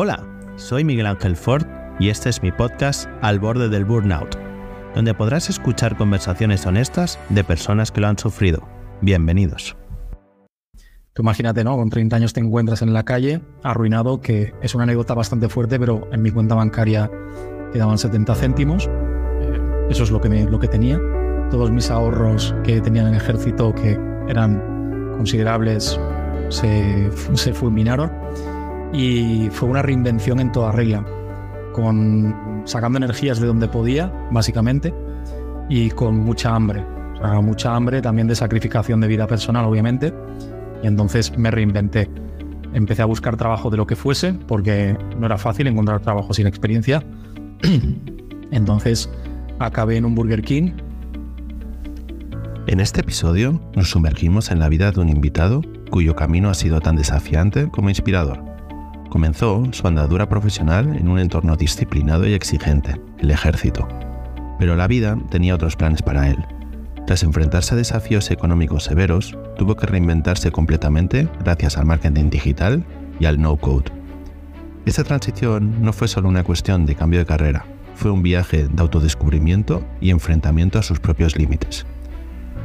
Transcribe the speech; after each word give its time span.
Hola, 0.00 0.24
soy 0.54 0.84
Miguel 0.84 1.06
Ángel 1.06 1.34
Ford 1.34 1.66
y 1.98 2.10
este 2.10 2.28
es 2.28 2.40
mi 2.40 2.52
podcast 2.52 3.08
Al 3.20 3.40
borde 3.40 3.68
del 3.68 3.84
burnout, 3.84 4.36
donde 4.94 5.12
podrás 5.12 5.50
escuchar 5.50 5.96
conversaciones 5.96 6.64
honestas 6.66 7.18
de 7.30 7.42
personas 7.42 7.90
que 7.90 8.00
lo 8.00 8.06
han 8.06 8.16
sufrido. 8.16 8.62
Bienvenidos. 9.00 9.76
Tú 11.14 11.22
imagínate, 11.22 11.64
¿no? 11.64 11.76
Con 11.76 11.90
30 11.90 12.14
años 12.14 12.32
te 12.32 12.38
encuentras 12.38 12.80
en 12.82 12.92
la 12.92 13.02
calle, 13.02 13.40
arruinado, 13.64 14.20
que 14.20 14.54
es 14.62 14.72
una 14.76 14.84
anécdota 14.84 15.14
bastante 15.14 15.48
fuerte, 15.48 15.80
pero 15.80 16.08
en 16.12 16.22
mi 16.22 16.30
cuenta 16.30 16.54
bancaria 16.54 17.10
quedaban 17.72 17.98
70 17.98 18.36
céntimos. 18.36 18.86
Eh, 18.86 19.60
eso 19.90 20.04
es 20.04 20.12
lo 20.12 20.20
que, 20.20 20.28
lo 20.28 20.60
que 20.60 20.68
tenía. 20.68 21.00
Todos 21.50 21.72
mis 21.72 21.90
ahorros 21.90 22.54
que 22.62 22.80
tenía 22.80 23.02
en 23.02 23.08
el 23.08 23.14
ejército, 23.16 23.74
que 23.74 23.98
eran 24.28 24.62
considerables, 25.16 25.98
se, 26.50 27.10
se 27.34 27.52
fulminaron. 27.52 28.12
Y 28.92 29.48
fue 29.50 29.68
una 29.68 29.82
reinvención 29.82 30.40
en 30.40 30.52
toda 30.52 30.72
regla, 30.72 31.04
con 31.72 32.62
sacando 32.64 32.98
energías 32.98 33.40
de 33.40 33.46
donde 33.46 33.68
podía, 33.68 34.12
básicamente, 34.30 34.94
y 35.68 35.90
con 35.90 36.18
mucha 36.18 36.54
hambre. 36.54 36.84
Mucha 37.42 37.74
hambre, 37.74 38.00
también 38.00 38.28
de 38.28 38.36
sacrificación 38.36 39.00
de 39.00 39.08
vida 39.08 39.26
personal, 39.26 39.64
obviamente. 39.64 40.14
Y 40.82 40.86
entonces 40.86 41.36
me 41.36 41.50
reinventé. 41.50 42.08
Empecé 42.72 43.02
a 43.02 43.06
buscar 43.06 43.36
trabajo 43.36 43.70
de 43.70 43.76
lo 43.76 43.86
que 43.86 43.96
fuese, 43.96 44.32
porque 44.32 44.96
no 45.18 45.26
era 45.26 45.36
fácil 45.36 45.66
encontrar 45.66 46.00
trabajo 46.00 46.32
sin 46.32 46.46
experiencia. 46.46 47.02
Entonces 48.50 49.10
acabé 49.58 49.96
en 49.96 50.04
un 50.04 50.14
Burger 50.14 50.42
King. 50.42 50.72
En 52.66 52.80
este 52.80 53.00
episodio 53.00 53.60
nos 53.74 53.90
sumergimos 53.90 54.50
en 54.50 54.60
la 54.60 54.68
vida 54.68 54.92
de 54.92 55.00
un 55.00 55.08
invitado 55.08 55.62
cuyo 55.90 56.14
camino 56.14 56.50
ha 56.50 56.54
sido 56.54 56.80
tan 56.80 56.96
desafiante 56.96 57.68
como 57.70 57.88
inspirador. 57.88 58.47
Comenzó 59.08 59.64
su 59.72 59.86
andadura 59.86 60.28
profesional 60.28 60.96
en 60.96 61.08
un 61.08 61.18
entorno 61.18 61.56
disciplinado 61.56 62.26
y 62.26 62.34
exigente, 62.34 63.00
el 63.18 63.30
ejército. 63.30 63.88
Pero 64.58 64.76
la 64.76 64.86
vida 64.86 65.16
tenía 65.30 65.54
otros 65.54 65.76
planes 65.76 66.02
para 66.02 66.28
él. 66.28 66.44
Tras 67.06 67.22
enfrentarse 67.22 67.74
a 67.74 67.78
desafíos 67.78 68.30
económicos 68.30 68.84
severos, 68.84 69.36
tuvo 69.56 69.76
que 69.76 69.86
reinventarse 69.86 70.50
completamente 70.50 71.28
gracias 71.42 71.78
al 71.78 71.86
marketing 71.86 72.28
digital 72.28 72.84
y 73.18 73.24
al 73.24 73.40
no-code. 73.40 73.90
Esta 74.84 75.04
transición 75.04 75.82
no 75.82 75.92
fue 75.92 76.08
solo 76.08 76.28
una 76.28 76.44
cuestión 76.44 76.84
de 76.84 76.94
cambio 76.94 77.20
de 77.20 77.26
carrera, 77.26 77.64
fue 77.94 78.10
un 78.10 78.22
viaje 78.22 78.68
de 78.68 78.82
autodescubrimiento 78.82 79.84
y 80.00 80.10
enfrentamiento 80.10 80.78
a 80.78 80.82
sus 80.82 81.00
propios 81.00 81.36
límites. 81.36 81.86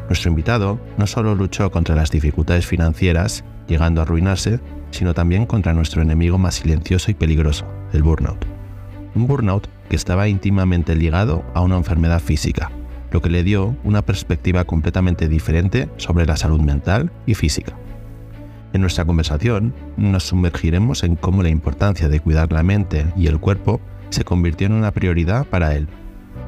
Nuestro 0.07 0.29
invitado 0.29 0.79
no 0.97 1.07
solo 1.07 1.35
luchó 1.35 1.71
contra 1.71 1.95
las 1.95 2.11
dificultades 2.11 2.67
financieras, 2.67 3.43
llegando 3.67 4.01
a 4.01 4.03
arruinarse, 4.03 4.59
sino 4.93 5.13
también 5.13 5.45
contra 5.45 5.73
nuestro 5.73 6.01
enemigo 6.01 6.37
más 6.37 6.55
silencioso 6.55 7.11
y 7.11 7.15
peligroso, 7.15 7.65
el 7.91 8.03
burnout. 8.03 8.45
Un 9.15 9.27
burnout 9.27 9.67
que 9.89 9.95
estaba 9.95 10.27
íntimamente 10.27 10.95
ligado 10.95 11.43
a 11.53 11.61
una 11.61 11.77
enfermedad 11.77 12.21
física, 12.21 12.71
lo 13.11 13.21
que 13.21 13.29
le 13.29 13.43
dio 13.43 13.75
una 13.83 14.03
perspectiva 14.03 14.63
completamente 14.63 15.27
diferente 15.27 15.89
sobre 15.97 16.25
la 16.25 16.37
salud 16.37 16.61
mental 16.61 17.11
y 17.25 17.33
física. 17.33 17.73
En 18.73 18.81
nuestra 18.81 19.05
conversación 19.05 19.73
nos 19.97 20.23
sumergiremos 20.23 21.03
en 21.03 21.15
cómo 21.15 21.43
la 21.43 21.49
importancia 21.49 22.07
de 22.07 22.19
cuidar 22.19 22.51
la 22.51 22.63
mente 22.63 23.05
y 23.15 23.27
el 23.27 23.39
cuerpo 23.39 23.81
se 24.09 24.23
convirtió 24.23 24.67
en 24.67 24.73
una 24.73 24.91
prioridad 24.91 25.45
para 25.45 25.75
él. 25.75 25.87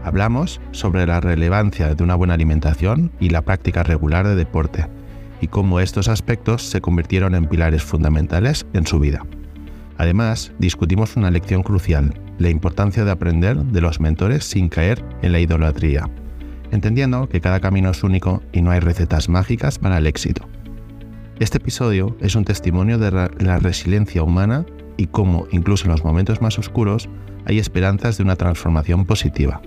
Hablamos 0.03 0.61
sobre 0.71 1.05
la 1.07 1.19
relevancia 1.19 1.93
de 1.93 2.03
una 2.03 2.15
buena 2.15 2.35
alimentación 2.35 3.11
y 3.19 3.29
la 3.29 3.41
práctica 3.41 3.83
regular 3.83 4.27
de 4.27 4.35
deporte, 4.35 4.87
y 5.41 5.47
cómo 5.47 5.79
estos 5.79 6.07
aspectos 6.07 6.63
se 6.63 6.81
convirtieron 6.81 7.35
en 7.35 7.45
pilares 7.45 7.83
fundamentales 7.83 8.65
en 8.73 8.85
su 8.85 8.99
vida. 8.99 9.25
Además, 9.97 10.51
discutimos 10.59 11.15
una 11.15 11.31
lección 11.31 11.63
crucial, 11.63 12.13
la 12.37 12.49
importancia 12.49 13.05
de 13.05 13.11
aprender 13.11 13.57
de 13.57 13.81
los 13.81 13.99
mentores 13.99 14.43
sin 14.43 14.67
caer 14.67 15.03
en 15.21 15.31
la 15.31 15.39
idolatría, 15.39 16.09
entendiendo 16.71 17.29
que 17.29 17.41
cada 17.41 17.59
camino 17.59 17.91
es 17.91 18.03
único 18.03 18.43
y 18.51 18.61
no 18.61 18.71
hay 18.71 18.79
recetas 18.79 19.29
mágicas 19.29 19.79
para 19.79 19.97
el 19.97 20.07
éxito. 20.07 20.47
Este 21.39 21.57
episodio 21.57 22.15
es 22.19 22.35
un 22.35 22.45
testimonio 22.45 22.97
de 22.97 23.11
la 23.11 23.59
resiliencia 23.59 24.23
humana 24.23 24.65
y 24.97 25.07
cómo, 25.07 25.47
incluso 25.51 25.85
en 25.85 25.91
los 25.91 26.03
momentos 26.03 26.41
más 26.41 26.57
oscuros, 26.57 27.09
hay 27.45 27.59
esperanzas 27.59 28.17
de 28.17 28.23
una 28.23 28.35
transformación 28.35 29.05
positiva. 29.05 29.61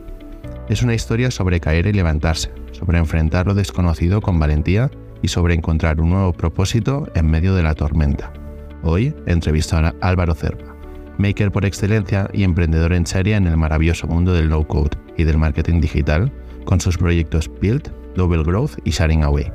Es 0.69 0.83
una 0.83 0.95
historia 0.95 1.31
sobre 1.31 1.61
caer 1.61 1.87
y 1.87 1.93
levantarse, 1.93 2.51
sobre 2.73 2.99
enfrentar 2.99 3.47
lo 3.47 3.55
desconocido 3.55 4.21
con 4.21 4.39
valentía 4.39 4.91
y 5.23 5.29
sobre 5.29 5.55
encontrar 5.55 6.01
un 6.01 6.11
nuevo 6.11 6.33
propósito 6.33 7.09
en 7.15 7.31
medio 7.31 7.55
de 7.55 7.63
la 7.63 7.75
tormenta. 7.75 8.33
Hoy 8.83 9.15
entrevisto 9.27 9.77
a 9.77 9.95
Álvaro 10.01 10.35
Cerva, 10.35 10.77
maker 11.19 11.51
por 11.51 11.65
excelencia 11.65 12.29
y 12.33 12.45
emprendedor 12.45 12.93
en 12.93 13.07
serie 13.07 13.37
en 13.37 13.47
el 13.47 13.57
maravilloso 13.57 14.07
mundo 14.07 14.33
del 14.33 14.49
low 14.49 14.67
code 14.67 14.97
y 15.17 15.25
del 15.25 15.39
marketing 15.39 15.81
digital, 15.81 16.33
con 16.65 16.81
sus 16.81 16.99
proyectos 16.99 17.51
Build, 17.61 17.93
Double 18.15 18.43
Growth 18.43 18.79
y 18.85 18.91
Sharing 18.91 19.25
Away. 19.25 19.53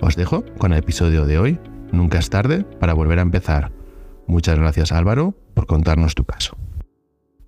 Os 0.00 0.16
dejo 0.16 0.44
con 0.58 0.72
el 0.72 0.78
episodio 0.78 1.26
de 1.26 1.38
hoy. 1.38 1.58
Nunca 1.92 2.18
es 2.18 2.30
tarde 2.30 2.64
para 2.64 2.94
volver 2.94 3.18
a 3.18 3.22
empezar. 3.22 3.72
Muchas 4.26 4.58
gracias 4.58 4.92
Álvaro 4.92 5.34
por 5.54 5.66
contarnos 5.66 6.14
tu 6.14 6.24
caso. 6.24 6.56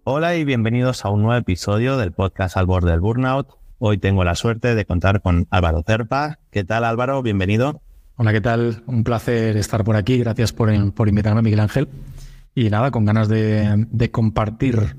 Hola 0.05 0.35
y 0.35 0.45
bienvenidos 0.45 1.05
a 1.05 1.11
un 1.11 1.23
nuevo 1.23 1.39
episodio 1.39 1.97
del 1.97 2.13
podcast 2.13 2.57
Al 2.57 2.67
borde 2.67 2.91
del 2.91 3.01
Burnout. 3.01 3.62
Hoy 3.85 3.99
tengo 3.99 4.23
la 4.23 4.37
suerte 4.37 4.77
de 4.77 4.85
contar 4.85 5.23
con 5.23 5.49
Álvaro 5.51 5.83
Cerpa. 5.85 6.39
¿Qué 6.53 6.63
tal 6.63 6.85
Álvaro? 6.85 7.21
Bienvenido. 7.21 7.83
Hola, 8.15 8.31
¿qué 8.31 8.41
tal? 8.41 8.85
Un 8.87 9.03
placer 9.03 9.57
estar 9.57 9.83
por 9.83 9.97
aquí. 9.97 10.19
Gracias 10.19 10.53
por, 10.53 10.73
invitarme, 10.73 11.43
Miguel 11.43 11.59
Ángel. 11.59 11.89
Y 12.55 12.71
nada, 12.71 12.93
con 12.93 13.05
ganas 13.05 13.27
de, 13.27 13.85
de 13.91 14.11
compartir 14.13 14.95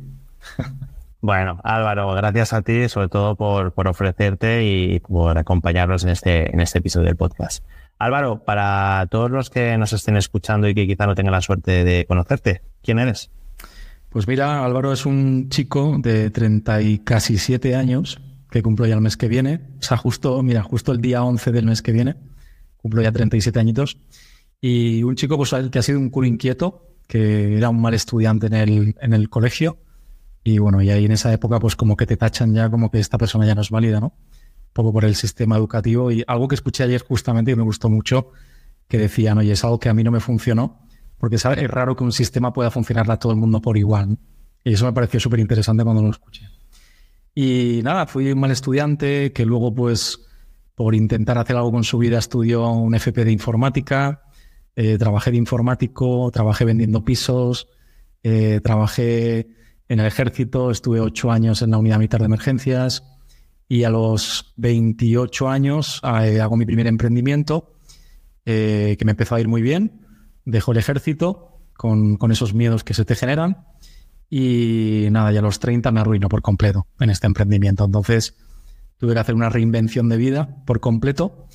Bueno, 1.22 1.62
Álvaro, 1.64 2.14
gracias 2.14 2.52
a 2.52 2.62
ti, 2.62 2.90
sobre 2.90 3.08
todo 3.08 3.38
por, 3.38 3.72
por, 3.72 3.88
ofrecerte 3.88 4.66
y 4.66 5.00
por 5.00 5.38
acompañarnos 5.38 6.04
en 6.04 6.10
este, 6.10 6.54
en 6.54 6.60
este 6.60 6.80
episodio 6.80 7.08
del 7.08 7.16
podcast. 7.16 7.64
Álvaro, 8.00 8.44
para 8.44 9.08
todos 9.10 9.32
los 9.32 9.50
que 9.50 9.78
nos 9.78 9.94
estén 9.94 10.18
escuchando 10.18 10.68
y 10.68 10.76
que 10.76 10.86
quizá 10.88 11.08
no 11.08 11.16
tengan 11.16 11.32
la 11.32 11.40
suerte 11.40 11.86
de 11.86 12.06
conocerte, 12.06 12.62
¿quién 12.82 13.00
eres? 13.00 13.32
Pues 14.10 14.28
mira, 14.28 14.66
Álvaro 14.66 14.92
es 14.92 15.06
un 15.06 15.48
chico 15.48 15.96
de 16.00 16.30
30 16.32 16.82
y 16.82 17.00
casi 17.00 17.38
7 17.38 17.78
años 17.78 18.20
que 18.54 18.62
cumplo 18.64 18.86
ya 18.86 18.96
el 18.96 19.02
mes 19.02 19.18
que 19.18 19.28
viene. 19.28 19.62
O 19.80 19.84
sea, 19.84 19.98
justo, 19.98 20.42
mira, 20.44 20.62
justo 20.62 20.92
el 20.92 21.02
día 21.02 21.24
11 21.24 21.52
del 21.52 21.66
mes 21.66 21.82
que 21.82 21.92
viene, 21.92 22.16
cumplo 22.78 23.02
ya 23.02 23.12
37 23.12 23.60
añitos. 23.60 23.98
Y 24.62 25.04
un 25.04 25.16
chico 25.16 25.38
pues, 25.38 25.54
que 25.72 25.80
ha 25.80 25.82
sido 25.82 26.00
un 26.00 26.10
culo 26.10 26.28
inquieto, 26.28 26.96
que 27.08 27.58
era 27.58 27.70
un 27.70 27.82
mal 27.82 27.94
estudiante 27.94 28.48
en 28.48 28.54
el, 28.54 28.96
en 29.02 29.14
el 29.14 29.30
colegio 29.30 29.80
y 30.44 30.58
bueno, 30.58 30.82
y 30.82 30.90
ahí 30.90 31.06
en 31.06 31.12
esa 31.14 31.32
época, 31.32 31.60
pues 31.60 31.76
como 31.76 31.96
que 31.96 32.06
te 32.06 32.18
tachan 32.18 32.54
ya 32.54 32.70
como 32.70 32.92
que 32.92 33.00
esta 33.00 33.18
persona 33.18 33.46
ya 33.46 33.56
no 33.56 33.62
es 33.62 33.70
válida, 33.70 34.00
¿no? 34.00 34.08
Un 34.08 34.74
poco 34.74 34.92
por 34.92 35.06
el 35.06 35.16
sistema 35.16 35.56
educativo. 35.56 36.12
Y 36.12 36.24
algo 36.28 36.48
que 36.48 36.56
escuché 36.56 36.84
ayer 36.84 37.02
justamente 37.02 37.52
y 37.52 37.56
me 37.56 37.64
gustó 37.64 37.90
mucho, 37.90 38.32
que 38.88 38.98
decían, 38.98 39.38
oye, 39.38 39.54
es 39.54 39.64
algo 39.64 39.80
que 39.80 39.90
a 39.90 39.94
mí 39.94 40.04
no 40.04 40.12
me 40.12 40.20
funcionó, 40.20 40.86
porque 41.18 41.38
es 41.38 41.44
raro 41.44 41.96
que 41.96 42.04
un 42.04 42.12
sistema 42.12 42.52
pueda 42.52 42.72
funcionar 42.72 43.10
a 43.10 43.18
todo 43.18 43.32
el 43.32 43.40
mundo 43.40 43.62
por 43.62 43.78
igual. 43.78 44.18
Y 44.66 44.74
eso 44.74 44.86
me 44.86 44.94
pareció 44.94 45.20
súper 45.20 45.40
interesante 45.40 45.84
cuando 45.84 46.02
lo 46.02 46.10
escuché. 46.10 46.53
Y 47.36 47.82
nada, 47.84 48.06
fui 48.06 48.32
un 48.32 48.40
mal 48.40 48.52
estudiante 48.52 49.32
que 49.34 49.46
luego, 49.46 49.74
pues, 49.74 50.20
por 50.76 50.96
intentar 50.96 51.38
hacer 51.38 51.56
algo 51.56 51.72
con 51.72 51.84
su 51.84 51.98
vida, 51.98 52.20
estudió 52.20 52.70
un 52.70 52.94
FP 52.96 53.26
de 53.26 53.32
informática, 53.32 54.24
eh, 54.76 54.98
trabajé 54.98 55.32
de 55.32 55.38
informático, 55.38 56.30
trabajé 56.32 56.66
vendiendo 56.66 57.04
pisos, 57.04 57.68
eh, 58.24 58.60
trabajé 58.64 59.48
en 59.90 60.00
el 60.00 60.06
ejército, 60.06 60.72
estuve 60.72 61.00
ocho 61.00 61.32
años 61.32 61.62
en 61.62 61.72
la 61.72 61.78
unidad 61.78 61.98
militar 61.98 62.22
de 62.22 62.26
emergencias 62.26 63.04
y 63.68 63.84
a 63.84 63.90
los 63.90 64.54
28 64.58 65.50
años 65.50 66.02
eh, 66.04 66.40
hago 66.42 66.58
mi 66.58 66.66
primer 66.66 66.88
emprendimiento 66.88 67.76
eh, 68.46 68.96
que 69.00 69.06
me 69.06 69.12
empezó 69.12 69.36
a 69.36 69.42
ir 69.42 69.48
muy 69.48 69.62
bien. 69.62 70.06
Dejo 70.46 70.72
el 70.72 70.78
ejército 70.78 71.60
con, 71.76 72.18
esos 72.32 72.54
miedos 72.54 72.84
que 72.84 72.94
se 72.94 73.06
te 73.06 73.16
generan 73.16 73.66
y 74.36 75.10
nada, 75.12 75.32
ya 75.32 75.42
a 75.42 75.44
los 75.44 75.60
30 75.60 75.92
me 75.92 76.00
arruino 76.00 76.28
por 76.28 76.42
completo 76.42 76.88
en 77.00 77.12
este 77.12 77.28
emprendimiento. 77.28 77.86
Entonces 77.86 78.36
tuve 78.98 79.14
que 79.14 79.20
hacer 79.20 79.36
una 79.36 79.50
reinvención 79.50 80.10
de 80.10 80.18
vida 80.18 80.64
por 80.66 80.80
completo. 80.80 81.46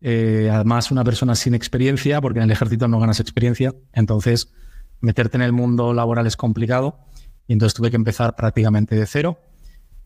Eh, 0.00 0.48
además, 0.52 0.92
una 0.92 1.02
persona 1.02 1.34
sin 1.34 1.56
experiencia, 1.56 2.20
porque 2.20 2.38
en 2.38 2.44
el 2.44 2.52
ejército 2.52 2.86
no 2.86 3.00
ganas 3.00 3.18
experiencia. 3.18 3.74
Entonces, 3.92 4.52
meterte 5.00 5.38
en 5.38 5.42
el 5.42 5.50
mundo 5.50 5.92
laboral 5.92 6.24
es 6.28 6.36
complicado. 6.36 7.00
Y 7.48 7.54
entonces 7.54 7.74
tuve 7.74 7.90
que 7.90 7.96
empezar 7.96 8.36
prácticamente 8.36 8.94
de 8.94 9.06
cero. 9.06 9.40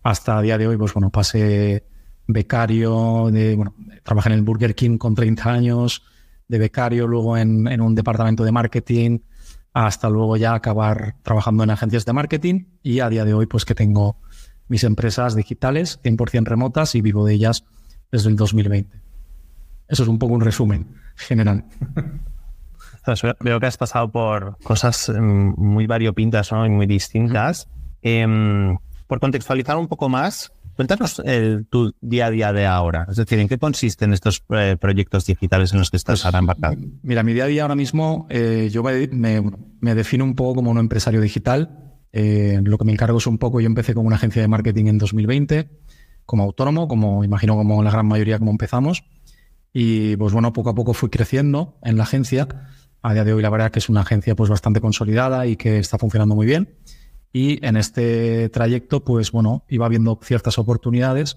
Hasta 0.02 0.38
el 0.38 0.44
día 0.44 0.56
de 0.56 0.66
hoy, 0.66 0.78
pues 0.78 0.94
bueno, 0.94 1.10
pasé 1.10 1.84
becario, 2.26 3.28
de, 3.30 3.54
bueno, 3.54 3.74
trabajé 4.02 4.30
en 4.30 4.36
el 4.36 4.42
Burger 4.42 4.74
King 4.74 4.96
con 4.96 5.14
30 5.14 5.52
años, 5.52 6.02
de 6.48 6.56
becario, 6.56 7.06
luego 7.06 7.36
en 7.36 7.80
un 7.82 7.94
departamento 7.94 8.44
de 8.44 8.52
marketing, 8.52 9.18
hasta 9.74 10.08
luego 10.08 10.36
ya 10.36 10.54
acabar 10.54 11.16
trabajando 11.22 11.64
en 11.64 11.70
agencias 11.70 12.06
de 12.06 12.12
marketing 12.12 12.66
y 12.82 13.00
a 13.00 13.08
día 13.08 13.24
de 13.24 13.34
hoy 13.34 13.46
pues 13.46 13.64
que 13.64 13.74
tengo 13.74 14.16
mis 14.68 14.84
empresas 14.84 15.34
digitales 15.34 16.00
100% 16.02 16.46
remotas 16.46 16.94
y 16.94 17.02
vivo 17.02 17.26
de 17.26 17.34
ellas 17.34 17.64
desde 18.10 18.30
el 18.30 18.36
2020. 18.36 19.02
Eso 19.88 20.02
es 20.04 20.08
un 20.08 20.18
poco 20.18 20.34
un 20.34 20.40
resumen 20.40 20.94
general. 21.16 21.64
Veo 23.40 23.60
que 23.60 23.66
has 23.66 23.76
pasado 23.76 24.10
por 24.10 24.56
cosas 24.62 25.10
mm, 25.10 25.54
muy 25.56 25.86
variopintas 25.86 26.52
¿no? 26.52 26.64
y 26.64 26.70
muy 26.70 26.86
distintas. 26.86 27.68
Em, 28.00 28.78
por 29.06 29.20
contextualizar 29.20 29.76
un 29.76 29.88
poco 29.88 30.08
más, 30.08 30.52
cuéntanos 30.74 31.20
el, 31.24 31.66
tu 31.66 31.94
día 32.00 32.26
a 32.26 32.30
día 32.30 32.52
de 32.52 32.66
ahora. 32.66 33.06
Es 33.10 33.16
decir, 33.16 33.38
¿en 33.38 33.48
qué 33.48 33.58
consisten 33.58 34.12
estos 34.12 34.44
eh, 34.50 34.76
proyectos 34.80 35.26
digitales 35.26 35.72
en 35.72 35.78
los 35.78 35.90
que 35.90 35.96
estás 35.96 36.20
pues, 36.20 36.26
ahora 36.26 36.38
embarcado? 36.40 36.76
Mira, 37.02 37.22
mi 37.22 37.32
día 37.32 37.44
a 37.44 37.46
día 37.46 37.62
ahora 37.62 37.74
mismo, 37.74 38.26
eh, 38.30 38.68
yo 38.72 38.82
me, 38.82 39.94
defino 39.94 40.24
un 40.24 40.34
poco 40.34 40.56
como 40.56 40.70
un 40.70 40.78
empresario 40.78 41.20
digital. 41.20 41.96
Eh, 42.12 42.60
lo 42.62 42.78
que 42.78 42.84
me 42.84 42.92
encargo 42.92 43.18
es 43.18 43.26
un 43.26 43.38
poco, 43.38 43.60
yo 43.60 43.66
empecé 43.66 43.94
con 43.94 44.06
una 44.06 44.16
agencia 44.16 44.42
de 44.42 44.48
marketing 44.48 44.86
en 44.86 44.98
2020, 44.98 45.68
como 46.26 46.44
autónomo, 46.44 46.88
como 46.88 47.24
imagino 47.24 47.56
como 47.56 47.82
la 47.82 47.90
gran 47.90 48.06
mayoría 48.06 48.38
como 48.38 48.50
empezamos. 48.50 49.04
Y 49.72 50.16
pues 50.16 50.32
bueno, 50.32 50.52
poco 50.52 50.70
a 50.70 50.74
poco 50.74 50.94
fui 50.94 51.10
creciendo 51.10 51.78
en 51.82 51.96
la 51.96 52.04
agencia. 52.04 52.46
A 53.02 53.12
día 53.12 53.24
de 53.24 53.34
hoy 53.34 53.42
la 53.42 53.50
verdad 53.50 53.70
que 53.70 53.80
es 53.80 53.88
una 53.88 54.00
agencia 54.00 54.34
pues 54.34 54.48
bastante 54.48 54.80
consolidada 54.80 55.46
y 55.46 55.56
que 55.56 55.78
está 55.78 55.98
funcionando 55.98 56.34
muy 56.34 56.46
bien. 56.46 56.76
Y 57.34 57.66
en 57.66 57.76
este 57.76 58.48
trayecto 58.48 59.04
pues 59.04 59.32
bueno, 59.32 59.64
iba 59.69 59.88
viendo 59.88 60.19
ciertas 60.22 60.56
oportunidades 60.56 61.36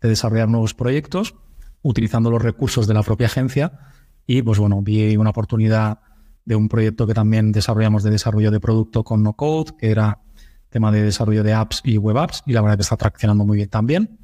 de 0.00 0.08
desarrollar 0.08 0.48
nuevos 0.48 0.72
proyectos 0.72 1.34
utilizando 1.82 2.30
los 2.30 2.42
recursos 2.42 2.86
de 2.86 2.94
la 2.94 3.02
propia 3.02 3.26
agencia 3.26 3.92
y 4.26 4.40
pues 4.40 4.58
bueno, 4.58 4.80
vi 4.80 5.14
una 5.18 5.30
oportunidad 5.30 6.00
de 6.46 6.56
un 6.56 6.70
proyecto 6.70 7.06
que 7.06 7.12
también 7.12 7.52
desarrollamos 7.52 8.02
de 8.02 8.10
desarrollo 8.10 8.50
de 8.50 8.60
producto 8.60 9.04
con 9.04 9.22
no 9.22 9.34
code, 9.34 9.72
que 9.78 9.90
era 9.90 10.22
tema 10.70 10.90
de 10.90 11.02
desarrollo 11.02 11.42
de 11.42 11.52
apps 11.52 11.82
y 11.84 11.98
web 11.98 12.16
apps 12.16 12.42
y 12.46 12.54
la 12.54 12.62
verdad 12.62 12.76
que 12.76 12.82
está 12.82 12.96
traccionando 12.96 13.44
muy 13.44 13.58
bien 13.58 13.68
también. 13.68 14.18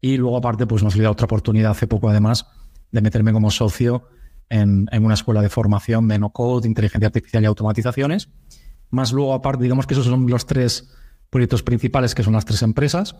Y 0.00 0.16
luego 0.16 0.36
aparte 0.36 0.66
pues 0.66 0.82
nos 0.82 0.94
dio 0.94 1.08
otra 1.08 1.26
oportunidad 1.26 1.70
hace 1.70 1.86
poco 1.86 2.08
además 2.08 2.46
de 2.90 3.00
meterme 3.00 3.32
como 3.32 3.52
socio 3.52 4.08
en, 4.48 4.88
una 4.92 5.14
escuela 5.14 5.42
de 5.42 5.48
formación 5.48 6.08
de 6.08 6.18
no-code, 6.18 6.66
inteligencia 6.66 7.06
artificial 7.06 7.44
y 7.44 7.46
automatizaciones. 7.46 8.28
Más 8.90 9.12
luego, 9.12 9.34
aparte, 9.34 9.62
digamos 9.62 9.86
que 9.86 9.94
esos 9.94 10.06
son 10.06 10.26
los 10.28 10.46
tres 10.46 10.90
proyectos 11.30 11.62
principales, 11.62 12.14
que 12.14 12.22
son 12.22 12.32
las 12.32 12.44
tres 12.44 12.62
empresas. 12.62 13.16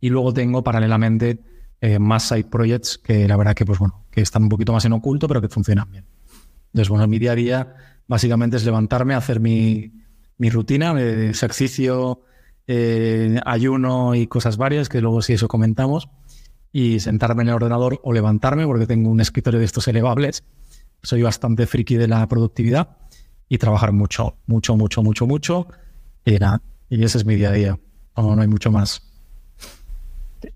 Y 0.00 0.10
luego 0.10 0.32
tengo 0.34 0.62
paralelamente 0.62 1.42
eh, 1.80 1.98
más 1.98 2.28
side 2.28 2.44
projects 2.44 2.98
que 2.98 3.26
la 3.26 3.36
verdad 3.36 3.54
que, 3.54 3.64
pues 3.64 3.78
bueno, 3.78 4.04
que 4.10 4.20
están 4.20 4.44
un 4.44 4.48
poquito 4.48 4.72
más 4.72 4.84
en 4.84 4.92
oculto, 4.92 5.26
pero 5.26 5.40
que 5.40 5.48
funcionan 5.48 5.90
bien. 5.90 6.04
Entonces, 6.66 6.90
bueno, 6.90 7.06
mi 7.06 7.18
día 7.18 7.32
a 7.32 7.34
día 7.34 7.74
básicamente 8.06 8.56
es 8.58 8.64
levantarme, 8.64 9.14
hacer 9.14 9.40
mi, 9.40 9.92
mi 10.36 10.50
rutina 10.50 10.92
de 10.94 11.30
ejercicio, 11.30 12.20
eh, 12.66 13.40
ayuno 13.44 14.14
y 14.14 14.26
cosas 14.26 14.56
varias, 14.56 14.88
que 14.88 15.00
luego 15.00 15.22
si 15.22 15.32
eso 15.32 15.48
comentamos 15.48 16.08
y 16.72 17.00
sentarme 17.00 17.42
en 17.42 17.48
el 17.48 17.54
ordenador 17.54 18.00
o 18.02 18.12
levantarme 18.12 18.66
porque 18.66 18.86
tengo 18.86 19.08
un 19.08 19.20
escritorio 19.20 19.58
de 19.58 19.64
estos 19.64 19.88
elevables. 19.88 20.44
Soy 21.02 21.22
bastante 21.22 21.66
friki 21.66 21.96
de 21.96 22.08
la 22.08 22.26
productividad 22.26 22.98
y 23.48 23.58
trabajar 23.58 23.92
mucho, 23.92 24.36
mucho, 24.46 24.76
mucho, 24.76 25.02
mucho, 25.02 25.26
mucho. 25.26 25.68
Y 26.24 26.38
nada, 26.38 26.62
y 26.88 27.04
ese 27.04 27.18
es 27.18 27.24
mi 27.24 27.36
día 27.36 27.50
a 27.50 27.52
día. 27.52 27.78
No, 28.16 28.34
no 28.34 28.42
hay 28.42 28.48
mucho 28.48 28.70
más. 28.70 29.02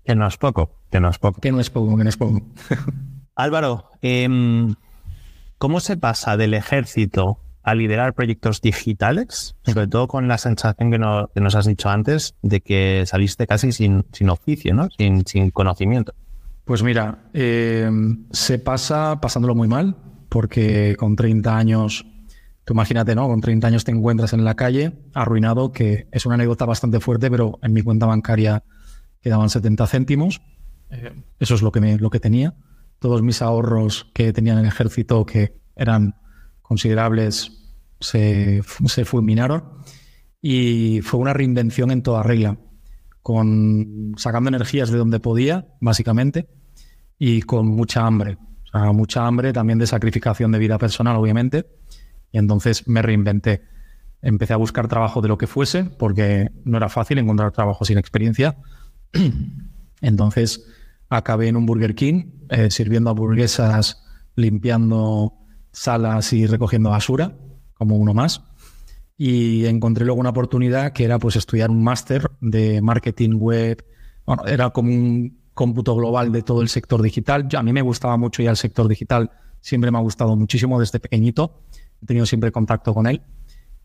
Que 0.03 0.15
no 0.15 0.27
es 0.27 0.37
poco, 0.37 0.79
que 0.89 0.99
no 0.99 1.09
es 1.09 1.17
poco. 1.17 1.41
Que 1.41 1.51
no 1.51 1.59
es 1.59 1.69
poco, 1.69 1.97
que 1.97 2.03
no 2.03 2.09
es 2.09 2.17
poco. 2.17 2.41
Álvaro, 3.35 3.85
em, 4.01 4.75
¿cómo 5.57 5.79
se 5.79 5.97
pasa 5.97 6.37
del 6.37 6.53
ejército 6.53 7.39
a 7.63 7.75
liderar 7.75 8.13
proyectos 8.13 8.61
digitales, 8.61 9.55
sobre 9.63 9.87
todo 9.87 10.07
con 10.07 10.27
la 10.27 10.37
sensación 10.37 10.91
que, 10.91 10.97
nos 10.97 11.55
has 11.55 11.65
dicho 11.65 11.89
antes 11.89 12.35
de 12.41 12.61
que 12.61 13.03
saliste 13.05 13.45
casi 13.45 13.71
sin, 13.71 14.05
sin 14.11 14.29
oficio, 14.29 14.73
¿no? 14.73 14.89
sin, 14.97 15.25
sin 15.25 15.51
conocimiento. 15.51 16.13
Pues 16.65 16.83
mira, 16.83 17.19
eh, 17.33 17.89
se 18.31 18.59
pasa 18.59 19.19
pasándolo 19.21 19.55
muy 19.55 19.67
mal, 19.67 19.95
porque 20.29 20.95
con 20.97 21.15
30 21.15 21.57
años, 21.57 22.05
tú 22.71 22.75
imagínate, 22.75 23.15
¿no? 23.15 23.27
Con 23.27 23.41
30 23.41 23.67
años 23.67 23.83
te 23.83 23.91
encuentras 23.91 24.31
en 24.31 24.45
la 24.45 24.55
calle, 24.55 24.93
arruinado, 25.13 25.73
que 25.73 26.07
es 26.11 26.25
una 26.25 26.35
anécdota 26.35 26.65
bastante 26.65 27.01
fuerte, 27.01 27.29
pero 27.29 27.59
en 27.61 27.73
mi 27.73 27.81
cuenta 27.81 28.05
bancaria 28.05 28.63
quedaban 29.19 29.49
70 29.49 29.87
céntimos. 29.87 30.41
Eh, 30.89 31.11
eso 31.37 31.55
es 31.55 31.61
lo 31.61 31.73
que, 31.73 31.81
me, 31.81 31.97
lo 31.97 32.09
que 32.09 32.21
tenía. 32.21 32.55
Todos 32.99 33.23
mis 33.23 33.41
ahorros 33.41 34.09
que 34.13 34.31
tenía 34.31 34.53
en 34.53 34.59
el 34.59 34.67
ejército, 34.67 35.25
que 35.25 35.59
eran 35.75 36.15
considerables 36.61 37.75
se, 37.99 38.63
fulminaron 38.63 39.63
y 40.41 41.01
fue 41.01 41.19
una 41.19 41.33
reinvención 41.33 41.91
en 41.91 42.03
toda 42.03 42.23
regla, 42.23 42.57
con 43.21 44.13
sacando 44.15 44.47
energías 44.47 44.89
de 44.89 44.97
donde 44.97 45.19
podía, 45.19 45.67
básicamente, 45.81 46.47
y 47.19 47.41
con 47.41 47.67
mucha 47.67 48.05
hambre. 48.05 48.37
O 48.73 48.79
sea, 48.79 48.91
mucha 48.93 49.27
hambre 49.27 49.51
también 49.51 49.77
de 49.77 49.87
sacrificación 49.87 50.53
de 50.53 50.59
vida 50.59 50.77
personal, 50.77 51.17
obviamente. 51.17 51.65
Y 52.31 52.37
entonces 52.37 52.87
me 52.87 53.01
reinventé. 53.01 53.63
Empecé 54.21 54.53
a 54.53 54.57
buscar 54.57 54.87
trabajo 54.87 55.21
de 55.21 55.27
lo 55.27 55.37
que 55.37 55.47
fuese, 55.47 55.83
porque 55.83 56.51
no 56.63 56.77
era 56.77 56.89
fácil 56.89 57.17
encontrar 57.17 57.51
trabajo 57.51 57.85
sin 57.85 57.97
experiencia. 57.97 58.57
Entonces 60.01 60.65
acabé 61.09 61.47
en 61.47 61.55
un 61.55 61.65
Burger 61.65 61.95
King, 61.95 62.25
eh, 62.49 62.71
sirviendo 62.71 63.09
hamburguesas, 63.09 64.03
limpiando 64.35 65.33
salas 65.71 66.33
y 66.33 66.45
recogiendo 66.47 66.89
basura, 66.89 67.35
como 67.73 67.97
uno 67.97 68.13
más. 68.13 68.43
Y 69.17 69.65
encontré 69.65 70.05
luego 70.05 70.19
una 70.19 70.29
oportunidad 70.29 70.93
que 70.93 71.03
era 71.03 71.19
pues 71.19 71.35
estudiar 71.35 71.69
un 71.69 71.83
máster 71.83 72.31
de 72.39 72.81
marketing 72.81 73.37
web. 73.37 73.85
Bueno, 74.25 74.45
era 74.45 74.69
como 74.69 74.89
un 74.89 75.41
cómputo 75.53 75.95
global 75.95 76.31
de 76.31 76.41
todo 76.41 76.61
el 76.61 76.69
sector 76.69 77.01
digital. 77.01 77.47
a 77.55 77.63
mí 77.63 77.73
me 77.73 77.81
gustaba 77.81 78.17
mucho 78.17 78.41
ya 78.41 78.49
el 78.49 78.57
sector 78.57 78.87
digital, 78.87 79.31
siempre 79.59 79.91
me 79.91 79.97
ha 79.97 80.01
gustado 80.01 80.35
muchísimo 80.35 80.79
desde 80.79 80.99
pequeñito. 80.99 81.63
He 82.01 82.05
tenido 82.05 82.25
siempre 82.25 82.51
contacto 82.51 82.93
con 82.93 83.07
él. 83.07 83.21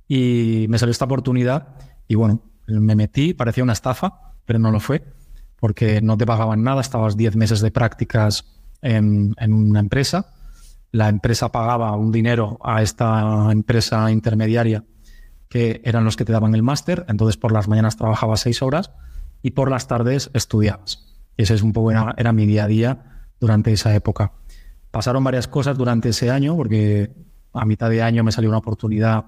Y 0.09 0.67
me 0.69 0.79
salió 0.79 0.93
esta 0.93 1.05
oportunidad 1.05 1.77
y 2.07 2.15
bueno, 2.15 2.43
me 2.67 2.95
metí, 2.95 3.35
parecía 3.35 3.65
una 3.65 3.73
estafa, 3.73 4.35
pero 4.45 4.59
no 4.59 4.71
lo 4.71 4.79
fue, 4.79 5.03
porque 5.59 6.01
no 6.01 6.17
te 6.17 6.27
pagaban 6.27 6.63
nada, 6.63 6.81
estabas 6.81 7.17
10 7.17 7.37
meses 7.37 7.61
de 7.61 7.71
prácticas 7.73 8.45
en, 8.83 9.35
en 9.39 9.53
una 9.53 9.81
empresa 9.81 10.33
la 10.97 11.09
empresa 11.11 11.53
pagaba 11.53 11.93
un 11.97 12.11
dinero 12.11 12.59
a 12.63 12.83
esta 12.83 13.53
empresa 13.53 14.11
intermediaria 14.11 14.85
que 15.49 15.83
eran 15.85 16.05
los 16.05 16.17
que 16.17 16.25
te 16.25 16.33
daban 16.33 16.55
el 16.55 16.62
máster, 16.62 17.05
entonces 17.09 17.37
por 17.37 17.53
las 17.53 17.69
mañanas 17.69 17.97
trabajabas 17.97 18.41
seis 18.41 18.62
horas 18.62 18.91
y 19.43 19.51
por 19.51 19.71
las 19.71 19.89
tardes 19.89 20.31
estudiabas. 20.33 21.07
Ese 21.37 21.55
es 21.55 21.62
un 21.62 21.73
poco 21.73 21.91
era, 21.91 22.33
mi 22.33 22.47
día 22.47 22.65
a 22.65 22.67
día 22.67 23.27
durante 23.39 23.73
esa 23.73 23.95
época. 23.95 24.33
Pasaron 24.91 25.23
varias 25.23 25.47
cosas 25.47 25.77
durante 25.77 26.09
ese 26.09 26.31
año, 26.31 26.57
porque 26.57 27.15
a 27.58 27.64
mitad 27.64 27.91
de 27.91 28.03
año 28.03 28.25
me 28.25 28.32
salió 28.32 28.50
una 28.50 28.58
oportunidad 28.58 29.25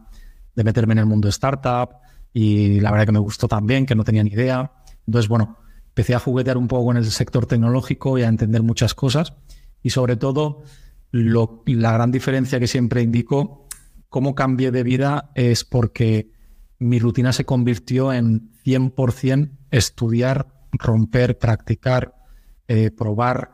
de 0.55 0.65
meterme 0.65 0.93
en 0.93 0.99
el 0.99 1.07
mundo 1.07 1.29
startup 1.29 1.91
y 2.33 2.81
la 2.81 2.91
verdad 2.91 3.07
que 3.07 3.13
me 3.13 3.19
gustó 3.19 3.49
también, 3.49 3.87
que 3.87 3.95
no 3.95 4.05
tenía 4.05 4.23
ni 4.23 4.31
idea. 4.31 4.73
Entonces, 5.07 5.29
bueno, 5.29 5.59
empecé 5.89 6.15
a 6.15 6.19
juguetear 6.19 6.57
un 6.57 6.69
poco 6.69 6.91
en 6.91 6.99
el 6.99 7.05
sector 7.07 7.47
tecnológico 7.47 8.19
y 8.19 8.23
a 8.23 8.29
entender 8.29 8.63
muchas 8.63 8.95
cosas 8.95 9.35
y 9.83 9.91
sobre 9.91 10.17
todo 10.17 10.63
la 11.11 11.93
gran 11.93 12.11
diferencia 12.11 12.61
que 12.61 12.67
siempre 12.67 13.03
indico, 13.03 13.67
cómo 14.09 14.35
cambié 14.35 14.71
de 14.71 14.83
vida 14.83 15.31
es 15.35 15.65
porque 15.65 16.31
mi 16.79 16.99
rutina 16.99 17.33
se 17.33 17.45
convirtió 17.45 18.13
en 18.13 18.53
100% 18.65 19.51
estudiar, 19.71 20.49
romper, 20.73 21.39
practicar, 21.39 22.15
eh, 22.69 22.91
probar. 22.91 23.53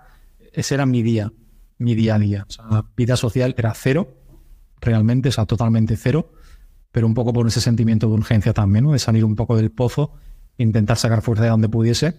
Ese 0.53 0.75
era 0.75 0.87
mi 0.87 1.03
día, 1.03 1.33
mi 1.79 1.95
día 1.95 2.17
a 2.17 2.19
día. 2.19 2.47
vida 2.97 3.17
social 3.17 3.55
era 3.57 3.73
cero, 3.75 4.24
realmente, 4.85 5.31
o 5.31 5.33
sea, 5.33 5.47
totalmente 5.47 5.97
cero, 5.97 6.33
pero 6.93 7.07
un 7.07 7.15
poco 7.15 7.33
por 7.33 7.47
ese 7.47 7.61
sentimiento 7.61 8.07
de 8.09 8.15
urgencia 8.15 8.53
también, 8.53 8.91
de 8.91 8.99
salir 8.99 9.25
un 9.25 9.35
poco 9.35 9.57
del 9.57 9.71
pozo, 9.71 10.15
intentar 10.59 10.97
sacar 10.97 11.23
fuerza 11.23 11.45
de 11.45 11.51
donde 11.51 11.69
pudiese, 11.69 12.15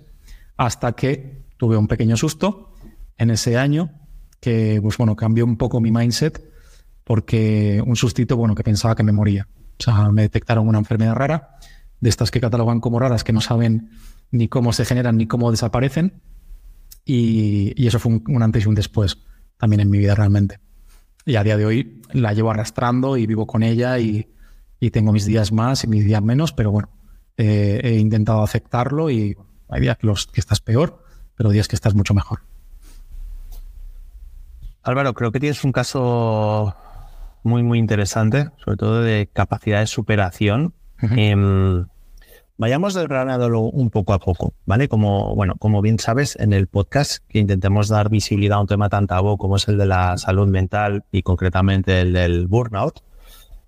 hasta 0.57 0.93
que 0.93 1.45
tuve 1.57 1.77
un 1.77 1.87
pequeño 1.87 2.17
susto 2.17 2.73
en 3.17 3.31
ese 3.31 3.57
año 3.57 3.91
que 4.39 4.79
pues 4.81 4.97
bueno, 4.97 5.15
cambió 5.15 5.45
un 5.45 5.57
poco 5.57 5.79
mi 5.79 5.91
mindset 5.91 6.43
porque 7.03 7.81
un 7.85 7.95
sustito, 7.95 8.35
bueno, 8.35 8.55
que 8.55 8.63
pensaba 8.63 8.95
que 8.95 9.03
me 9.03 9.11
moría. 9.11 9.47
O 9.79 9.83
sea, 9.83 10.11
me 10.11 10.23
detectaron 10.23 10.67
una 10.67 10.79
enfermedad 10.79 11.15
rara, 11.15 11.57
de 11.99 12.09
estas 12.09 12.31
que 12.31 12.41
catalogan 12.41 12.79
como 12.79 12.99
raras, 12.99 13.23
que 13.23 13.33
no 13.33 13.41
saben 13.41 13.89
ni 14.31 14.47
cómo 14.47 14.73
se 14.73 14.85
generan 14.85 15.17
ni 15.17 15.27
cómo 15.27 15.51
desaparecen. 15.51 16.21
Y, 17.05 17.87
eso 17.87 17.99
fue 17.99 18.19
un, 18.27 18.43
antes 18.43 18.65
y 18.65 18.67
un 18.67 18.75
después 18.75 19.19
también 19.57 19.81
en 19.81 19.89
mi 19.89 19.99
vida 19.99 20.15
realmente. 20.15 20.59
Y 21.25 21.35
a 21.35 21.43
día 21.43 21.57
de 21.57 21.65
hoy 21.65 22.01
la 22.11 22.33
llevo 22.33 22.51
arrastrando 22.51 23.17
y 23.17 23.25
vivo 23.25 23.47
con 23.47 23.63
ella 23.63 23.99
y, 23.99 24.29
tengo 24.91 25.11
mis 25.11 25.25
días 25.25 25.51
más 25.51 25.83
y 25.83 25.87
mis 25.87 26.05
días 26.05 26.21
menos, 26.21 26.53
pero 26.53 26.69
bueno, 26.69 26.89
he 27.37 27.97
intentado 27.99 28.43
aceptarlo 28.43 29.09
y 29.09 29.35
hay 29.67 29.81
días 29.81 29.97
los 30.01 30.27
que 30.27 30.39
estás 30.39 30.61
peor, 30.61 31.03
pero 31.35 31.49
días 31.49 31.67
que 31.67 31.75
estás 31.75 31.95
mucho 31.95 32.13
mejor. 32.13 32.41
Álvaro, 34.83 35.15
creo 35.15 35.31
que 35.31 35.39
tienes 35.39 35.63
un 35.63 35.71
caso 35.71 36.75
muy, 37.41 37.63
muy 37.63 37.79
interesante, 37.79 38.51
sobre 38.63 38.77
todo 38.77 39.01
de 39.01 39.27
capacidad 39.33 39.79
de 39.79 39.87
superación. 39.87 40.75
Vayamos 42.57 42.93
desgranándolo 42.93 43.59
un 43.59 43.89
poco 43.89 44.13
a 44.13 44.19
poco, 44.19 44.53
¿vale? 44.65 44.87
Como, 44.87 45.35
bueno, 45.35 45.55
como 45.59 45.81
bien 45.81 45.99
sabes, 45.99 46.37
en 46.39 46.53
el 46.53 46.67
podcast 46.67 47.17
que 47.27 47.39
intentemos 47.39 47.89
dar 47.89 48.09
visibilidad 48.09 48.59
a 48.59 48.61
un 48.61 48.67
tema 48.67 48.87
tan 48.87 49.07
tabú 49.07 49.37
como 49.37 49.57
es 49.57 49.67
el 49.67 49.77
de 49.77 49.85
la 49.85 50.17
salud 50.17 50.47
mental 50.47 51.03
y 51.11 51.21
concretamente 51.21 51.99
el 51.99 52.13
del 52.13 52.47
burnout. 52.47 53.01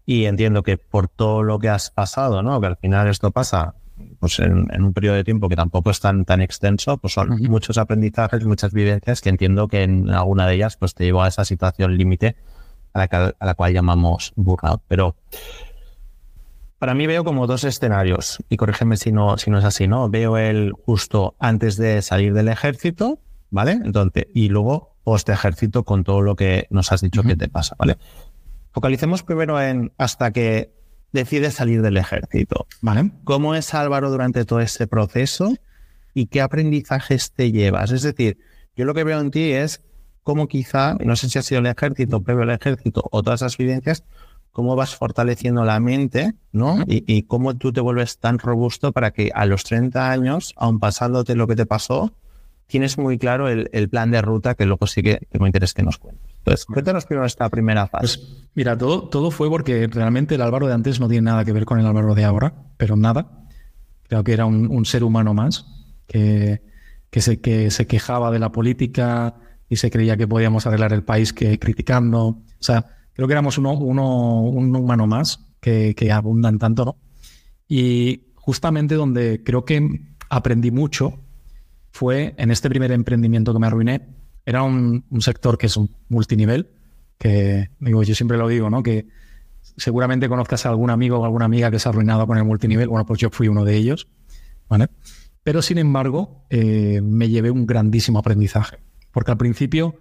Y 0.05 0.23
entiendo 0.23 0.63
que 0.63 0.77
por 0.77 1.09
todo 1.09 1.43
lo 1.43 1.59
que 1.59 1.67
has 1.67 1.91
pasado, 1.91 2.41
¿no? 2.41 2.61
Que 2.61 2.67
al 2.67 2.77
final 2.77 3.09
esto 3.09 3.31
pasa 3.31 3.75
pues 4.19 4.39
en, 4.39 4.69
un 4.81 4.93
periodo 4.93 5.15
de 5.15 5.25
tiempo 5.25 5.49
que 5.49 5.57
tampoco 5.57 5.89
es 5.89 5.99
tan, 5.99 6.23
tan 6.23 6.39
extenso, 6.41 6.97
pues 6.97 7.13
son 7.13 7.41
muchos 7.41 7.77
aprendizajes, 7.77 8.45
muchas 8.45 8.71
vivencias 8.71 9.19
que 9.19 9.27
entiendo 9.27 9.67
que 9.67 9.83
en 9.83 10.09
alguna 10.09 10.47
de 10.47 10.55
ellas 10.55 10.77
pues 10.77 10.93
te 10.93 11.03
llevó 11.03 11.23
a 11.23 11.27
esa 11.27 11.43
situación 11.43 11.97
límite 11.97 12.37
a 12.93 12.99
la, 12.99 13.33
a 13.37 13.45
la 13.45 13.53
cual 13.53 13.73
llamamos 13.73 14.31
burnout. 14.37 14.81
Pero 14.87 15.15
para 16.79 16.93
mí 16.93 17.07
veo 17.07 17.23
como 17.23 17.47
dos 17.47 17.63
escenarios, 17.63 18.43
y 18.49 18.57
corrígeme 18.57 18.97
si 18.97 19.11
no, 19.11 19.37
si 19.37 19.49
no 19.49 19.59
es 19.59 19.65
así, 19.65 19.87
¿no? 19.87 20.09
Veo 20.09 20.37
el 20.37 20.73
justo 20.73 21.35
antes 21.39 21.77
de 21.77 22.01
salir 22.01 22.33
del 22.33 22.47
ejército, 22.49 23.19
¿vale? 23.49 23.71
Entonces, 23.71 24.27
y 24.33 24.49
luego 24.49 24.95
post 25.03 25.29
ejército 25.29 25.83
con 25.83 26.03
todo 26.03 26.21
lo 26.21 26.35
que 26.35 26.67
nos 26.69 26.91
has 26.91 27.01
dicho 27.01 27.23
que 27.23 27.35
te 27.35 27.47
pasa, 27.47 27.75
¿vale? 27.79 27.97
Focalicemos 28.71 29.23
primero 29.23 29.59
en 29.59 29.91
hasta 29.97 30.31
que 30.31 30.71
decides 31.13 31.55
salir 31.55 31.81
del 31.81 31.97
ejército, 31.97 32.67
¿vale? 32.81 33.11
¿Cómo 33.23 33.55
es 33.55 33.73
Álvaro 33.73 34.11
durante 34.11 34.45
todo 34.45 34.59
ese 34.59 34.85
proceso 34.85 35.53
y 36.13 36.27
qué 36.27 36.41
aprendizajes 36.41 37.31
te 37.31 37.51
llevas? 37.51 37.91
Es 37.91 38.03
decir, 38.03 38.37
yo 38.75 38.85
lo 38.85 38.93
que 38.93 39.03
veo 39.03 39.19
en 39.19 39.31
ti 39.31 39.51
es 39.51 39.81
cómo 40.21 40.47
quizá, 40.47 40.95
no 40.95 41.15
sé 41.15 41.29
si 41.29 41.39
ha 41.39 41.41
sido 41.41 41.59
el 41.59 41.67
ejército, 41.67 42.21
previo 42.21 42.43
al 42.43 42.51
ejército 42.51 43.01
o 43.09 43.23
todas 43.23 43.41
esas 43.41 43.57
vivencias, 43.57 44.03
cómo 44.57 44.75
vas 44.75 44.95
fortaleciendo 44.95 45.63
la 45.65 45.79
mente, 45.79 46.33
¿no? 46.51 46.83
Y, 46.87 47.21
cómo 47.27 47.55
tú 47.57 47.71
te 47.71 47.79
vuelves 47.79 48.17
tan 48.17 48.39
robusto 48.39 48.91
para 48.91 49.11
que 49.11 49.29
a 49.35 49.45
los 49.45 49.63
30 49.63 50.09
años, 50.09 50.55
aun 50.57 50.79
pasándote 50.79 51.35
lo 51.35 51.45
que 51.45 51.55
te 51.55 51.67
pasó, 51.67 52.11
tienes 52.65 52.97
muy 52.97 53.19
claro 53.19 53.49
el, 53.49 53.89
plan 53.89 54.09
de 54.09 54.19
ruta 54.19 54.55
que 54.55 54.65
luego 54.65 54.87
sí 54.87 55.03
que 55.03 55.19
tengo 55.29 55.45
interés 55.45 55.75
que 55.75 55.83
nos 55.83 55.99
cuentes. 55.99 56.25
Entonces, 56.39 56.65
cuéntanos 56.65 57.05
primero 57.05 57.27
esta 57.27 57.47
primera 57.49 57.85
fase. 57.85 58.17
Pues 58.17 58.47
mira, 58.55 58.75
todo, 58.75 59.03
todo 59.03 59.29
fue 59.29 59.47
porque 59.47 59.85
realmente 59.85 60.33
el 60.33 60.41
Álvaro 60.41 60.65
de 60.65 60.73
antes 60.73 60.99
no 60.99 61.07
tiene 61.07 61.25
nada 61.25 61.45
que 61.45 61.51
ver 61.51 61.65
con 61.65 61.79
el 61.79 61.85
Álvaro 61.85 62.15
de 62.15 62.25
ahora, 62.25 62.55
pero 62.77 62.95
nada. 62.95 63.45
Creo 64.07 64.23
que 64.23 64.33
era 64.33 64.47
un, 64.47 64.85
ser 64.85 65.03
humano 65.03 65.35
más 65.35 65.67
que, 66.07 66.63
que, 67.11 67.21
se, 67.21 67.39
que 67.41 67.69
se 67.69 67.85
quejaba 67.85 68.31
de 68.31 68.39
la 68.39 68.51
política 68.51 69.35
y 69.69 69.75
se 69.75 69.91
creía 69.91 70.17
que 70.17 70.27
podíamos 70.27 70.65
arreglar 70.65 70.93
el 70.93 71.03
país 71.03 71.31
que 71.31 71.59
criticando. 71.59 72.25
O 72.25 72.43
sea, 72.59 72.96
creo 73.17 73.27
que 73.27 73.33
éramos 73.33 73.57
uno, 73.57 73.73
uno, 73.73 74.41
un 74.43 74.75
humano 74.75 75.07
más 75.07 75.43
que, 75.59 75.95
que 75.95 76.11
abundan 76.11 76.59
tanto, 76.59 76.85
¿no? 76.85 76.97
Y 77.67 78.27
justamente 78.35 78.93
donde 78.93 79.41
creo 79.43 79.65
que 79.65 80.01
aprendí 80.29 80.69
mucho 80.69 81.19
fue 81.89 82.35
en 82.37 82.51
este 82.51 82.69
primer 82.69 82.91
emprendimiento 82.91 83.53
que 83.53 83.59
me 83.59 83.65
arruiné. 83.65 84.07
Era 84.45 84.61
un, 84.61 85.03
un, 85.09 85.21
sector 85.21 85.57
que 85.57 85.65
es 85.65 85.75
un 85.77 85.89
multinivel, 86.09 86.69
que 87.17 87.71
digo, 87.79 88.03
yo 88.03 88.13
siempre 88.13 88.37
lo 88.37 88.47
digo, 88.47 88.69
¿no? 88.69 88.83
Que 88.83 89.07
seguramente 89.77 90.29
conozcas 90.29 90.67
a 90.67 90.69
algún 90.69 90.91
amigo 90.91 91.17
o 91.17 91.25
alguna 91.25 91.45
amiga 91.45 91.71
que 91.71 91.79
se 91.79 91.89
ha 91.89 91.91
arruinado 91.91 92.27
con 92.27 92.37
el 92.37 92.43
multinivel. 92.43 92.87
Bueno, 92.87 93.07
pues 93.07 93.19
yo 93.19 93.31
fui 93.31 93.47
uno 93.47 93.65
de 93.65 93.77
ellos, 93.77 94.07
¿vale? 94.69 94.89
Pero 95.41 95.63
sin 95.63 95.79
embargo, 95.79 96.45
eh, 96.51 97.01
me 97.01 97.29
llevé 97.29 97.49
un 97.49 97.65
grandísimo 97.65 98.19
aprendizaje, 98.19 98.77
porque 99.11 99.31
al 99.31 99.37
principio 99.37 99.95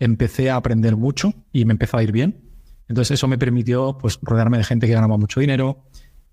empecé 0.00 0.50
a 0.50 0.56
aprender 0.56 0.96
mucho 0.96 1.32
y 1.52 1.64
me 1.64 1.72
empezó 1.72 1.96
a 1.96 2.02
ir 2.02 2.10
bien. 2.10 2.46
Entonces 2.88 3.12
eso 3.12 3.28
me 3.28 3.38
permitió 3.38 3.98
pues, 3.98 4.18
rodearme 4.22 4.58
de 4.58 4.64
gente 4.64 4.86
que 4.86 4.94
ganaba 4.94 5.16
mucho 5.16 5.40
dinero, 5.40 5.84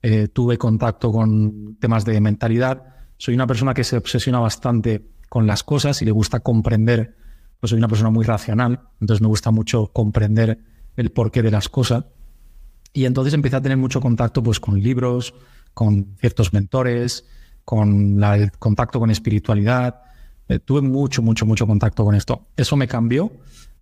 eh, 0.01 0.27
tuve 0.27 0.57
contacto 0.57 1.11
con 1.11 1.77
temas 1.79 2.05
de 2.05 2.19
mentalidad. 2.19 2.83
Soy 3.17 3.35
una 3.35 3.47
persona 3.47 3.73
que 3.73 3.83
se 3.83 3.97
obsesiona 3.97 4.39
bastante 4.39 5.07
con 5.29 5.47
las 5.47 5.63
cosas 5.63 6.01
y 6.01 6.05
le 6.05 6.11
gusta 6.11 6.41
comprender, 6.41 7.15
pues 7.59 7.71
soy 7.71 7.79
una 7.79 7.87
persona 7.87 8.09
muy 8.09 8.25
racional, 8.25 8.81
entonces 8.99 9.21
me 9.21 9.27
gusta 9.27 9.49
mucho 9.49 9.87
comprender 9.87 10.59
el 10.95 11.11
porqué 11.11 11.41
de 11.41 11.51
las 11.51 11.69
cosas. 11.69 12.05
Y 12.91 13.05
entonces 13.05 13.33
empecé 13.33 13.55
a 13.55 13.61
tener 13.61 13.77
mucho 13.77 13.99
contacto 13.99 14.43
pues, 14.43 14.59
con 14.59 14.79
libros, 14.79 15.33
con 15.73 16.15
ciertos 16.19 16.53
mentores, 16.53 17.25
con 17.65 18.23
el 18.23 18.51
contacto 18.51 18.99
con 18.99 19.09
espiritualidad. 19.09 20.01
Eh, 20.47 20.59
tuve 20.59 20.81
mucho, 20.81 21.21
mucho, 21.21 21.45
mucho 21.45 21.65
contacto 21.65 22.05
con 22.05 22.13
esto. 22.13 22.47
Eso 22.55 22.75
me 22.75 22.87
cambió. 22.87 23.31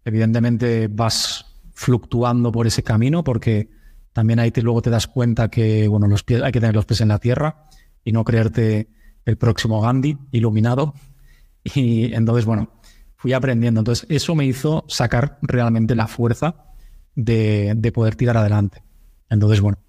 Evidentemente 0.06 0.88
vas 0.88 1.51
fluctuando 1.82 2.52
por 2.52 2.68
ese 2.68 2.84
camino, 2.84 3.24
porque 3.24 3.70
también 4.14 4.40
ahí 4.40 4.52
te, 4.52 4.62
luego 4.62 4.84
te 4.84 4.92
das 4.92 5.08
cuenta 5.08 5.50
que 5.50 5.88
bueno, 5.88 6.08
los 6.08 6.24
pies, 6.24 6.44
hay 6.44 6.52
que 6.52 6.60
tener 6.60 6.76
los 6.76 6.86
pies 6.86 7.02
en 7.02 7.08
la 7.08 7.18
tierra 7.18 7.66
y 8.04 8.12
no 8.12 8.24
creerte 8.24 8.88
el 9.26 9.38
próximo 9.38 9.82
Gandhi 9.82 10.16
iluminado. 10.32 10.94
Y 11.64 12.14
entonces, 12.14 12.46
bueno, 12.46 12.70
fui 13.16 13.34
aprendiendo. 13.34 13.82
Entonces, 13.82 14.06
eso 14.10 14.36
me 14.36 14.46
hizo 14.46 14.86
sacar 14.88 15.40
realmente 15.42 15.96
la 15.96 16.08
fuerza 16.08 16.56
de, 17.16 17.74
de 17.76 17.92
poder 17.92 18.16
tirar 18.16 18.38
adelante. 18.38 18.84
Entonces, 19.30 19.60
bueno, 19.60 19.80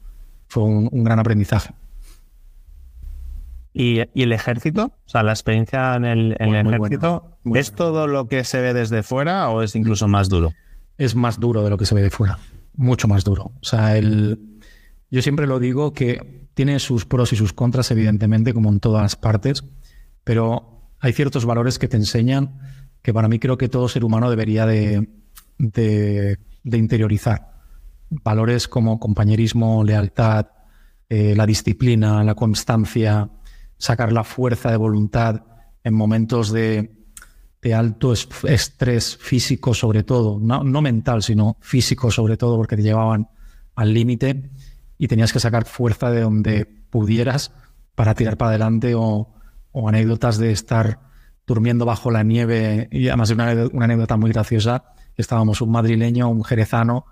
fue 0.48 0.62
un, 0.62 1.04
gran 1.04 1.18
aprendizaje. 1.18 1.74
¿Y, 3.74 4.00
el 4.00 4.32
ejército? 4.32 4.92
O 5.06 5.08
sea, 5.08 5.22
la 5.22 5.32
experiencia 5.32 5.94
en 5.96 6.04
el, 6.04 6.32
ejército, 6.32 7.38
¿es 7.54 7.72
todo 7.72 8.06
lo 8.06 8.28
que 8.28 8.44
se 8.44 8.62
ve 8.62 8.72
desde 8.72 9.02
fuera 9.02 9.50
o 9.50 9.62
es 9.62 9.76
incluso 9.76 10.08
más 10.08 10.28
duro? 10.30 10.52
Es 11.04 11.14
más 11.14 11.40
duro 11.40 11.62
de 11.62 11.70
lo 11.70 11.78
que 11.78 11.86
se 11.86 11.94
ve 11.94 12.02
de 12.02 12.10
fuera. 12.10 12.38
Mucho 12.74 13.08
más 13.08 13.24
duro. 13.24 13.52
O 13.60 13.64
sea, 13.64 13.96
el, 13.96 14.60
yo 15.10 15.22
siempre 15.22 15.46
lo 15.46 15.58
digo 15.58 15.92
que 15.92 16.48
tiene 16.54 16.78
sus 16.78 17.04
pros 17.04 17.32
y 17.32 17.36
sus 17.36 17.52
contras, 17.52 17.90
evidentemente, 17.90 18.54
como 18.54 18.70
en 18.70 18.80
todas 18.80 19.02
las 19.02 19.16
partes, 19.16 19.64
pero 20.24 20.90
hay 21.00 21.12
ciertos 21.12 21.44
valores 21.44 21.78
que 21.78 21.88
te 21.88 21.96
enseñan 21.96 22.58
que 23.02 23.12
para 23.12 23.28
mí 23.28 23.38
creo 23.38 23.58
que 23.58 23.68
todo 23.68 23.88
ser 23.88 24.04
humano 24.04 24.30
debería 24.30 24.64
de, 24.64 25.08
de, 25.58 26.38
interiorizar. 26.64 27.52
Valores 28.10 28.68
como 28.68 29.00
compañerismo, 29.00 29.82
lealtad, 29.82 30.46
eh, 31.08 31.34
la 31.36 31.46
disciplina, 31.46 32.22
la 32.22 32.34
constancia, 32.34 33.28
sacar 33.78 34.12
la 34.12 34.22
fuerza 34.22 34.70
de 34.70 34.76
voluntad 34.76 35.42
en 35.82 35.94
momentos 35.94 36.52
de, 36.52 37.01
de 37.62 37.74
alto 37.74 38.12
estrés 38.12 39.16
físico 39.16 39.72
sobre 39.72 40.02
todo, 40.02 40.40
no, 40.40 40.82
mental, 40.82 41.22
sino 41.22 41.56
físico 41.60 42.10
sobre 42.10 42.36
todo, 42.36 42.56
porque 42.56 42.76
te 42.76 42.82
llevaban 42.82 43.28
al 43.76 43.94
límite 43.94 44.50
y 44.98 45.06
tenías 45.06 45.32
que 45.32 45.38
sacar 45.38 45.64
fuerza 45.64 46.10
de 46.10 46.22
donde 46.22 46.66
pudieras 46.66 47.52
para 47.94 48.14
tirar 48.14 48.36
para 48.36 48.50
adelante 48.50 48.94
o, 48.96 49.32
anécdotas 49.86 50.38
de 50.38 50.50
estar 50.50 51.00
durmiendo 51.46 51.86
bajo 51.86 52.10
la 52.10 52.24
nieve 52.24 52.88
y 52.90 53.08
además 53.08 53.28
de 53.28 53.34
una, 53.34 53.52
una, 53.72 53.84
anécdota 53.84 54.16
muy 54.16 54.32
graciosa, 54.32 54.84
estábamos 55.16 55.60
un 55.60 55.70
madrileño, 55.70 56.28
un 56.28 56.44
jerezano 56.44 57.06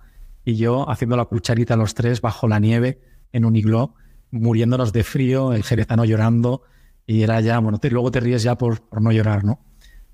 y 0.45 0.57
yo 0.57 0.91
haciendo 0.91 1.17
la 1.17 1.27
cucharita 1.27 1.77
los 1.77 1.95
tres 1.95 2.21
bajo 2.21 2.49
la 2.49 2.59
nieve 2.59 3.01
en 3.33 3.45
un 3.45 3.55
iglú, 3.55 3.95
muriéndonos 4.33 4.93
de 4.93 5.05
frío, 5.05 5.53
el 5.53 5.63
jerezano 5.63 6.05
llorando 6.05 6.63
y 7.07 7.23
era 7.23 7.41
ya, 7.41 7.59
bueno, 7.61 7.79
luego 7.83 8.11
te 8.11 8.21
ríes 8.21 8.43
ya 8.43 8.59
por, 8.59 8.81
por 8.89 9.01
no 9.01 9.13
llorar, 9.13 9.45
¿no? 9.45 9.70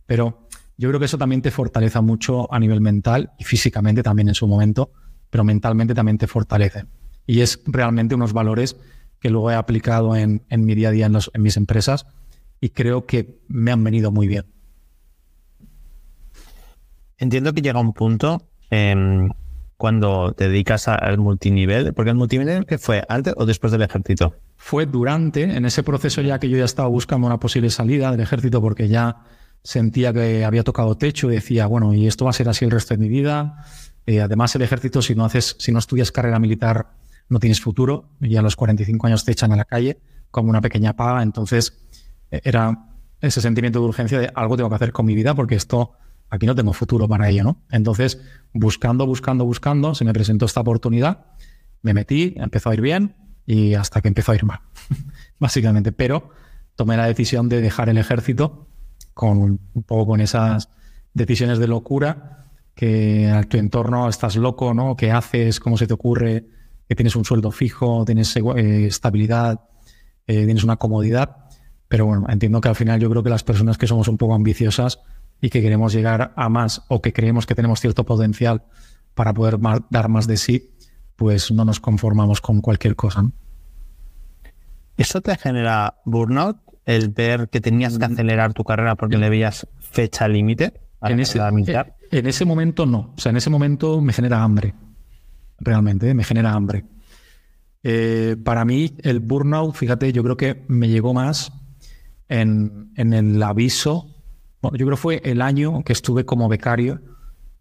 Pero 0.07 0.47
yo 0.79 0.89
creo 0.89 0.99
que 0.99 1.07
eso 1.07 1.19
también 1.19 1.43
te 1.43 1.51
fortaleza 1.51 2.01
mucho 2.01 2.53
a 2.53 2.59
nivel 2.59 2.81
mental 2.81 3.33
y 3.39 3.45
físicamente 3.45 4.03
también 4.03 4.29
en 4.29 4.35
su 4.35 4.47
momento, 4.47 4.91
pero 5.31 5.45
mentalmente 5.45 5.95
también 5.95 6.19
te 6.19 6.27
fortalece. 6.27 6.85
Y 7.27 7.41
es 7.41 7.61
realmente 7.67 8.15
unos 8.15 8.33
valores 8.33 8.77
que 9.19 9.31
luego 9.31 9.51
he 9.51 9.55
aplicado 9.55 10.15
en, 10.15 10.43
mi 10.51 10.75
día 10.75 10.89
a 10.89 10.93
día 10.93 11.07
en, 11.07 11.43
mis 11.43 11.57
empresas 11.57 12.07
y 12.61 12.71
creo 12.71 13.07
que 13.07 13.41
me 13.49 13.73
han 13.73 13.83
venido 13.83 14.13
muy 14.13 14.29
bien. 14.29 14.45
Entiendo 17.19 17.55
que 17.55 17.63
llega 17.63 17.81
un 17.81 17.95
punto 17.95 18.47
em, 18.71 19.31
cuando 19.79 20.33
te 20.33 20.49
dedicas 20.49 20.89
al 20.89 21.17
multinivel, 21.17 21.95
porque 21.95 22.11
el 22.11 22.17
multinivel 22.17 22.67
que 22.67 22.77
fue 22.77 23.05
antes 23.09 23.35
o 23.39 23.47
después 23.47 23.73
del 23.73 23.83
ejército. 23.83 24.35
Fue 24.57 24.85
durante, 24.85 25.43
en 25.43 25.65
ese 25.65 25.83
proceso 25.83 26.21
ya 26.21 26.39
que 26.39 26.51
yo 26.51 26.59
ya 26.59 26.65
estaba 26.67 26.89
buscando 26.89 27.27
una 27.27 27.41
posible 27.41 27.71
salida 27.71 28.11
del 28.11 28.21
ejército 28.21 28.61
porque 28.61 28.89
ya 28.89 29.25
sentía 29.63 30.13
que 30.13 30.45
había 30.45 30.63
tocado 30.63 30.97
techo 30.97 31.31
y 31.31 31.35
decía, 31.35 31.67
bueno, 31.67 31.93
y 31.95 32.07
esto 32.07 32.25
va 32.25 32.31
a 32.31 32.35
ser 32.35 32.49
así 32.49 32.65
el 32.65 32.71
resto 32.71 32.95
de 32.95 32.99
mi 32.99 33.09
vida. 33.09 33.65
Eh, 34.07 34.21
además, 34.21 34.55
el 34.55 34.63
ejército, 34.63 35.03
si 35.03 35.15
no 35.15 35.25
haces, 35.25 35.57
si 35.59 35.73
no 35.73 35.79
estudias 35.79 36.13
carrera 36.13 36.39
militar, 36.39 36.93
no 37.29 37.41
tienes 37.41 37.61
futuro 37.61 38.11
y 38.21 38.37
a 38.37 38.43
los 38.43 38.57
45 38.57 39.07
años 39.07 39.25
te 39.25 39.33
echan 39.33 39.53
a 39.53 39.57
la 39.57 39.65
calle 39.65 39.99
como 40.31 40.51
una 40.51 40.61
pequeña 40.61 40.95
paga. 40.95 41.23
Entonces, 41.23 41.77
eh, 42.31 42.41
era 42.45 42.91
ese 43.21 43.41
sentimiento 43.41 43.81
de 43.81 43.87
urgencia 43.87 44.19
de 44.19 44.31
algo 44.35 44.57
tengo 44.57 44.69
que 44.69 44.77
hacer 44.77 44.93
con 44.93 45.07
mi 45.07 45.15
vida 45.15 45.35
porque 45.35 45.55
esto 45.55 45.93
aquí 46.31 46.47
no 46.47 46.55
tengo 46.55 46.73
futuro 46.73 47.09
para 47.09 47.29
ello, 47.29 47.45
¿no? 47.45 47.63
Entonces, 47.71 48.21
buscando, 48.53 49.07
buscando, 49.07 49.45
buscando, 49.45 49.95
se 49.95 50.05
me 50.05 50.13
presentó 50.13 50.47
esta 50.47 50.61
oportunidad, 50.61 51.27
me 51.83 51.95
metí, 51.95 52.35
empezó 52.37 52.71
a 52.71 52.75
ir 52.75 52.81
bien 52.81 53.17
y 53.47 53.75
hasta 53.75 54.01
que 54.01 54.09
empezó 54.09 54.33
a 54.33 54.35
ir 54.35 54.45
mal, 54.45 54.61
básicamente. 55.39 55.93
Pero 55.93 56.31
tomé 56.75 56.97
la 56.97 57.07
decisión 57.07 57.49
de 57.49 57.61
dejar 57.61 57.89
el 57.89 57.99
ejército 57.99 58.69
con 59.17 59.39
un 59.39 59.83
poco 59.87 60.09
con 60.09 60.21
esas 60.21 60.69
decisiones 61.15 61.59
de 61.59 61.67
locura, 61.67 62.45
que 62.75 63.31
a 63.31 63.43
tu 63.45 63.57
entorno 63.57 64.11
estás 64.11 64.37
loco, 64.37 64.75
¿no? 64.75 64.95
¿Qué 64.95 65.11
haces? 65.11 65.59
¿Cómo 65.59 65.79
se 65.79 65.87
te 65.87 65.95
ocurre? 65.95 66.45
Que 66.87 66.95
tienes 66.95 67.17
un 67.17 67.25
sueldo 67.25 67.51
fijo, 67.51 68.05
tienes 68.05 68.37
eh, 68.37 68.87
estabilidad 68.87 69.61
eh, 70.27 70.45
tienes 70.45 70.65
una 70.65 70.77
comodidad, 70.77 71.37
pero 71.87 72.05
bueno, 72.05 72.27
entiendo 72.29 72.61
que 72.61 72.69
al 72.69 72.75
final 72.75 72.99
yo 72.99 73.09
creo 73.09 73.23
que 73.23 73.31
las 73.31 73.45
personas 73.45 73.79
que 73.79 73.87
somos 73.87 74.09
un 74.09 74.17
poco 74.17 74.35
ambiciosas 74.35 74.99
y 75.41 75.51
que 75.51 75.63
queremos 75.63 75.93
llegar 75.93 76.33
a 76.35 76.49
más 76.49 76.83
o 76.89 77.01
que 77.01 77.13
creemos 77.13 77.47
que 77.47 77.55
tenemos 77.55 77.81
cierto 77.81 78.05
potencial 78.05 78.65
para 79.15 79.33
poder 79.33 79.59
dar 79.89 80.09
más 80.09 80.27
de 80.27 80.37
sí, 80.37 80.73
pues 81.15 81.53
no 81.53 81.65
nos 81.65 81.79
conformamos 81.79 82.41
con 82.41 82.61
cualquier 82.61 82.97
cosa. 82.97 83.25
¿Eso 84.97 85.21
te 85.21 85.37
genera 85.37 86.01
burnout? 86.05 86.59
El 86.87 87.11
ver 87.11 87.49
que 87.51 87.61
tenías 87.61 87.99
que 87.99 88.09
mm. 88.09 88.13
acelerar 88.13 88.55
tu 88.55 88.65
carrera 88.65 88.95
porque 88.95 89.19
le 89.19 89.29
veías 89.29 89.67
fecha 89.79 90.27
límite. 90.29 90.73
En 91.03 91.21
ese, 91.21 91.39
eh, 91.39 91.85
en 92.11 92.27
ese 92.27 92.45
momento 92.45 92.87
no. 92.87 93.13
O 93.17 93.21
sea, 93.21 93.31
en 93.31 93.37
ese 93.37 93.51
momento 93.51 94.01
me 94.01 94.13
genera 94.13 94.43
hambre. 94.43 94.75
Realmente, 95.59 96.15
me 96.15 96.25
genera 96.25 96.53
hambre. 96.53 96.85
Eh, 97.83 98.37
para 98.43 98.65
mí, 98.65 98.95
el 99.03 99.21
burnout, 99.21 99.75
fíjate, 99.75 100.13
yo 100.13 100.23
creo 100.23 100.37
que 100.37 100.65
me 100.69 100.89
llegó 100.89 101.13
más 101.13 101.53
en, 102.29 102.93
el 102.97 103.43
aviso. 103.43 104.09
Bueno, 104.63 104.77
yo 104.77 104.87
creo 104.87 104.97
que 104.97 105.03
fue 105.03 105.21
el 105.25 105.43
año 105.43 105.85
que 105.85 105.93
estuve 105.93 106.25
como 106.25 106.49
becario, 106.49 107.01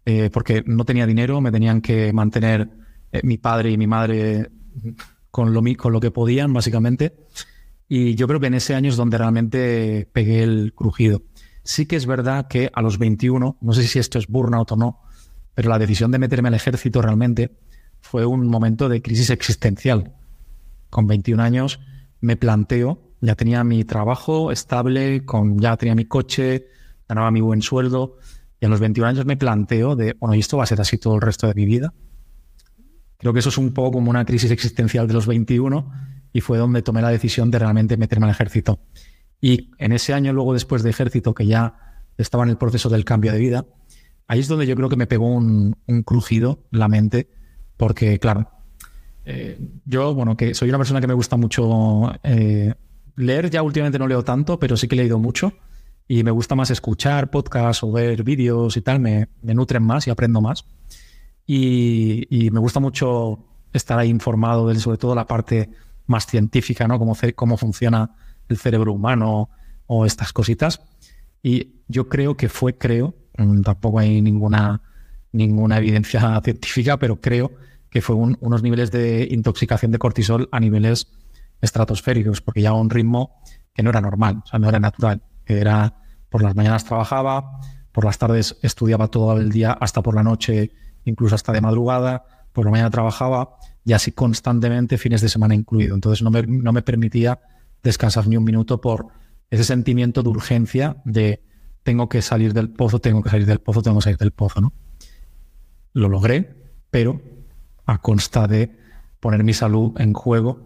eh, 0.04 0.30
porque 0.32 0.62
no 0.66 0.84
tenía 0.84 1.06
dinero, 1.06 1.40
me 1.40 1.52
tenían 1.52 1.80
que 1.80 2.12
mantener 2.12 2.70
mi 3.22 3.38
padre 3.38 3.70
y 3.70 3.78
mi 3.78 3.86
madre 3.86 4.50
con 5.30 5.52
lo, 5.52 5.62
con 5.76 5.92
lo 5.92 6.00
que 6.00 6.10
podían, 6.10 6.52
básicamente. 6.52 7.14
Y 7.88 8.14
yo 8.16 8.26
creo 8.26 8.40
que 8.40 8.48
en 8.48 8.54
ese 8.54 8.74
año 8.74 8.88
es 8.88 8.96
donde 8.96 9.18
realmente 9.18 10.08
pegué 10.12 10.42
el 10.42 10.72
crujido. 10.74 11.22
Sí 11.62 11.86
que 11.86 11.96
es 11.96 12.06
verdad 12.06 12.48
que 12.48 12.70
a 12.72 12.82
los 12.82 12.98
21, 12.98 13.58
no 13.60 13.72
sé 13.72 13.84
si 13.84 13.98
esto 13.98 14.18
es 14.18 14.26
burnout 14.26 14.72
o 14.72 14.76
no, 14.76 15.02
pero 15.54 15.68
la 15.68 15.78
decisión 15.78 16.10
de 16.10 16.18
meterme 16.18 16.48
al 16.48 16.54
ejército 16.54 17.00
realmente 17.00 17.56
fue 18.00 18.26
un 18.26 18.46
momento 18.46 18.88
de 18.88 19.02
crisis 19.02 19.30
existencial. 19.30 20.12
Con 20.90 21.06
21 21.06 21.42
años 21.42 21.80
me 22.20 22.36
planteo, 22.36 23.02
ya 23.20 23.34
tenía 23.34 23.64
mi 23.64 23.84
trabajo 23.84 24.52
estable, 24.52 25.24
con, 25.24 25.58
ya 25.58 25.76
tenía 25.76 25.94
mi 25.94 26.04
coche, 26.04 26.66
ganaba 27.08 27.30
mi 27.30 27.40
buen 27.40 27.62
sueldo, 27.62 28.18
y 28.60 28.66
a 28.66 28.68
los 28.68 28.80
21 28.80 29.08
años 29.08 29.26
me 29.26 29.36
planteo 29.36 29.96
de, 29.96 30.14
bueno, 30.18 30.34
¿y 30.34 30.40
esto 30.40 30.56
va 30.56 30.64
a 30.64 30.66
ser 30.66 30.80
así 30.80 30.98
todo 30.98 31.14
el 31.16 31.20
resto 31.20 31.46
de 31.46 31.54
mi 31.54 31.66
vida? 31.66 31.92
Creo 33.18 33.32
que 33.32 33.38
eso 33.38 33.48
es 33.48 33.58
un 33.58 33.72
poco 33.72 33.92
como 33.92 34.10
una 34.10 34.24
crisis 34.24 34.50
existencial 34.50 35.06
de 35.08 35.14
los 35.14 35.26
21 35.26 35.90
y 36.36 36.42
fue 36.42 36.58
donde 36.58 36.82
tomé 36.82 37.00
la 37.00 37.08
decisión 37.08 37.50
de 37.50 37.58
realmente 37.58 37.96
meterme 37.96 38.26
al 38.26 38.32
ejército. 38.32 38.78
Y 39.40 39.70
en 39.78 39.92
ese 39.92 40.12
año, 40.12 40.34
luego 40.34 40.52
después 40.52 40.82
de 40.82 40.90
ejército, 40.90 41.32
que 41.32 41.46
ya 41.46 42.02
estaba 42.18 42.44
en 42.44 42.50
el 42.50 42.58
proceso 42.58 42.90
del 42.90 43.06
cambio 43.06 43.32
de 43.32 43.38
vida, 43.38 43.64
ahí 44.28 44.40
es 44.40 44.48
donde 44.48 44.66
yo 44.66 44.76
creo 44.76 44.90
que 44.90 44.96
me 44.96 45.06
pegó 45.06 45.30
un, 45.30 45.74
crujido 46.04 46.58
la 46.70 46.88
mente, 46.88 47.30
porque 47.78 48.18
claro, 48.18 48.50
eh, 49.24 49.58
yo, 49.86 50.12
bueno, 50.12 50.36
que 50.36 50.52
soy 50.52 50.68
una 50.68 50.76
persona 50.76 51.00
que 51.00 51.06
me 51.06 51.14
gusta 51.14 51.38
mucho 51.38 52.12
eh, 52.22 52.74
leer, 53.16 53.48
ya 53.48 53.62
últimamente 53.62 53.98
no 53.98 54.06
leo 54.06 54.22
tanto, 54.22 54.58
pero 54.58 54.76
sí 54.76 54.88
que 54.88 54.94
he 54.94 54.98
leído 54.98 55.18
mucho 55.18 55.54
y 56.06 56.22
me 56.22 56.32
gusta 56.32 56.54
más 56.54 56.70
escuchar 56.70 57.30
podcasts 57.30 57.82
o 57.82 57.92
ver 57.92 58.24
vídeos 58.24 58.76
y 58.76 58.82
tal, 58.82 59.00
me, 59.00 59.28
me 59.40 59.54
nutren 59.54 59.84
más 59.84 60.06
y 60.06 60.10
aprendo 60.10 60.42
más. 60.42 60.66
Y, 61.46 62.50
me 62.52 62.60
gusta 62.60 62.78
mucho 62.78 63.38
estar 63.72 63.98
ahí 63.98 64.10
informado 64.10 64.68
de 64.68 64.78
sobre 64.78 64.98
todo 64.98 65.14
la 65.14 65.26
parte 65.26 65.70
más 66.06 66.26
científica, 66.26 66.86
¿no? 66.86 66.98
Cómo, 66.98 67.16
cómo 67.34 67.56
funciona 67.56 68.10
el 68.48 68.58
cerebro 68.58 68.92
humano 68.92 69.50
o 69.86 70.06
estas 70.06 70.32
cositas. 70.32 70.80
Y 71.42 71.82
yo 71.88 72.08
creo 72.08 72.36
que 72.36 72.48
fue, 72.48 72.76
creo, 72.76 73.14
mm, 73.38 73.62
tampoco 73.62 73.98
hay 73.98 74.20
ninguna, 74.22 74.82
ninguna 75.32 75.78
evidencia 75.78 76.40
científica, 76.44 76.98
pero 76.98 77.20
creo 77.20 77.52
que 77.90 78.02
fue 78.02 78.16
unos 78.16 78.62
niveles 78.62 78.90
de 78.90 79.28
intoxicación 79.30 79.92
de 79.92 79.98
cortisol 79.98 80.48
a 80.52 80.60
niveles 80.60 81.08
estratosféricos, 81.60 82.40
porque 82.40 82.62
ya 82.62 82.70
a 82.70 82.74
un 82.74 82.90
ritmo 82.90 83.40
que 83.72 83.82
no 83.82 83.90
era 83.90 84.00
normal, 84.00 84.42
o 84.44 84.46
sea, 84.46 84.58
no 84.58 84.68
era 84.68 84.80
natural. 84.80 85.22
Era 85.44 85.94
por 86.28 86.42
las 86.42 86.54
mañanas 86.54 86.84
trabajaba, 86.84 87.60
por 87.92 88.04
las 88.04 88.18
tardes 88.18 88.58
estudiaba 88.62 89.08
todo 89.08 89.38
el 89.38 89.50
día 89.50 89.72
hasta 89.72 90.02
por 90.02 90.14
la 90.14 90.22
noche 90.22 90.72
incluso 91.04 91.34
hasta 91.34 91.52
de 91.52 91.60
madrugada, 91.60 92.24
por 92.52 92.64
la 92.64 92.70
mañana 92.70 92.90
trabajaba 92.90 93.56
y 93.86 93.92
así 93.92 94.10
constantemente, 94.10 94.98
fines 94.98 95.20
de 95.20 95.28
semana 95.28 95.54
incluido. 95.54 95.94
Entonces 95.94 96.20
no 96.20 96.30
me, 96.30 96.42
no 96.42 96.72
me 96.72 96.82
permitía 96.82 97.40
descansar 97.82 98.26
ni 98.26 98.36
un 98.36 98.44
minuto 98.44 98.80
por 98.80 99.06
ese 99.48 99.62
sentimiento 99.62 100.22
de 100.24 100.28
urgencia 100.28 100.96
de 101.04 101.40
tengo 101.84 102.08
que 102.08 102.20
salir 102.20 102.52
del 102.52 102.68
pozo, 102.68 102.98
tengo 102.98 103.22
que 103.22 103.30
salir 103.30 103.46
del 103.46 103.60
pozo, 103.60 103.82
tengo 103.82 103.98
que 103.98 104.02
salir 104.02 104.18
del 104.18 104.32
pozo, 104.32 104.60
¿no? 104.60 104.72
Lo 105.92 106.08
logré, 106.08 106.52
pero 106.90 107.22
a 107.86 108.02
consta 108.02 108.48
de 108.48 108.76
poner 109.20 109.44
mi 109.44 109.52
salud 109.52 109.92
en 110.00 110.12
juego 110.12 110.60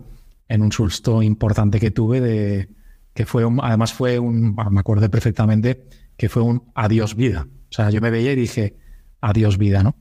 en 0.48 0.62
un 0.62 0.72
susto 0.72 1.22
importante 1.22 1.78
que 1.78 1.90
tuve 1.90 2.22
de 2.22 2.70
que 3.12 3.26
fue 3.26 3.44
un, 3.44 3.60
además 3.62 3.92
fue 3.92 4.18
un, 4.18 4.54
me 4.54 4.80
acuerdo 4.80 5.10
perfectamente 5.10 5.86
que 6.16 6.30
fue 6.30 6.42
un 6.42 6.70
adiós 6.74 7.14
vida. 7.14 7.46
O 7.68 7.72
sea, 7.72 7.90
yo 7.90 8.00
me 8.00 8.10
veía 8.10 8.32
y 8.32 8.36
dije 8.36 8.76
adiós 9.20 9.58
vida, 9.58 9.82
¿no? 9.82 9.94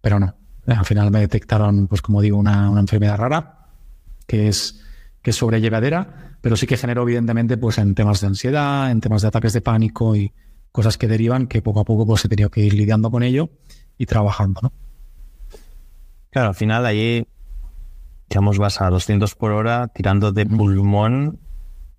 pero 0.00 0.20
no. 0.20 0.36
Al 0.66 0.84
final 0.84 1.10
me 1.10 1.20
detectaron, 1.20 1.88
pues 1.88 2.02
como 2.02 2.20
digo, 2.20 2.38
una, 2.38 2.68
enfermedad 2.78 3.16
rara 3.16 3.66
que 4.26 4.48
es, 4.48 4.84
que 5.20 5.30
es 5.30 5.36
sobrellevadera, 5.36 6.36
pero 6.40 6.56
sí 6.56 6.66
que 6.66 6.76
generó 6.76 7.02
evidentemente 7.02 7.56
pues 7.56 7.78
en 7.78 7.94
temas 7.94 8.20
de 8.20 8.28
ansiedad, 8.28 8.90
en 8.90 9.00
temas 9.00 9.22
de 9.22 9.28
ataques 9.28 9.52
de 9.52 9.60
pánico 9.60 10.14
y 10.14 10.32
cosas 10.70 10.96
que 10.96 11.08
derivan 11.08 11.48
que 11.48 11.62
poco 11.62 11.80
a 11.80 11.84
poco 11.84 12.06
pues 12.06 12.24
he 12.24 12.28
tenido 12.28 12.50
que 12.50 12.60
ir 12.60 12.74
lidiando 12.74 13.10
con 13.10 13.22
ello 13.22 13.50
y 13.98 14.06
trabajando, 14.06 14.60
¿no? 14.62 14.72
Claro, 16.30 16.48
al 16.48 16.54
final 16.54 16.86
allí, 16.86 17.26
digamos, 18.30 18.56
vas 18.56 18.80
a 18.80 18.88
200 18.88 19.34
por 19.34 19.52
hora 19.52 19.88
tirando 19.88 20.32
de 20.32 20.46
pulmón 20.46 21.38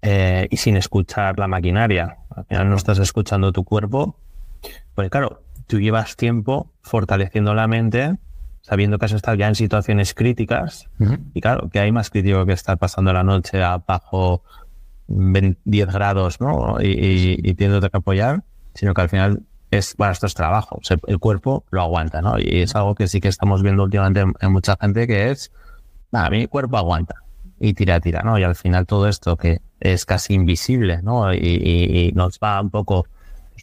eh, 0.02 0.48
y 0.50 0.58
sin 0.58 0.76
escuchar 0.76 1.38
la 1.38 1.48
maquinaria. 1.48 2.18
Al 2.36 2.46
final 2.46 2.70
no 2.70 2.76
estás 2.76 2.98
escuchando 2.98 3.52
tu 3.52 3.64
cuerpo. 3.64 4.18
Porque 4.96 5.10
claro, 5.10 5.44
tú 5.68 5.80
llevas 5.80 6.16
tiempo 6.16 6.72
fortaleciendo 6.82 7.54
la 7.54 7.68
mente, 7.68 8.18
sabiendo 8.64 8.98
que 8.98 9.06
has 9.06 9.12
estado 9.12 9.36
ya 9.36 9.48
en 9.48 9.56
situaciones 9.56 10.14
críticas. 10.14 10.90
Y 11.34 11.42
claro, 11.42 11.70
que 11.70 11.80
hay 11.80 11.92
más 11.92 12.10
crítico 12.10 12.46
que 12.46 12.54
estar 12.54 12.78
pasando 12.78 13.12
la 13.12 13.24
noche 13.24 13.62
a 13.62 13.78
bajo 13.78 14.42
10 15.08 15.88
grados 15.88 16.40
¿no? 16.40 16.78
y, 16.82 17.40
y, 17.44 17.56
que 17.56 17.90
apoyar, 17.92 18.44
sino 18.74 18.94
que 18.94 19.02
al 19.02 19.10
final 19.10 19.44
es, 19.70 19.96
bueno, 19.98 20.14
esto 20.14 20.28
es 20.28 20.34
trabajo. 20.34 20.80
el 21.08 21.20
cuerpo 21.20 21.66
lo 21.72 21.82
aguanta, 21.82 22.22
¿no? 22.22 22.40
Y 22.40 22.62
es 22.62 22.74
algo 22.76 22.96
que 22.96 23.08
sí 23.08 23.20
que 23.20 23.28
estamos 23.28 23.62
viendo 23.62 23.84
últimamente 23.84 24.24
en, 24.40 24.52
mucha 24.52 24.78
gente 24.80 25.08
que 25.08 25.30
es, 25.32 25.52
nada, 26.12 26.30
mi 26.30 26.48
cuerpo 26.48 26.78
aguanta 26.78 27.16
y 27.60 27.74
tira, 27.74 28.00
tira, 28.00 28.22
¿no? 28.24 28.40
Y 28.40 28.44
al 28.44 28.56
final 28.56 28.86
todo 28.86 29.10
esto 29.10 29.36
que 29.36 29.62
es 29.82 30.06
casi 30.06 30.36
invisible, 30.36 31.02
¿no? 31.02 31.34
y 31.34 32.14
nos 32.16 32.40
va 32.40 32.62
un 32.62 32.70
poco 32.70 33.08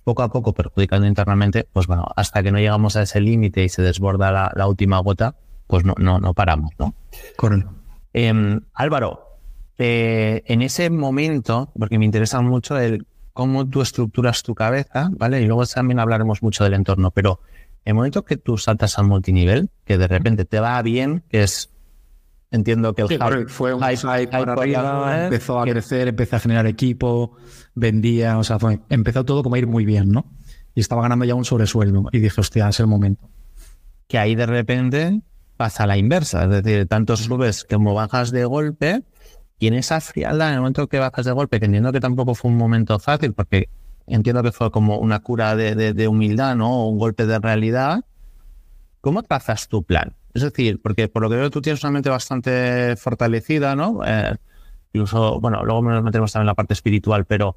poco 0.05 0.23
a 0.23 0.31
poco 0.31 0.53
perjudicando 0.53 1.07
internamente, 1.07 1.67
pues 1.73 1.87
bueno, 1.87 2.07
hasta 2.17 2.43
que 2.43 2.53
no 2.53 2.59
llegamos 2.59 2.97
a 2.97 3.03
ese 3.03 3.21
límite 3.21 3.65
y 3.65 3.69
se 3.69 3.83
desborda 3.83 4.53
la, 4.55 4.67
última 4.67 4.99
gota, 4.99 5.35
pues 5.67 5.85
no, 5.85 5.95
no, 5.99 6.19
no 6.19 6.35
paramos, 6.35 6.73
¿no? 6.79 6.95
Correcto. 7.37 7.73
Em, 8.13 8.61
Álvaro, 8.75 9.39
eh, 9.79 10.43
en 10.47 10.63
ese 10.63 10.91
momento, 10.91 11.73
porque 11.79 11.99
me 11.99 12.05
interesa 12.05 12.41
mucho 12.41 12.79
el 12.79 13.07
cómo 13.33 13.67
tú 13.69 13.81
estructuras 13.81 14.43
tu 14.43 14.55
cabeza, 14.55 15.09
¿vale? 15.13 15.41
Y 15.41 15.47
luego 15.47 15.65
también 15.67 16.01
hablaremos 16.01 16.43
mucho 16.43 16.65
del 16.65 16.75
entorno, 16.75 17.11
pero 17.11 17.41
en 17.85 17.93
el 17.93 17.95
momento 17.95 18.25
que 18.25 18.37
tú 18.37 18.59
saltas 18.59 18.99
al 18.99 19.07
multinivel, 19.07 19.71
que 19.85 19.97
de 19.97 20.07
repente 20.07 20.45
te 20.45 20.61
va 20.61 20.81
bien, 20.83 21.23
que 21.31 21.43
es 21.43 21.71
Entiendo 22.53 22.95
que 22.95 23.03
el 23.03 23.49
fue 23.49 23.75
un 23.75 23.83
empezó 25.25 25.61
a 25.61 25.65
crecer, 25.65 26.09
empecé 26.09 26.37
a 26.37 26.41
generar 26.41 26.67
equipo, 26.67 27.37
vendía, 27.75 28.39
o 28.39 28.45
sea, 28.45 28.59
empezó 28.89 29.25
todo 29.25 29.45
como 29.45 29.55
a 29.55 29.59
ir 29.59 29.69
muy 29.69 29.85
bien, 29.85 30.11
¿no? 30.11 30.27
Y 30.75 30.81
estaba 30.81 31.03
ganando 31.03 31.25
ya 31.25 31.37
un 31.37 31.45
sobresueldo 31.45 32.09
y 32.11 32.19
dije, 32.19 32.41
hostia, 32.41 32.69
es 32.69 32.81
el 32.81 32.89
momento. 32.89 33.29
Que 34.09 34.19
ahí 34.19 34.35
de 34.35 34.47
repente 34.47 35.21
pasa 35.57 35.87
la 35.87 35.97
inversa, 35.97 36.45
es 36.45 36.51
decir, 36.51 36.89
tanto 36.89 37.17
subes 37.17 37.65
como 37.65 37.95
bajas 37.95 38.33
de 38.33 38.45
golpe 38.45 39.05
y 39.61 39.69
en 39.69 39.75
esa 39.75 40.01
frialdad, 40.01 40.49
en 40.49 40.55
el 40.55 40.61
momento 40.61 40.89
que 40.89 40.99
bajas 40.99 41.27
de 41.27 41.33
golpe, 41.33 41.61
que 41.61 41.67
entiendo 41.67 41.93
que 41.93 42.01
tampoco 42.01 42.35
fue 42.35 42.51
un 42.51 42.57
momento 42.57 42.99
fácil 42.99 43.33
porque 43.33 43.69
entiendo 44.09 44.43
que 44.43 44.51
fue 44.51 44.73
como 44.73 44.99
una 44.99 45.21
cura 45.21 45.55
de, 45.55 45.95
de 45.95 46.09
humildad, 46.09 46.57
¿no? 46.57 46.83
O 46.83 46.89
un 46.89 46.99
golpe 46.99 47.27
de 47.27 47.39
realidad. 47.39 48.01
¿Cómo 49.01 49.23
trazas 49.23 49.69
tu 49.69 49.85
plan? 49.85 50.17
Es 50.35 50.43
decir, 50.43 50.81
porque 50.81 51.09
por 51.09 51.23
lo 51.23 51.31
que 51.31 51.37
veo 51.37 51.51
tú 51.51 51.61
tienes 51.61 51.83
una 51.83 51.93
mente 51.93 52.11
bastante 52.11 52.97
fortalecida, 52.97 53.75
¿no? 53.75 54.01
Eh, 54.07 54.37
incluso, 54.93 55.41
bueno, 55.41 55.65
luego 55.65 55.83
nos 55.83 56.03
metemos 56.03 56.33
también 56.33 56.45
en 56.45 56.47
la 56.49 56.55
parte 56.55 56.75
espiritual, 56.75 57.25
pero 57.25 57.57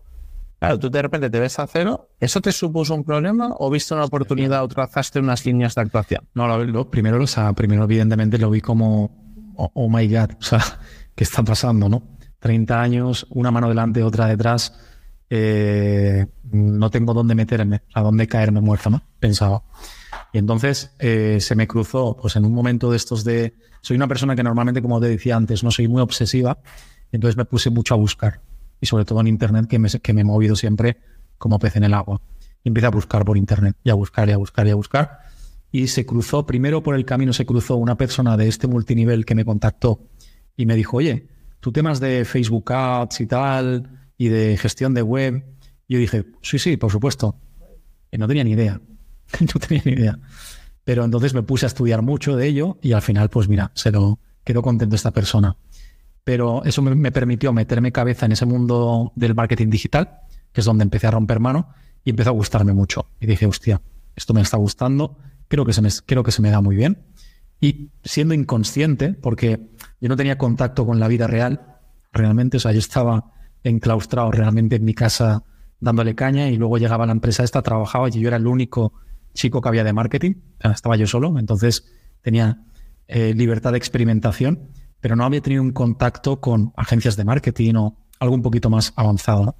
claro, 0.59 0.79
tú 0.79 0.89
de 0.89 1.01
repente 1.01 1.29
te 1.29 1.39
ves 1.39 1.59
a 1.59 1.67
cero, 1.67 2.09
¿eso 2.19 2.41
te 2.41 2.51
supuso 2.51 2.95
un 2.95 3.03
problema 3.03 3.53
o 3.57 3.69
viste 3.69 3.93
una 3.93 4.05
oportunidad 4.05 4.63
o 4.63 4.67
trazaste 4.67 5.19
unas 5.19 5.45
líneas 5.45 5.75
de 5.75 5.81
actuación? 5.81 6.27
No, 6.33 6.47
lo, 6.47 6.89
primero, 6.89 7.21
o 7.21 7.27
sea, 7.27 7.53
primero 7.53 7.83
evidentemente 7.83 8.37
lo 8.37 8.49
vi 8.49 8.61
como, 8.61 9.53
oh, 9.55 9.71
oh, 9.73 9.89
my 9.89 10.07
God, 10.07 10.31
o 10.39 10.43
sea, 10.43 10.61
¿qué 11.15 11.23
está 11.23 11.43
pasando, 11.43 11.89
no? 11.89 12.03
30 12.39 12.81
años, 12.81 13.27
una 13.29 13.51
mano 13.51 13.69
delante, 13.69 14.03
otra 14.03 14.27
detrás, 14.27 14.73
eh, 15.29 16.27
no 16.51 16.89
tengo 16.89 17.13
dónde 17.13 17.35
meterme, 17.35 17.83
a 17.93 18.01
dónde 18.01 18.27
caerme 18.27 18.61
muerto, 18.61 18.89
¿no? 18.89 19.01
Pensaba. 19.19 19.63
Y 20.33 20.39
entonces 20.39 20.95
eh, 20.97 21.37
se 21.39 21.55
me 21.55 21.67
cruzó, 21.67 22.17
pues 22.19 22.35
en 22.35 22.43
un 22.43 22.53
momento 22.53 22.89
de 22.89 22.97
estos 22.97 23.23
de... 23.23 23.53
Soy 23.81 23.95
una 23.95 24.07
persona 24.07 24.35
que 24.35 24.41
normalmente, 24.41 24.81
como 24.81 24.99
te 24.99 25.07
decía 25.07 25.35
antes, 25.35 25.63
no 25.63 25.69
soy 25.69 25.87
muy 25.87 26.01
obsesiva 26.01 26.57
Entonces 27.11 27.37
me 27.37 27.45
puse 27.45 27.69
mucho 27.69 27.93
a 27.93 27.97
buscar. 27.97 28.41
Y 28.81 28.87
sobre 28.87 29.05
todo 29.05 29.21
en 29.21 29.27
Internet, 29.27 29.67
que 29.67 29.77
me, 29.77 29.89
que 29.89 30.13
me 30.13 30.21
he 30.21 30.23
movido 30.23 30.55
siempre 30.55 30.97
como 31.37 31.59
pez 31.59 31.75
en 31.75 31.83
el 31.83 31.93
agua. 31.93 32.19
Y 32.63 32.69
empecé 32.69 32.87
a 32.87 32.89
buscar 32.89 33.23
por 33.23 33.37
Internet, 33.37 33.77
y 33.83 33.91
a 33.91 33.93
buscar, 33.93 34.27
y 34.27 34.31
a 34.31 34.37
buscar, 34.37 34.65
y 34.65 34.71
a 34.71 34.75
buscar. 34.75 35.19
Y 35.71 35.87
se 35.87 36.05
cruzó, 36.05 36.45
primero 36.47 36.81
por 36.81 36.95
el 36.95 37.05
camino 37.05 37.31
se 37.31 37.45
cruzó 37.45 37.75
una 37.75 37.95
persona 37.95 38.35
de 38.35 38.47
este 38.47 38.67
multinivel 38.67 39.25
que 39.25 39.35
me 39.35 39.45
contactó 39.45 40.07
y 40.57 40.65
me 40.65 40.75
dijo, 40.75 40.97
oye, 40.97 41.27
tú 41.59 41.71
temas 41.71 41.99
de 41.99 42.25
Facebook 42.25 42.71
Ads 42.73 43.21
y 43.21 43.27
tal, 43.27 44.07
y 44.17 44.29
de 44.29 44.57
gestión 44.57 44.93
de 44.93 45.03
web. 45.03 45.45
Y 45.87 45.93
yo 45.93 45.99
dije, 45.99 46.25
sí, 46.41 46.57
sí, 46.57 46.77
por 46.77 46.91
supuesto. 46.91 47.35
Y 48.11 48.17
no 48.17 48.27
tenía 48.27 48.43
ni 48.43 48.51
idea. 48.51 48.79
no 49.53 49.59
tenía 49.59 49.83
ni 49.85 49.91
idea. 49.93 50.19
Pero 50.83 51.05
entonces 51.05 51.33
me 51.33 51.43
puse 51.43 51.65
a 51.65 51.67
estudiar 51.67 52.01
mucho 52.01 52.35
de 52.35 52.47
ello 52.47 52.77
y 52.81 52.93
al 52.93 53.01
final, 53.01 53.29
pues 53.29 53.47
mira, 53.47 53.71
se 53.73 53.91
lo 53.91 54.19
quedó 54.43 54.61
contento 54.61 54.95
esta 54.95 55.11
persona. 55.11 55.55
Pero 56.23 56.63
eso 56.63 56.81
me, 56.81 57.11
permitió 57.11 57.51
meterme 57.53 57.91
cabeza 57.91 58.25
en 58.25 58.33
ese 58.33 58.45
mundo 58.45 59.11
del 59.15 59.35
marketing 59.35 59.69
digital, 59.69 60.21
que 60.51 60.61
es 60.61 60.65
donde 60.65 60.83
empecé 60.83 61.07
a 61.07 61.11
romper 61.11 61.39
mano 61.39 61.69
y 62.03 62.11
empezó 62.11 62.29
a 62.29 62.33
gustarme 62.33 62.73
mucho. 62.73 63.07
Y 63.19 63.27
dije, 63.27 63.45
hostia, 63.45 63.81
esto 64.15 64.33
me 64.33 64.41
está 64.41 64.57
gustando, 64.57 65.17
creo 65.47 65.65
que 65.65 65.73
se 65.73 65.81
me, 65.81 65.89
creo 66.05 66.23
que 66.23 66.31
se 66.31 66.41
me 66.41 66.49
da 66.49 66.61
muy 66.61 66.75
bien. 66.75 67.05
Y 67.59 67.91
siendo 68.03 68.33
inconsciente, 68.33 69.13
porque 69.13 69.71
yo 69.99 70.09
no 70.09 70.15
tenía 70.15 70.37
contacto 70.37 70.85
con 70.85 70.99
la 70.99 71.07
vida 71.07 71.27
real, 71.27 71.77
realmente, 72.11 72.57
o 72.57 72.59
sea, 72.59 72.71
yo 72.71 72.79
estaba 72.79 73.31
enclaustrado 73.63 74.31
realmente 74.31 74.75
en 74.75 74.85
mi 74.85 74.93
casa 74.93 75.43
dándole 75.79 76.15
caña 76.15 76.49
y 76.49 76.57
luego 76.57 76.77
llegaba 76.77 77.05
la 77.05 77.11
empresa 77.11 77.43
esta, 77.43 77.61
trabajaba 77.61 78.07
y 78.09 78.11
yo 78.13 78.27
era 78.27 78.37
el 78.37 78.47
único 78.47 78.93
chico 79.33 79.61
que 79.61 79.69
había 79.69 79.83
de 79.83 79.93
marketing, 79.93 80.35
estaba 80.59 80.95
yo 80.95 81.07
solo, 81.07 81.37
entonces 81.37 81.85
tenía 82.21 82.63
eh, 83.07 83.33
libertad 83.35 83.71
de 83.71 83.77
experimentación, 83.77 84.69
pero 84.99 85.15
no 85.15 85.25
había 85.25 85.41
tenido 85.41 85.61
un 85.61 85.71
contacto 85.71 86.39
con 86.39 86.71
agencias 86.77 87.15
de 87.15 87.25
marketing 87.25 87.75
o 87.75 87.97
algo 88.19 88.35
un 88.35 88.41
poquito 88.41 88.69
más 88.69 88.93
avanzado. 88.95 89.57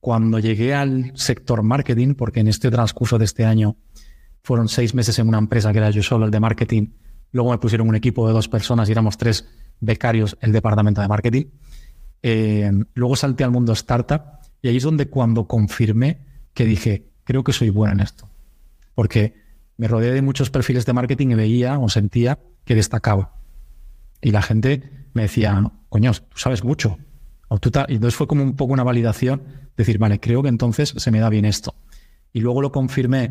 Cuando 0.00 0.38
llegué 0.38 0.74
al 0.74 1.12
sector 1.16 1.62
marketing, 1.62 2.14
porque 2.14 2.40
en 2.40 2.48
este 2.48 2.70
transcurso 2.70 3.18
de 3.18 3.24
este 3.24 3.44
año 3.44 3.76
fueron 4.42 4.68
seis 4.68 4.94
meses 4.94 5.18
en 5.18 5.28
una 5.28 5.38
empresa 5.38 5.72
que 5.72 5.78
era 5.78 5.90
yo 5.90 6.02
solo 6.02 6.24
el 6.24 6.30
de 6.30 6.40
marketing, 6.40 6.92
luego 7.32 7.50
me 7.50 7.58
pusieron 7.58 7.88
un 7.88 7.96
equipo 7.96 8.26
de 8.28 8.32
dos 8.32 8.48
personas 8.48 8.88
y 8.88 8.92
éramos 8.92 9.18
tres 9.18 9.46
becarios 9.80 10.36
el 10.40 10.52
departamento 10.52 11.00
de 11.00 11.08
marketing. 11.08 11.46
Eh, 12.22 12.70
luego 12.94 13.16
salté 13.16 13.44
al 13.44 13.50
mundo 13.50 13.72
startup 13.72 14.22
y 14.62 14.68
ahí 14.68 14.76
es 14.76 14.82
donde 14.82 15.08
cuando 15.08 15.46
confirmé 15.46 16.24
que 16.54 16.64
dije, 16.64 17.10
creo 17.24 17.42
que 17.42 17.52
soy 17.52 17.70
buena 17.70 17.94
en 17.94 18.00
esto 18.00 18.28
porque 18.98 19.32
me 19.76 19.86
rodeé 19.86 20.10
de 20.10 20.22
muchos 20.22 20.50
perfiles 20.50 20.84
de 20.84 20.92
marketing 20.92 21.28
y 21.28 21.34
veía 21.34 21.78
o 21.78 21.88
sentía 21.88 22.40
que 22.64 22.74
destacaba. 22.74 23.36
Y 24.20 24.32
la 24.32 24.42
gente 24.42 25.06
me 25.12 25.22
decía, 25.22 25.70
coño, 25.88 26.10
tú 26.12 26.36
sabes 26.36 26.64
mucho. 26.64 26.98
Y 27.86 27.94
entonces 27.94 28.16
fue 28.16 28.26
como 28.26 28.42
un 28.42 28.56
poco 28.56 28.72
una 28.72 28.82
validación, 28.82 29.44
decir, 29.76 29.98
vale, 29.98 30.18
creo 30.18 30.42
que 30.42 30.48
entonces 30.48 30.94
se 30.96 31.12
me 31.12 31.20
da 31.20 31.28
bien 31.28 31.44
esto. 31.44 31.76
Y 32.32 32.40
luego 32.40 32.60
lo 32.60 32.72
confirmé 32.72 33.30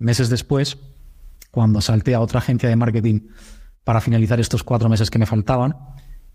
meses 0.00 0.28
después, 0.28 0.76
cuando 1.52 1.80
salté 1.80 2.16
a 2.16 2.20
otra 2.20 2.40
agencia 2.40 2.68
de 2.68 2.74
marketing 2.74 3.28
para 3.84 4.00
finalizar 4.00 4.40
estos 4.40 4.64
cuatro 4.64 4.88
meses 4.88 5.08
que 5.08 5.20
me 5.20 5.26
faltaban, 5.26 5.76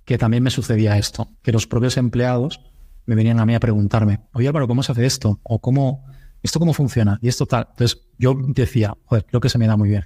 que 0.05 0.17
también 0.17 0.43
me 0.43 0.49
sucedía 0.49 0.97
esto, 0.97 1.27
que 1.41 1.51
los 1.51 1.67
propios 1.67 1.97
empleados 1.97 2.61
me 3.05 3.15
venían 3.15 3.41
a 3.41 3.45
mí 3.45 3.53
a 3.53 3.59
preguntarme, 3.59 4.21
oye 4.31 4.47
Álvaro, 4.47 4.69
¿cómo 4.69 4.81
se 4.81 4.93
hace 4.93 5.05
esto? 5.05 5.41
O 5.43 5.59
cómo, 5.59 6.05
¿esto 6.43 6.59
cómo 6.59 6.73
funciona? 6.73 7.19
Y 7.21 7.27
esto 7.27 7.45
tal. 7.45 7.67
Entonces 7.71 8.01
yo 8.17 8.35
decía, 8.35 8.95
joder, 9.05 9.25
creo 9.25 9.41
que 9.41 9.49
se 9.49 9.57
me 9.57 9.67
da 9.67 9.77
muy 9.77 9.89
bien. 9.89 10.05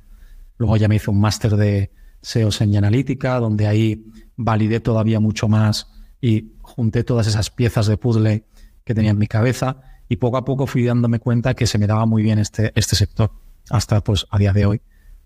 Luego 0.58 0.78
ya 0.78 0.88
me 0.88 0.96
hice 0.96 1.12
un 1.12 1.20
máster 1.20 1.56
de 1.56 1.92
SEO 2.22 2.50
en 2.60 2.78
analítica, 2.78 3.40
donde 3.40 3.68
ahí 3.68 4.06
validé 4.36 4.80
todavía 4.80 5.20
mucho 5.20 5.48
más 5.48 5.92
y 6.22 6.54
junté 6.62 7.04
todas 7.04 7.28
esas 7.28 7.50
piezas 7.52 7.88
de 7.88 7.98
puzzle 7.98 8.46
que 8.84 8.96
tenía 8.96 9.12
en 9.12 9.18
mi 9.18 9.28
cabeza 9.28 9.82
y 10.10 10.18
poco 10.18 10.38
a 10.38 10.46
poco 10.46 10.68
fui 10.68 10.86
dándome 10.86 11.20
cuenta 11.20 11.54
que 11.54 11.68
se 11.68 11.78
me 11.78 11.88
daba 11.88 12.06
muy 12.06 12.24
bien 12.24 12.40
este, 12.40 12.72
este 12.76 12.96
sector. 12.96 13.32
Hasta 13.70 14.02
pues 14.02 14.26
a 14.30 14.38
día 14.38 14.54
de 14.54 14.66
hoy, 14.66 14.82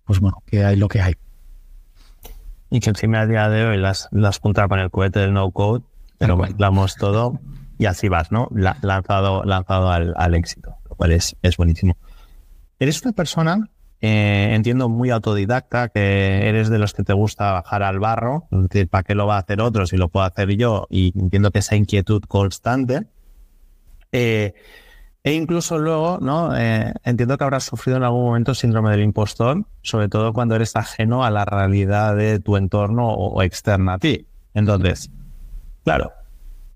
pues 0.05 0.19
bueno, 0.19 0.41
que 0.45 0.63
hay 0.63 0.75
lo 0.75 0.87
que 0.87 1.01
hay. 1.01 1.15
Y 2.69 2.79
que 2.79 2.89
encima 2.89 3.21
a 3.21 3.27
día 3.27 3.49
de 3.49 3.65
hoy 3.65 3.77
las, 3.77 4.07
las 4.11 4.39
puntas 4.39 4.67
con 4.67 4.79
el 4.79 4.91
cohete 4.91 5.19
del 5.19 5.33
no 5.33 5.51
code, 5.51 5.83
pero 6.17 6.37
mezclamos 6.37 6.95
todo 6.95 7.39
y 7.77 7.85
así 7.85 8.09
vas, 8.09 8.31
¿no? 8.31 8.49
lanzado 8.51 9.43
lanzado 9.43 9.89
al, 9.89 10.13
al 10.17 10.35
éxito 10.35 10.78
cual 10.99 11.13
es, 11.13 11.35
buenísimo. 11.57 11.95
Eres 12.77 13.01
una 13.03 13.13
persona, 13.13 13.69
eh, 14.01 14.51
entiendo, 14.53 14.89
muy 14.89 15.12
autodidacta, 15.12 15.88
que 15.88 16.49
eres 16.49 16.69
de 16.69 16.77
los 16.77 16.93
que 16.93 17.03
te 17.03 17.13
gusta 17.13 17.53
bajar 17.53 17.83
al 17.83 17.99
barro, 17.99 18.49
es 18.51 18.88
¿para 18.88 19.03
qué 19.03 19.15
lo 19.15 19.25
va 19.25 19.38
a 19.38 19.39
hacer 19.39 19.62
otro 19.62 19.88
si 19.88 19.95
lo 19.95 20.09
puedo 20.09 20.25
hacer 20.25 20.49
yo? 20.57 20.88
Y 20.89 21.17
entiendo 21.17 21.51
que 21.51 21.59
esa 21.59 21.77
inquietud 21.77 22.21
constante. 22.27 23.07
Eh, 24.12 24.53
e 25.23 25.33
incluso 25.33 25.77
luego, 25.77 26.19
¿no? 26.21 26.55
Eh, 26.57 26.93
entiendo 27.03 27.38
que 27.38 27.43
habrás 27.45 27.63
sufrido 27.63 27.97
en 27.97 28.03
algún 28.03 28.25
momento 28.25 28.53
síndrome 28.53 28.91
del 28.91 29.01
impostor, 29.01 29.65
sobre 29.81 30.09
todo 30.09 30.33
cuando 30.33 30.55
eres 30.55 30.75
ajeno 30.75 31.23
a 31.23 31.31
la 31.31 31.45
realidad 31.45 32.15
de 32.15 32.39
tu 32.39 32.57
entorno 32.57 33.07
o 33.07 33.41
externa 33.41 33.93
a 33.93 33.99
ti. 33.99 34.27
Entonces, 34.53 35.12
claro, 35.85 36.12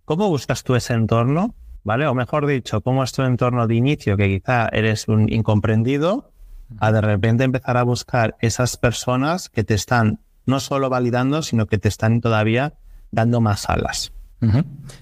¿cómo 0.06 0.30
buscas 0.30 0.64
tú 0.64 0.76
ese 0.76 0.94
entorno 0.94 1.56
¿vale? 1.84 2.08
O 2.08 2.14
mejor 2.14 2.48
dicho, 2.48 2.82
cómo 2.82 3.04
es 3.04 3.12
tu 3.12 3.22
entorno 3.24 3.68
de 3.68 3.76
inicio, 3.76 4.18
que 4.18 4.28
quizá 4.28 4.68
eres 4.70 5.08
un 5.08 5.32
incomprendido, 5.32 6.32
a 6.80 6.92
de 6.92 7.02
repente 7.02 7.44
empezar 7.44 7.78
a 7.78 7.84
buscar 7.84 8.36
esas 8.40 8.78
personas 8.78 9.50
que 9.50 9.64
te 9.64 9.74
están 9.74 10.20
no 10.46 10.60
solo 10.60 10.90
validando, 10.90 11.42
sino 11.42 11.68
que 11.68 11.78
te 11.78 11.88
están 11.88 12.22
todavía 12.22 12.74
dando 13.12 13.42
más 13.42 13.70
alas. 13.70 14.12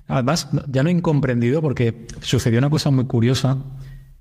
Además, 0.07 0.49
ya 0.67 0.83
no 0.83 0.89
he 0.89 0.91
incomprendido 0.91 1.61
porque 1.61 2.05
sucedió 2.21 2.59
una 2.59 2.69
cosa 2.69 2.91
muy 2.91 3.05
curiosa, 3.05 3.57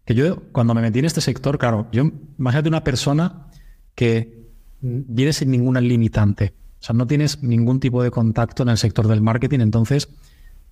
que 0.07 0.15
yo 0.15 0.43
cuando 0.53 0.75
me 0.75 0.81
metí 0.81 1.01
en 1.01 1.05
este 1.05 1.21
sector, 1.21 1.59
claro, 1.59 1.89
yo 1.93 2.05
imagínate 2.39 2.69
una 2.69 2.83
persona 2.85 3.49
que 3.95 4.49
viene 4.81 5.33
sin 5.35 5.51
ninguna 5.51 5.83
limitante, 5.83 6.55
o 6.81 6.83
sea, 6.83 6.95
no 6.95 7.07
tienes 7.07 7.43
ningún 7.43 7.81
tipo 7.81 8.03
de 8.03 8.11
contacto 8.11 8.63
en 8.63 8.71
el 8.71 8.79
sector 8.79 9.09
del 9.09 9.21
marketing, 9.21 9.61
entonces 9.61 10.09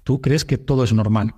tú 0.03 0.23
crees 0.23 0.47
que 0.47 0.57
todo 0.57 0.85
es 0.85 0.95
normal. 0.95 1.35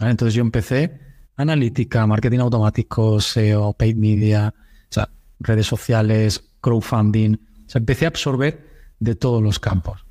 Entonces 0.00 0.34
yo 0.34 0.42
empecé 0.42 1.00
analítica, 1.36 2.06
marketing 2.06 2.40
automático, 2.40 3.20
SEO, 3.20 3.72
paid 3.72 3.96
media, 3.96 4.54
o 4.56 4.92
sea, 4.92 5.08
redes 5.40 5.66
sociales, 5.66 6.50
crowdfunding. 6.60 7.34
O 7.34 7.70
sea, 7.70 7.78
empecé 7.78 8.04
a 8.04 8.08
absorber 8.08 8.66
de 8.98 9.14
todos 9.14 9.42
los 9.42 9.58
campos. 9.58 10.04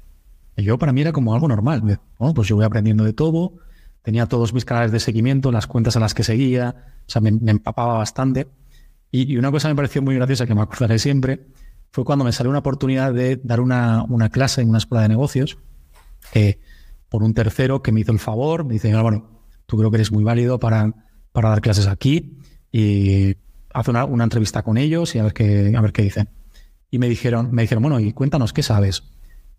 Y 0.55 0.63
yo 0.63 0.77
para 0.77 0.91
mí 0.91 1.01
era 1.01 1.11
como 1.11 1.33
algo 1.33 1.47
normal. 1.47 1.81
Bueno, 2.17 2.33
pues 2.33 2.47
yo 2.47 2.55
voy 2.55 2.65
aprendiendo 2.65 3.03
de 3.03 3.13
todo, 3.13 3.57
tenía 4.01 4.25
todos 4.25 4.53
mis 4.53 4.65
canales 4.65 4.91
de 4.91 4.99
seguimiento, 4.99 5.51
las 5.51 5.67
cuentas 5.67 5.95
a 5.97 5.99
las 5.99 6.13
que 6.13 6.23
seguía, 6.23 6.75
o 7.05 7.09
sea, 7.09 7.21
me, 7.21 7.29
empapaba 7.29 7.97
bastante. 7.97 8.47
Y, 9.11 9.37
una 9.37 9.51
cosa 9.51 9.69
me 9.69 9.75
pareció 9.75 10.01
muy 10.01 10.15
graciosa 10.15 10.45
que 10.45 10.55
me 10.55 10.61
acordaré 10.61 10.99
siempre 10.99 11.47
fue 11.91 12.03
cuando 12.03 12.25
me 12.25 12.31
salió 12.31 12.49
una 12.49 12.59
oportunidad 12.59 13.13
de 13.13 13.39
dar 13.43 13.59
una, 13.59 14.29
clase 14.31 14.61
en 14.61 14.69
una 14.69 14.77
escuela 14.77 15.03
de 15.03 15.09
negocios 15.09 15.57
eh, 16.33 16.59
por 17.09 17.23
un 17.23 17.33
tercero 17.33 17.81
que 17.81 17.91
me 17.91 18.01
hizo 18.01 18.11
el 18.11 18.19
favor, 18.19 18.65
me 18.65 18.73
dice, 18.73 18.93
bueno, 19.01 19.36
tú 19.67 19.77
creo 19.77 19.91
que 19.91 19.97
eres 19.97 20.11
muy 20.11 20.23
válido 20.23 20.59
para, 20.59 20.91
para 21.31 21.49
dar 21.49 21.61
clases 21.61 21.85
aquí 21.85 22.39
y 22.71 23.35
haz 23.71 23.87
una, 23.89 24.23
entrevista 24.23 24.63
con 24.63 24.77
ellos 24.77 25.13
y 25.13 25.19
a 25.19 25.23
ver 25.23 25.33
qué, 25.33 25.73
a 25.77 25.81
ver 25.81 25.91
qué 25.91 26.01
dicen. 26.01 26.29
Y 26.89 26.97
me 26.97 27.07
dijeron, 27.07 27.49
me 27.51 27.61
dijeron, 27.61 27.83
bueno, 27.83 27.99
y 27.99 28.13
cuéntanos 28.13 28.53
qué 28.53 28.63
sabes. 28.63 29.03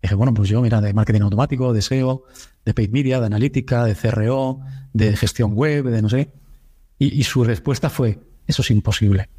dije, 0.01 0.15
bueno, 0.15 0.33
pues 0.33 0.49
yo, 0.49 0.61
mira, 0.61 0.81
de 0.81 0.93
marketing 0.93 1.21
automático, 1.21 1.71
de 1.73 1.81
SEO, 1.81 2.23
de 2.65 2.73
paid 2.73 2.89
media, 2.89 3.19
de 3.19 3.27
analítica, 3.27 3.85
de 3.85 3.95
CRO, 3.95 4.59
de 4.93 5.15
gestión 5.15 5.53
web, 5.53 5.85
de 5.85 6.01
no 6.01 6.09
sé. 6.09 6.33
Y, 6.97 7.23
su 7.23 7.45
respuesta 7.45 7.89
fue, 7.89 8.19
eso 8.45 8.61
es 8.61 8.71
imposible. 8.71 9.29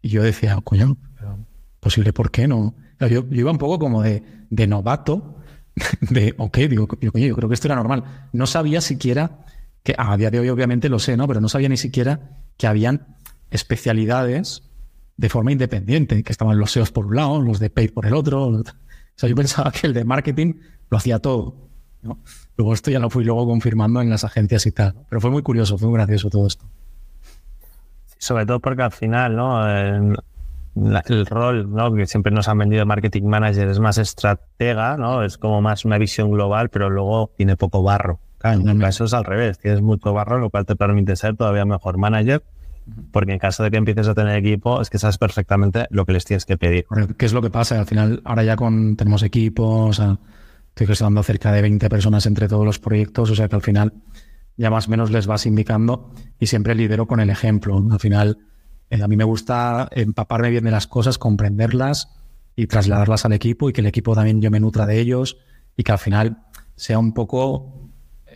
Y 0.00 0.08
yo 0.08 0.22
decía, 0.22 0.58
coño, 0.64 0.96
posible, 1.80 2.14
¿por 2.14 2.30
qué 2.30 2.48
no? 2.48 2.74
Yo, 2.98 3.08
yo, 3.08 3.26
iba 3.32 3.50
un 3.50 3.58
poco 3.58 3.78
como 3.78 4.00
de, 4.00 4.22
de 4.48 4.66
novato 4.66 5.41
de, 6.00 6.34
ok, 6.38 6.56
digo, 6.58 6.88
yo, 7.00 7.10
yo 7.12 7.34
creo 7.34 7.48
que 7.48 7.54
esto 7.54 7.68
era 7.68 7.76
normal. 7.76 8.28
No 8.32 8.46
sabía 8.46 8.80
siquiera, 8.80 9.44
que 9.82 9.94
a 9.98 10.16
día 10.16 10.30
de 10.30 10.40
hoy 10.40 10.48
obviamente 10.48 10.88
lo 10.88 10.98
sé, 10.98 11.16
¿no? 11.16 11.26
Pero 11.26 11.40
no 11.40 11.48
sabía 11.48 11.68
ni 11.68 11.76
siquiera 11.76 12.38
que 12.56 12.66
habían 12.66 13.16
especialidades 13.50 14.62
de 15.16 15.28
forma 15.28 15.52
independiente, 15.52 16.22
que 16.22 16.32
estaban 16.32 16.58
los 16.58 16.72
SEOs 16.72 16.90
por 16.90 17.06
un 17.06 17.16
lado, 17.16 17.40
los 17.40 17.58
de 17.58 17.70
paid 17.70 17.92
por 17.92 18.06
el 18.06 18.14
otro. 18.14 18.46
O 18.48 18.64
sea, 19.14 19.28
yo 19.28 19.36
pensaba 19.36 19.70
que 19.70 19.86
el 19.86 19.92
de 19.92 20.04
marketing 20.04 20.54
lo 20.90 20.96
hacía 20.96 21.18
todo. 21.18 21.68
Luego 22.56 22.74
esto 22.74 22.90
ya 22.90 22.98
lo 22.98 23.10
fui 23.10 23.24
luego 23.24 23.46
confirmando 23.46 24.00
en 24.00 24.10
las 24.10 24.24
agencias 24.24 24.66
y 24.66 24.72
tal. 24.72 24.94
Pero 25.08 25.20
fue 25.20 25.30
muy 25.30 25.42
curioso, 25.42 25.78
fue 25.78 25.88
muy 25.88 25.96
gracioso 25.96 26.30
todo 26.30 26.46
esto. 26.46 26.64
Sobre 28.18 28.46
todo 28.46 28.60
porque 28.60 28.82
al 28.82 28.92
final, 28.92 29.36
¿no? 29.36 30.14
Rol 30.74 31.70
¿no? 31.70 31.94
que 31.94 32.06
siempre 32.06 32.32
nos 32.32 32.48
han 32.48 32.58
vendido 32.58 32.86
marketing 32.86 33.24
manager 33.24 33.68
es 33.68 33.78
más 33.78 33.98
estratega, 33.98 34.96
¿no? 34.96 35.22
Es 35.22 35.38
como 35.38 35.60
más 35.60 35.84
una 35.84 35.98
visión 35.98 36.30
global, 36.30 36.70
pero 36.70 36.88
luego 36.90 37.30
tiene 37.36 37.56
poco 37.56 37.82
barro. 37.82 38.20
en 38.42 38.68
el 38.68 38.78
caso 38.78 39.04
es 39.04 39.14
al 39.14 39.24
revés, 39.24 39.58
tienes 39.58 39.82
mucho 39.82 40.12
barro, 40.12 40.38
lo 40.38 40.50
cual 40.50 40.64
te 40.64 40.76
permite 40.76 41.16
ser 41.16 41.36
todavía 41.36 41.64
mejor 41.64 41.98
manager, 41.98 42.42
porque 43.12 43.32
en 43.32 43.38
caso 43.38 43.62
de 43.62 43.70
que 43.70 43.76
empieces 43.76 44.08
a 44.08 44.14
tener 44.14 44.36
equipo, 44.36 44.80
es 44.80 44.90
que 44.90 44.98
sabes 44.98 45.18
perfectamente 45.18 45.86
lo 45.90 46.06
que 46.06 46.12
les 46.12 46.24
tienes 46.24 46.46
que 46.46 46.56
pedir. 46.56 46.86
¿Qué 47.16 47.26
es 47.26 47.32
lo 47.32 47.42
que 47.42 47.50
pasa? 47.50 47.78
Al 47.78 47.86
final, 47.86 48.22
ahora 48.24 48.42
ya 48.42 48.56
con 48.56 48.96
tenemos 48.96 49.22
equipos, 49.22 50.00
estoy 50.68 50.86
gestionando 50.86 51.22
cerca 51.22 51.52
de 51.52 51.62
20 51.62 51.88
personas 51.90 52.24
entre 52.26 52.48
todos 52.48 52.64
los 52.64 52.78
proyectos, 52.78 53.30
o 53.30 53.34
sea 53.34 53.48
que 53.48 53.56
al 53.56 53.62
final 53.62 53.92
ya 54.56 54.70
más 54.70 54.88
o 54.88 54.90
menos 54.90 55.10
les 55.10 55.26
vas 55.26 55.46
indicando 55.46 56.10
y 56.38 56.46
siempre 56.46 56.74
lidero 56.74 57.06
con 57.06 57.20
el 57.20 57.30
ejemplo. 57.30 57.84
Al 57.90 58.00
final, 58.00 58.38
a 59.00 59.08
mí 59.08 59.16
me 59.16 59.24
gusta 59.24 59.88
empaparme 59.92 60.50
bien 60.50 60.64
de 60.64 60.70
las 60.70 60.86
cosas, 60.86 61.18
comprenderlas 61.18 62.10
y 62.56 62.66
trasladarlas 62.66 63.24
al 63.24 63.32
equipo 63.32 63.70
y 63.70 63.72
que 63.72 63.80
el 63.80 63.86
equipo 63.86 64.14
también 64.14 64.40
yo 64.42 64.50
me 64.50 64.60
nutra 64.60 64.86
de 64.86 65.00
ellos 65.00 65.38
y 65.76 65.82
que 65.82 65.92
al 65.92 65.98
final 65.98 66.44
sea 66.76 66.98
un 66.98 67.14
poco 67.14 67.90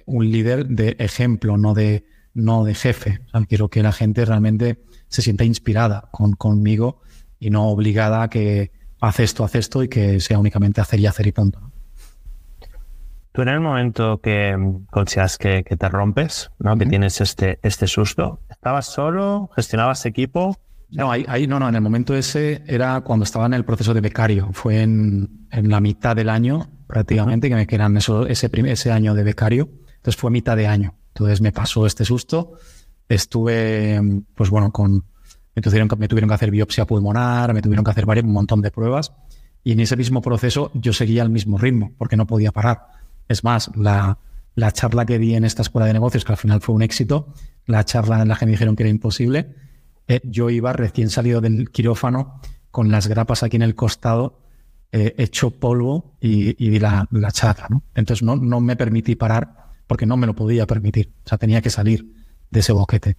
un 0.07 0.31
líder 0.31 0.67
de 0.69 0.97
ejemplo, 0.99 1.59
no 1.59 1.75
de, 1.75 2.07
no 2.33 2.65
de 2.65 2.75
jefe. 2.75 3.21
quiero 3.49 3.69
que 3.69 3.83
la 3.83 3.93
gente 3.93 4.25
realmente 4.25 4.85
se 5.09 5.23
sienta 5.23 5.45
inspirada 5.45 6.09
con, 6.13 6.33
conmigo 6.33 7.01
y 7.39 7.51
no 7.51 7.69
obligada 7.69 8.23
a 8.23 8.31
que 8.31 8.73
hace 9.01 9.25
esto, 9.25 9.45
hace 9.45 9.59
esto 9.59 9.83
y 9.83 9.89
que 9.89 10.21
sea 10.21 10.39
únicamente 10.39 10.81
hacer 10.81 11.01
y 11.01 11.07
hacer 11.07 11.27
y 11.27 11.33
punto. 11.33 11.73
Tú 13.37 13.43
en 13.43 13.49
el 13.49 13.61
momento 13.61 14.19
que 14.23 14.57
consideras 14.91 15.37
que, 15.37 15.63
te 15.63 15.89
rompes, 15.91 16.51
¿no? 16.59 16.75
que 16.79 16.87
tienes 16.87 17.21
este, 17.21 17.59
este 17.63 17.87
susto, 17.87 18.41
¿estabas 18.49 18.87
solo? 18.87 19.51
¿Gestionabas 19.55 20.07
equipo? 20.07 20.57
No, 20.89 21.11
ahí, 21.11 21.47
no, 21.47 21.61
no, 21.61 21.69
en 21.69 21.75
el 21.75 21.83
momento 21.83 22.15
ese 22.15 22.63
era 22.67 23.03
cuando 23.03 23.25
estaba 23.25 23.45
en 23.45 23.53
el 23.53 23.67
proceso 23.67 23.93
de 23.93 24.01
becario. 24.01 24.49
Fue 24.55 24.81
en, 24.81 25.49
la 25.51 25.81
mitad 25.83 26.17
del 26.17 26.31
año 26.31 26.67
prácticamente 26.87 27.51
que 27.51 27.57
me 27.57 27.67
quedan 27.67 27.99
eso, 27.99 28.27
ese, 28.27 28.51
ese 28.51 28.91
año 28.91 29.13
de 29.13 29.23
becario. 29.23 29.69
Entonces 29.97 30.17
fue 30.19 30.31
mitad 30.31 30.57
de 30.57 30.67
año. 30.67 30.95
Entonces 31.09 31.43
me 31.43 31.53
pasó 31.53 31.85
este 31.85 32.07
susto. 32.07 32.55
Estuve, 33.07 34.01
pues 34.35 34.49
bueno, 34.49 34.73
con, 34.73 35.05
me 35.55 35.61
tuvieron, 35.61 35.91
me 35.99 36.09
tuvieron 36.09 36.31
que 36.31 36.35
hacer 36.35 36.51
biopsia 36.51 36.87
pulmonar, 36.87 37.53
me 37.53 37.61
tuvieron 37.61 37.85
que 37.85 37.91
hacer 37.91 38.07
varios, 38.07 38.25
un 38.25 38.33
montón 38.33 38.63
de 38.63 38.71
pruebas. 38.71 39.13
Y 39.63 39.73
en 39.73 39.81
ese 39.81 39.95
mismo 39.95 40.23
proceso 40.23 40.71
yo 40.73 40.95
seguía 40.95 41.21
al 41.21 41.29
mismo 41.29 41.59
ritmo 41.59 41.93
porque 41.99 42.17
no 42.17 42.27
podía 42.27 42.51
parar. 42.51 42.97
Es 43.29 43.45
más, 43.45 43.71
la, 43.77 44.19
charla 44.73 45.07
que 45.07 45.19
di 45.19 45.35
en 45.35 45.45
esta 45.45 45.63
escuela 45.63 45.87
de 45.87 45.93
negocios, 45.93 46.25
que 46.25 46.33
al 46.33 46.39
final 46.39 46.61
fue 46.61 46.75
un 46.75 46.83
éxito, 46.83 47.35
la 47.67 47.85
charla 47.85 48.23
en 48.23 48.29
la 48.29 48.37
que 48.37 48.47
me 48.47 48.53
dijeron 48.53 48.77
que 48.77 48.85
era 48.85 48.91
imposible, 48.91 49.55
eh, 50.09 50.21
yo 50.25 50.51
iba 50.51 50.73
recién 50.73 51.11
salido 51.11 51.41
del 51.41 51.71
quirófano 51.71 52.41
con 52.71 52.91
las 52.91 53.09
grapas 53.09 53.43
aquí 53.43 53.57
en 53.57 53.63
el 53.63 53.75
costado, 53.75 54.41
eh, 54.93 55.15
hecho 55.19 55.51
polvo 55.51 56.17
y, 56.21 56.55
di 56.55 56.79
la, 56.79 57.09
charla. 57.33 57.69
Entonces 57.95 58.23
no, 58.23 58.37
no 58.37 58.61
me 58.61 58.77
permití 58.77 59.17
parar 59.17 59.73
porque 59.87 60.07
no 60.07 60.17
me 60.17 60.27
lo 60.27 60.35
podía 60.35 60.67
permitir. 60.67 61.13
O 61.25 61.29
sea, 61.29 61.39
tenía 61.39 61.61
que 61.61 61.71
salir 61.71 62.07
de 62.51 62.61
ese 62.61 62.73
boquete. 62.73 63.17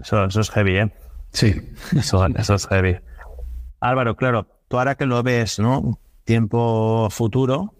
Eso, 0.00 0.24
es 0.24 0.50
heavy, 0.50 0.76
¿eh? 0.76 0.92
Sí. 1.32 1.54
Eso, 1.96 2.24
eso 2.26 2.54
es 2.54 2.66
heavy. 2.66 2.96
Álvaro, 3.80 4.16
claro, 4.16 4.46
tú 4.68 4.78
ahora 4.78 4.94
que 4.94 5.06
lo 5.06 5.22
ves, 5.22 5.58
¿no? 5.58 5.98
Tiempo 6.24 7.08
futuro, 7.10 7.74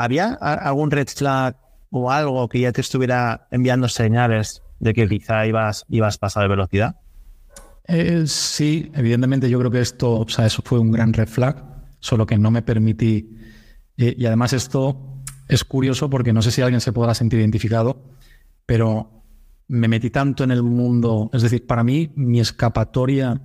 ¿Había 0.00 0.32
algún 0.32 0.90
red 0.90 1.08
flag 1.08 1.56
o 1.90 2.10
algo 2.10 2.48
que 2.48 2.60
ya 2.60 2.72
te 2.72 2.80
estuviera 2.80 3.46
enviando 3.50 3.86
señales 3.86 4.62
de 4.78 4.94
que 4.94 5.06
quizá 5.06 5.46
ibas, 5.46 5.84
ibas 5.90 6.16
pasado 6.16 6.44
de 6.44 6.48
velocidad? 6.48 6.96
Eh, 7.86 8.22
sí, 8.26 8.90
evidentemente 8.94 9.50
yo 9.50 9.58
creo 9.58 9.70
que 9.70 9.82
esto, 9.82 10.20
o 10.20 10.26
sea, 10.26 10.46
eso 10.46 10.62
fue 10.64 10.78
un 10.78 10.90
gran 10.90 11.12
red 11.12 11.28
flag, 11.28 11.62
solo 11.98 12.24
que 12.24 12.38
no 12.38 12.50
me 12.50 12.62
permití. 12.62 13.36
y 13.94 14.24
además 14.24 14.54
esto 14.54 15.20
es 15.48 15.64
curioso 15.64 16.08
porque 16.08 16.32
no 16.32 16.40
sé 16.40 16.50
si 16.50 16.62
alguien 16.62 16.80
se 16.80 16.94
podrá 16.94 17.12
sentir 17.12 17.38
identificado, 17.38 18.02
pero 18.64 19.22
me 19.68 19.86
metí 19.86 20.08
tanto 20.08 20.44
en 20.44 20.50
el 20.50 20.62
mundo, 20.62 21.28
es 21.34 21.42
decir, 21.42 21.66
para 21.66 21.84
mí 21.84 22.10
mi 22.16 22.40
escapatoria 22.40 23.38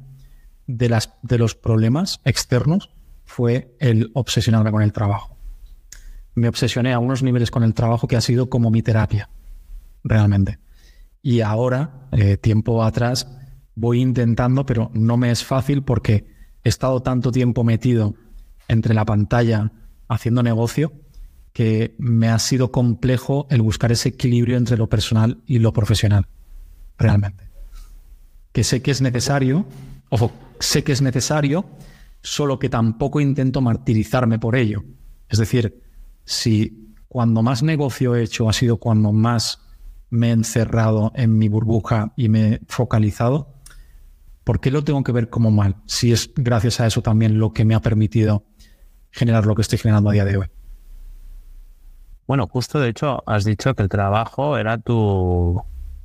de, 0.67 0.87
las, 0.87 1.11
de 1.21 1.37
los 1.37 1.53
problemas 1.53 2.21
externos 2.23 2.91
fue 3.25 3.75
el 3.81 4.09
obsesionarme 4.13 4.71
con 4.71 4.83
el 4.83 4.93
trabajo 4.93 5.34
me 6.35 6.49
obsesioné 6.49 6.93
a 6.93 6.99
unos 6.99 7.23
niveles 7.23 7.49
con 7.49 7.63
el 7.63 7.73
trabajo 7.73 8.07
que 8.07 8.15
ha 8.15 8.21
sido 8.21 8.49
como 8.49 8.69
mi 8.69 8.81
terapia, 8.81 9.29
realmente. 10.03 10.59
Y 11.21 11.41
ahora, 11.41 12.07
eh, 12.11 12.37
tiempo 12.37 12.83
atrás, 12.83 13.27
voy 13.73 14.01
intentando, 14.01 14.65
pero 14.65 14.91
no 14.93 15.17
me 15.17 15.31
es 15.31 15.43
fácil 15.43 15.83
porque 15.83 16.27
he 16.63 16.69
estado 16.69 17.01
tanto 17.01 17.31
tiempo 17.31 17.63
metido 17.63 18.15
entre 18.67 18.93
la 18.93 19.05
pantalla 19.05 19.71
haciendo 20.07 20.43
negocio 20.43 20.93
que 21.53 21.95
me 21.97 22.27
ha 22.27 22.37
sido 22.37 22.71
complejo 22.71 23.47
el 23.49 23.61
buscar 23.61 23.91
ese 23.91 24.09
equilibrio 24.09 24.57
entre 24.57 24.77
lo 24.77 24.89
personal 24.89 25.41
y 25.45 25.59
lo 25.59 25.71
profesional, 25.71 26.27
realmente. 26.97 27.49
Que 28.51 28.65
sé 28.65 28.81
que 28.81 28.91
es 28.91 29.01
necesario, 29.01 29.65
ojo, 30.09 30.33
sé 30.59 30.83
que 30.83 30.91
es 30.91 31.01
necesario, 31.01 31.65
solo 32.21 32.59
que 32.59 32.69
tampoco 32.69 33.21
intento 33.21 33.61
martirizarme 33.61 34.37
por 34.37 34.57
ello. 34.57 34.83
Es 35.29 35.39
decir, 35.39 35.84
si 36.25 36.95
cuando 37.07 37.41
más 37.43 37.63
negocio 37.63 38.15
he 38.15 38.23
hecho 38.23 38.49
ha 38.49 38.53
sido 38.53 38.77
cuando 38.77 39.13
más 39.13 39.61
me 40.09 40.29
he 40.29 40.31
encerrado 40.31 41.11
en 41.15 41.37
mi 41.37 41.47
burbuja 41.47 42.11
y 42.17 42.29
me 42.29 42.49
he 42.49 42.61
focalizado, 42.67 43.53
¿por 44.43 44.59
qué 44.59 44.71
lo 44.71 44.83
tengo 44.83 45.03
que 45.03 45.11
ver 45.11 45.29
como 45.29 45.51
mal? 45.51 45.77
Si 45.85 46.11
es 46.11 46.31
gracias 46.35 46.79
a 46.79 46.87
eso 46.87 47.01
también 47.01 47.39
lo 47.39 47.53
que 47.53 47.65
me 47.65 47.75
ha 47.75 47.81
permitido 47.81 48.43
generar 49.11 49.45
lo 49.45 49.55
que 49.55 49.61
estoy 49.61 49.77
generando 49.77 50.09
a 50.09 50.13
día 50.13 50.25
de 50.25 50.37
hoy. 50.37 50.47
Bueno, 52.27 52.47
justo 52.47 52.79
de 52.79 52.89
hecho 52.89 53.23
has 53.27 53.45
dicho 53.45 53.73
que 53.75 53.83
el 53.83 53.89
trabajo 53.89 54.57
era 54.57 54.77
tu 54.79 55.61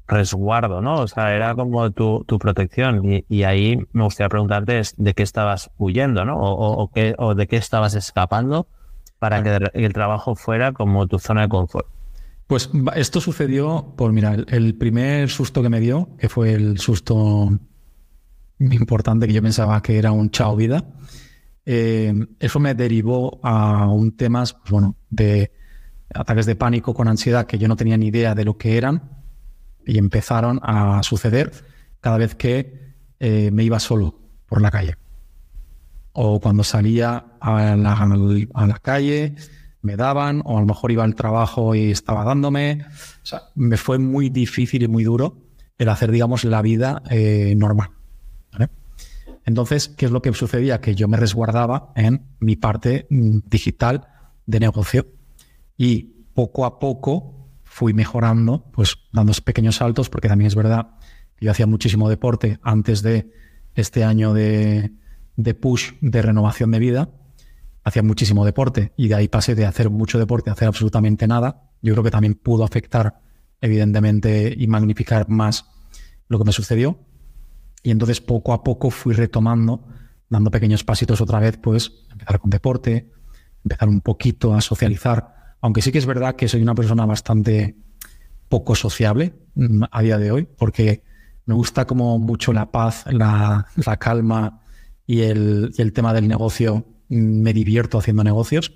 resguardo, 0.07 0.81
¿no? 0.81 1.01
O 1.01 1.09
sea, 1.09 1.35
era 1.35 1.55
como 1.55 1.91
tu, 1.93 2.25
protección. 2.39 3.25
Y, 3.29 3.43
ahí 3.45 3.79
me 3.93 4.05
gustaría 4.05 4.29
preguntarte 4.29 4.83
de 4.97 5.15
qué 5.15 5.23
estabas 5.23 5.71
huyendo, 5.79 6.25
¿no? 6.25 6.37
O, 6.39 6.91
o 7.19 7.35
de 7.35 7.47
qué 7.47 7.57
estabas 7.57 7.95
escapando 7.95 8.69
para 9.21 9.43
que 9.43 9.71
el 9.75 9.93
trabajo 9.93 10.35
fuera 10.35 10.73
como 10.73 11.07
tu 11.07 11.21
zona 11.21 11.43
de 11.43 11.49
confort? 11.49 11.87
Pues 12.49 12.69
esto 12.97 13.21
sucedió 13.21 13.95
por, 13.97 14.13
mira, 14.13 14.35
el, 14.35 14.75
primer 14.75 15.29
susto 15.29 15.63
que 15.63 15.69
me 15.69 15.79
dio, 15.79 16.09
que 16.19 16.29
fue 16.29 16.53
el 16.55 16.79
susto 16.79 17.49
importante 18.59 19.29
que 19.29 19.33
yo 19.33 19.43
pensaba 19.43 19.81
que 19.83 19.99
era 19.99 20.11
un 20.11 20.31
chao 20.31 20.57
vida, 20.57 20.85
eh, 21.65 22.13
eso 22.41 22.59
me 22.59 22.75
derivó 22.75 23.39
a 23.45 23.87
un 23.87 24.17
tema, 24.17 24.43
pues 24.43 24.71
bueno, 24.73 24.97
de 25.11 25.53
ataques 26.13 26.47
de 26.47 26.57
pánico 26.57 26.93
con 26.93 27.07
ansiedad 27.07 27.47
que 27.47 27.59
yo 27.59 27.69
no 27.69 27.77
tenía 27.77 27.97
ni 27.97 28.09
idea 28.09 28.35
de 28.35 28.45
lo 28.45 28.57
que 28.59 28.77
eran 28.77 29.23
y 29.87 29.99
empezaron 29.99 30.59
a 30.63 31.03
suceder 31.05 31.53
cada 32.01 32.19
vez 32.19 32.35
que 32.35 32.97
eh, 33.21 33.51
me 33.53 33.63
iba 33.63 33.79
solo 33.79 34.19
por 34.47 34.61
la 34.61 34.73
calle 34.73 34.97
o 36.13 36.41
cuando 36.41 36.65
salía 36.65 37.25
a 37.41 37.77
la, 37.77 38.79
calle 38.83 39.35
me 39.83 39.97
daban, 39.97 40.43
o 40.45 40.59
a 40.59 40.61
lo 40.61 40.67
mejor 40.67 40.93
iba 40.93 41.05
al 41.05 41.15
trabajo 41.15 41.75
y 41.75 41.91
estaba 41.91 42.25
dándome. 42.25 42.85
O 43.23 43.27
sea, 43.27 43.43
me 43.55 43.77
fue 43.77 43.99
muy 43.99 44.29
difícil 44.29 44.83
y 44.83 44.89
muy 44.89 45.05
duro 45.05 45.39
el 45.79 45.89
hacer, 45.89 46.11
digamos, 46.11 46.45
la 46.45 46.63
vida 46.63 47.03
eh, 47.11 47.55
normal. 47.57 47.91
Entonces, 49.47 49.89
¿qué 49.89 50.07
es 50.07 50.13
lo 50.13 50.21
que 50.23 50.33
sucedía? 50.33 50.81
Que 50.81 50.95
yo 50.95 51.09
me 51.09 51.17
resguardaba 51.17 51.93
en 51.97 52.27
mi 52.41 52.57
parte 52.57 53.07
mm, 53.09 53.39
digital 53.47 54.07
de 54.47 54.61
negocio 54.61 55.07
y 55.77 56.27
poco 56.35 56.67
a 56.67 56.79
poco 56.79 57.49
fui 57.65 57.95
mejorando, 57.95 58.71
pues 58.73 58.99
dando 59.13 59.33
pequeños 59.45 59.77
saltos, 59.77 60.11
porque 60.11 60.29
también 60.29 60.49
es 60.49 60.55
verdad 60.55 60.91
que 61.37 61.47
yo 61.47 61.51
hacía 61.51 61.67
muchísimo 61.67 62.09
deporte 62.09 62.59
antes 62.63 63.03
de 63.03 63.33
este 63.75 64.05
año 64.05 64.35
de, 64.35 64.93
de 65.43 65.55
push 65.55 65.93
de 66.01 66.23
renovación 66.23 66.71
de 66.71 66.79
vida, 66.79 67.11
hacía 67.85 68.03
muchísimo 68.03 68.45
deporte 68.45 68.93
y 68.97 69.09
de 69.09 69.15
ahí 69.15 69.29
pasé 69.29 69.55
de 69.55 69.67
hacer 69.67 69.91
mucho 69.91 70.19
deporte 70.19 70.51
a 70.51 70.53
hacer 70.53 70.69
absolutamente 70.69 71.27
nada. 71.27 71.71
Yo 71.83 71.95
creo 71.95 72.05
que 72.05 72.11
también 72.11 72.35
pudo 72.35 72.65
afectar, 72.65 73.21
evidentemente, 73.61 74.55
y 74.57 74.67
magnificar 74.67 75.29
más 75.29 75.67
lo 76.29 76.39
que 76.39 76.45
me 76.45 76.53
sucedió. 76.53 76.99
Y 77.83 77.91
entonces 77.91 78.21
poco 78.21 78.53
a 78.53 78.63
poco 78.63 78.91
fui 78.91 79.15
retomando, 79.15 79.87
dando 80.29 80.51
pequeños 80.51 80.85
pasitos 80.85 81.21
otra 81.21 81.41
vez, 81.41 81.57
pues 81.57 81.93
empezar 82.11 82.39
con 82.39 82.51
deporte, 82.51 83.11
empezar 83.65 83.89
un 83.89 84.01
poquito 84.01 84.55
a 84.55 84.61
socializar. 84.61 85.57
Aunque 85.61 85.83
sí 85.83 85.91
que 85.91 85.99
es 85.99 86.07
verdad 86.07 86.37
que 86.37 86.49
soy 86.49 86.63
una 86.63 86.75
persona 86.75 87.07
bastante 87.07 87.77
poco 88.49 88.75
sociable 88.75 89.35
mm, 89.55 89.85
a 89.91 90.03
día 90.03 90.19
de 90.19 90.31
hoy, 90.31 90.49
porque 90.59 91.03
me 91.47 91.55
gusta 91.55 91.87
como 91.87 92.19
mucho 92.19 92.53
la 92.53 92.71
paz, 92.71 93.05
la, 93.11 93.67
la 93.77 93.97
calma, 93.97 94.60
y 95.11 95.23
el, 95.23 95.93
tema 95.93 96.15
del 96.15 96.29
negocio, 96.29 96.87
mm, 97.09 97.43
me 97.43 97.53
divierto 97.53 97.99
haciendo 97.99 98.23
negocios 98.23 98.73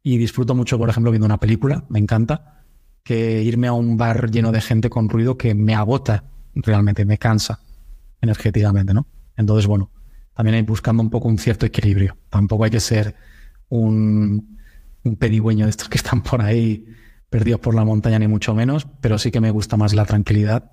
y 0.00 0.16
disfruto 0.16 0.54
mucho, 0.54 0.78
por 0.78 0.88
ejemplo, 0.88 1.10
viendo 1.10 1.26
una 1.26 1.40
película, 1.40 1.84
me 1.88 1.98
encanta, 1.98 2.62
que 3.02 3.42
irme 3.42 3.66
a 3.66 3.72
un 3.72 3.96
bar 3.96 4.30
lleno 4.30 4.52
de 4.52 4.60
gente 4.60 4.88
con 4.88 5.08
ruido 5.08 5.36
que 5.36 5.56
me 5.56 5.74
agota 5.74 6.22
realmente, 6.54 7.04
me 7.04 7.18
cansa 7.18 7.58
energéticamente, 8.20 8.94
¿no? 8.94 9.08
Entonces, 9.36 9.66
bueno, 9.66 9.90
también 10.34 10.54
hay 10.54 10.62
buscando 10.62 11.02
un 11.02 11.10
poco 11.10 11.26
un 11.26 11.36
cierto 11.36 11.66
equilibrio. 11.66 12.16
Tampoco 12.30 12.62
hay 12.62 12.70
que 12.70 12.78
ser 12.78 13.16
un, 13.68 14.60
un 15.02 15.16
pedigüeño 15.16 15.64
de 15.64 15.70
estos 15.70 15.88
que 15.88 15.98
están 15.98 16.22
por 16.22 16.42
ahí 16.42 16.86
perdidos 17.28 17.58
por 17.58 17.74
la 17.74 17.84
montaña, 17.84 18.20
ni 18.20 18.28
mucho 18.28 18.54
menos, 18.54 18.86
pero 19.00 19.18
sí 19.18 19.32
que 19.32 19.40
me 19.40 19.50
gusta 19.50 19.76
más 19.76 19.94
la 19.94 20.04
tranquilidad 20.04 20.70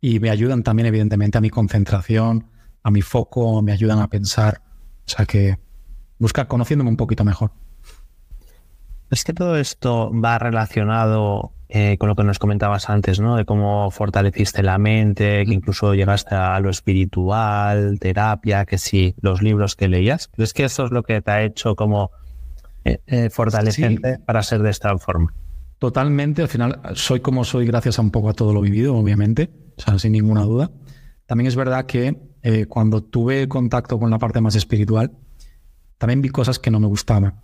y 0.00 0.18
me 0.18 0.30
ayudan 0.30 0.64
también, 0.64 0.86
evidentemente, 0.86 1.38
a 1.38 1.40
mi 1.40 1.50
concentración, 1.50 2.50
a 2.82 2.90
mi 2.90 3.02
foco, 3.02 3.62
me 3.62 3.72
ayudan 3.72 4.00
a 4.00 4.08
pensar. 4.08 4.62
O 5.06 5.10
sea 5.10 5.26
que 5.26 5.58
buscar 6.18 6.46
conociéndome 6.46 6.90
un 6.90 6.96
poquito 6.96 7.24
mejor. 7.24 7.52
Es 9.10 9.24
que 9.24 9.34
todo 9.34 9.56
esto 9.56 10.10
va 10.12 10.38
relacionado 10.38 11.52
eh, 11.68 11.96
con 11.98 12.08
lo 12.08 12.16
que 12.16 12.24
nos 12.24 12.38
comentabas 12.38 12.88
antes, 12.90 13.18
¿no? 13.18 13.36
De 13.36 13.44
cómo 13.44 13.90
fortaleciste 13.90 14.62
la 14.62 14.78
mente, 14.78 15.44
que 15.44 15.52
incluso 15.54 15.94
llegaste 15.94 16.34
a 16.34 16.60
lo 16.60 16.70
espiritual, 16.70 17.98
terapia, 17.98 18.64
que 18.64 18.78
sí, 18.78 19.14
los 19.20 19.42
libros 19.42 19.74
que 19.74 19.88
leías. 19.88 20.28
¿Crees 20.28 20.52
que 20.52 20.64
eso 20.64 20.84
es 20.84 20.90
lo 20.90 21.02
que 21.02 21.20
te 21.22 21.30
ha 21.30 21.42
hecho 21.42 21.74
como 21.76 22.10
eh, 22.84 23.00
eh, 23.06 23.30
fortalecente 23.30 24.18
para 24.18 24.42
ser 24.42 24.62
de 24.62 24.70
esta 24.70 24.96
forma? 24.98 25.34
Totalmente, 25.78 26.42
al 26.42 26.48
final 26.48 26.80
soy 26.94 27.20
como 27.20 27.44
soy 27.44 27.66
gracias 27.66 27.98
a 27.98 28.02
un 28.02 28.10
poco 28.10 28.28
a 28.28 28.34
todo 28.34 28.52
lo 28.52 28.60
vivido, 28.60 28.94
obviamente, 28.94 29.50
o 29.76 29.80
sea, 29.80 29.98
sin 29.98 30.12
ninguna 30.12 30.42
duda. 30.42 30.70
También 31.26 31.48
es 31.48 31.56
verdad 31.56 31.86
que 31.86 32.31
cuando 32.68 33.02
tuve 33.02 33.46
contacto 33.48 33.98
con 33.98 34.10
la 34.10 34.18
parte 34.18 34.40
más 34.40 34.56
espiritual, 34.56 35.12
también 36.02 36.20
vi 36.20 36.30
cosas 36.30 36.58
que 36.58 36.72
no 36.72 36.80
me 36.80 36.88
gustaban. 36.88 37.40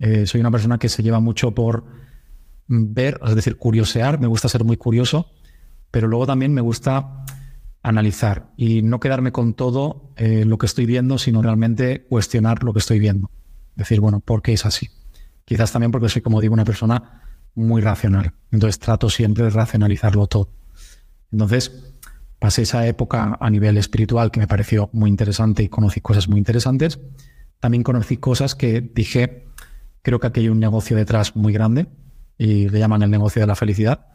Eh, 0.00 0.26
soy 0.26 0.40
una 0.40 0.50
persona 0.50 0.76
que 0.78 0.88
se 0.88 1.04
lleva 1.04 1.20
mucho 1.20 1.52
por 1.52 1.84
ver, 2.66 3.20
es 3.24 3.36
decir, 3.36 3.56
curiosear, 3.56 4.18
me 4.18 4.26
gusta 4.26 4.48
ser 4.48 4.64
muy 4.64 4.76
curioso, 4.76 5.30
pero 5.92 6.08
luego 6.08 6.26
también 6.26 6.52
me 6.52 6.60
gusta 6.60 7.24
analizar 7.80 8.50
y 8.56 8.82
no 8.82 8.98
quedarme 8.98 9.30
con 9.30 9.54
todo 9.54 10.10
eh, 10.16 10.44
lo 10.44 10.58
que 10.58 10.66
estoy 10.66 10.86
viendo, 10.86 11.16
sino 11.18 11.42
realmente 11.42 12.04
cuestionar 12.08 12.64
lo 12.64 12.72
que 12.72 12.80
estoy 12.80 12.98
viendo. 12.98 13.30
Decir, 13.76 14.00
bueno, 14.00 14.18
¿por 14.18 14.42
qué 14.42 14.54
es 14.54 14.66
así? 14.66 14.88
Quizás 15.44 15.70
también 15.70 15.92
porque 15.92 16.08
soy, 16.08 16.22
como 16.22 16.40
digo, 16.40 16.54
una 16.54 16.64
persona 16.64 17.22
muy 17.54 17.82
racional. 17.82 18.34
Entonces 18.50 18.80
trato 18.80 19.10
siempre 19.10 19.44
de 19.44 19.50
racionalizarlo 19.50 20.26
todo. 20.26 20.48
Entonces 21.30 21.91
pasé 22.42 22.62
esa 22.62 22.84
época 22.88 23.38
a 23.40 23.50
nivel 23.50 23.78
espiritual 23.78 24.32
que 24.32 24.40
me 24.40 24.48
pareció 24.48 24.90
muy 24.92 25.08
interesante 25.08 25.62
y 25.62 25.68
conocí 25.68 26.00
cosas 26.00 26.28
muy 26.28 26.38
interesantes. 26.38 26.98
También 27.60 27.84
conocí 27.84 28.16
cosas 28.16 28.56
que 28.56 28.80
dije, 28.80 29.46
Creo 30.02 30.18
que 30.18 30.26
aquí 30.26 30.40
hay 30.40 30.48
un 30.48 30.58
negocio 30.58 30.96
detrás 30.96 31.36
muy 31.36 31.52
grande 31.52 31.86
y 32.36 32.68
le 32.68 32.78
llaman 32.80 33.02
el 33.02 33.10
negocio 33.10 33.40
de 33.40 33.46
la 33.46 33.54
felicidad 33.54 34.06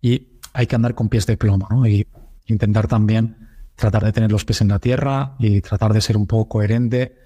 y 0.00 0.38
hay 0.52 0.68
que 0.68 0.76
andar 0.76 0.94
con 0.94 1.08
pies 1.08 1.26
de 1.26 1.36
plomo 1.36 1.66
¿no? 1.68 1.86
y 1.86 2.06
intentar 2.46 2.86
también 2.86 3.36
tratar 3.74 4.04
de 4.04 4.12
tener 4.12 4.30
los 4.30 4.44
pies 4.44 4.60
en 4.60 4.68
la 4.68 4.78
tierra 4.78 5.34
y 5.40 5.60
tratar 5.60 5.92
de 5.92 6.00
ser 6.00 6.16
un 6.16 6.28
poco 6.28 6.48
coherente. 6.48 7.18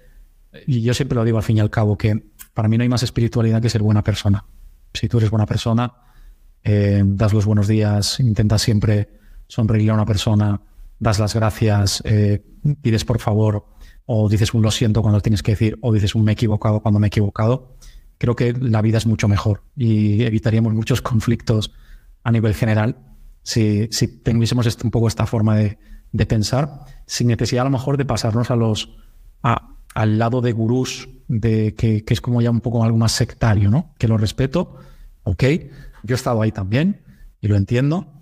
Y 0.65 0.81
yo 0.81 0.95
siempre 0.95 1.15
lo 1.15 1.23
digo 1.23 1.37
al 1.37 1.43
fin 1.43 1.57
y 1.57 1.59
al 1.59 1.69
cabo 1.69 1.95
que 1.95 2.31
para 2.55 2.67
mí 2.67 2.77
no 2.77 2.81
hay 2.83 2.89
más 2.89 3.03
espiritualidad 3.03 3.61
que 3.61 3.69
ser 3.69 3.83
buena 3.83 4.03
persona. 4.03 4.45
Si 4.91 5.07
tú 5.07 5.19
eres 5.19 5.29
buena 5.29 5.45
persona, 5.45 5.93
eh, 6.63 7.03
das 7.05 7.31
los 7.31 7.45
buenos 7.45 7.67
días, 7.67 8.19
intentas 8.19 8.63
siempre 8.63 9.18
sonreír 9.49 9.91
a 9.91 9.95
una 9.95 10.05
persona, 10.05 10.61
das 10.97 11.19
las 11.19 11.35
gracias, 11.35 12.01
eh, 12.05 12.41
pides 12.81 13.03
por 13.03 13.19
favor, 13.19 13.65
o 14.05 14.29
dices 14.29 14.53
un 14.53 14.61
lo 14.61 14.71
siento 14.71 15.01
cuando 15.01 15.19
tienes 15.19 15.43
que 15.43 15.51
decir, 15.51 15.77
o 15.81 15.91
dices 15.91 16.15
un 16.15 16.23
me 16.23 16.31
he 16.31 16.33
equivocado 16.33 16.79
cuando 16.79 16.99
me 17.01 17.07
he 17.07 17.09
equivocado 17.09 17.75
creo 18.19 18.35
que 18.35 18.53
la 18.53 18.83
vida 18.83 18.99
es 18.99 19.07
mucho 19.07 19.27
mejor 19.27 19.63
y 19.75 20.23
evitaríamos 20.23 20.73
muchos 20.73 21.01
conflictos 21.09 21.71
a 22.23 22.31
nivel 22.31 22.53
general 22.53 22.97
si, 23.41 23.87
tuviésemos 24.23 24.67
este, 24.67 24.85
un 24.85 24.91
poco 24.91 25.07
esta 25.07 25.25
forma 25.25 25.55
de, 25.55 25.77
pensar, 26.27 26.81
sin 27.07 27.27
necesidad 27.27 27.61
a 27.61 27.65
lo 27.65 27.71
mejor 27.71 27.97
de 27.97 28.05
pasarnos 28.05 28.51
a 28.51 28.55
los 28.55 28.95
al 29.41 30.19
lado 30.19 30.41
de 30.41 30.51
gurús, 30.51 31.09
de 31.27 31.73
que, 31.73 32.03
es 32.07 32.21
como 32.21 32.41
ya 32.41 32.51
un 32.51 32.61
poco 32.61 32.83
algo 32.83 32.97
más 32.97 33.13
sectario, 33.13 33.71
¿no? 33.71 33.95
Que 33.97 34.07
lo 34.07 34.17
respeto, 34.17 34.75
ok, 35.23 35.43
yo 36.03 36.13
he 36.13 36.17
estado 36.17 36.41
ahí 36.41 36.51
también 36.51 37.01
y 37.41 37.47
lo 37.47 37.55
entiendo, 37.55 38.18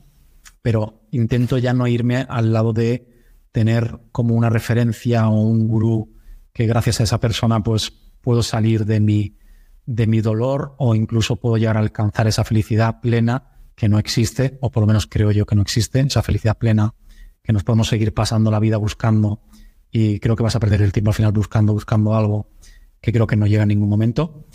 pero 0.61 1.07
intento 1.11 1.57
ya 1.57 1.73
no 1.73 1.87
irme 1.87 2.25
al 2.29 2.53
lado 2.53 2.73
de 2.73 3.07
tener 3.51 3.99
como 4.11 4.35
una 4.35 4.49
referencia 4.49 5.29
o 5.29 5.41
un 5.41 5.67
gurú 5.67 6.13
que 6.53 6.65
gracias 6.65 6.99
a 6.99 7.03
esa 7.03 7.19
persona 7.19 7.61
pues 7.63 7.91
puedo 8.21 8.43
salir 8.43 8.85
de 8.85 8.99
mi 8.99 9.37
de 9.85 10.05
mi 10.05 10.19
dolor 10.21 10.75
o 10.77 10.93
incluso 10.93 11.37
puedo 11.37 11.57
llegar 11.57 11.77
a 11.77 11.79
alcanzar 11.79 12.27
esa 12.27 12.43
felicidad 12.43 12.99
plena 12.99 13.57
que 13.73 13.87
no 13.87 13.99
existe, 13.99 14.57
o 14.59 14.69
por 14.69 14.81
lo 14.81 14.87
menos 14.87 15.07
creo 15.07 15.31
yo 15.31 15.45
que 15.45 15.55
no 15.55 15.61
existe, 15.61 16.01
esa 16.01 16.21
felicidad 16.21 16.57
plena 16.57 16.93
que 17.41 17.53
nos 17.53 17.63
podemos 17.63 17.87
seguir 17.87 18.13
pasando 18.13 18.51
la 18.51 18.59
vida 18.59 18.75
buscando 18.77 19.41
y 19.89 20.19
creo 20.19 20.35
que 20.35 20.43
vas 20.43 20.55
a 20.55 20.59
perder 20.59 20.81
el 20.81 20.91
tiempo 20.91 21.11
al 21.11 21.15
final 21.15 21.31
buscando, 21.31 21.73
buscando 21.73 22.13
algo 22.13 22.49
que 22.99 23.13
creo 23.13 23.27
que 23.27 23.37
no 23.37 23.47
llega 23.47 23.63
en 23.63 23.69
ningún 23.69 23.87
momento. 23.87 24.47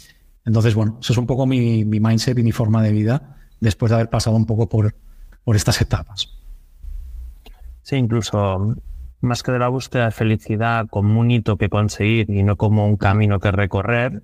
Entonces, 0.44 0.74
bueno, 0.74 0.98
eso 1.00 1.12
es 1.12 1.18
un 1.18 1.26
poco 1.26 1.46
mi, 1.46 1.84
mindset 1.84 2.38
y 2.38 2.42
mi 2.42 2.52
forma 2.52 2.82
de 2.82 2.92
vida 2.92 3.36
después 3.60 3.90
de 3.90 3.94
haber 3.94 4.10
pasado 4.10 4.36
un 4.36 4.44
poco 4.44 4.68
por, 4.68 4.96
por 5.44 5.56
estas 5.56 5.80
etapas. 5.80 6.28
Sí, 7.82 7.96
incluso 7.96 8.76
más 9.20 9.42
que 9.42 9.52
de 9.52 9.58
la 9.58 9.68
búsqueda 9.68 10.06
de 10.06 10.10
felicidad 10.10 10.86
como 10.90 11.20
un 11.20 11.30
hito 11.30 11.56
que 11.56 11.68
conseguir 11.68 12.28
y 12.30 12.42
no 12.42 12.56
como 12.56 12.86
un 12.86 12.96
camino 12.96 13.40
que 13.40 13.50
recorrer, 13.50 14.22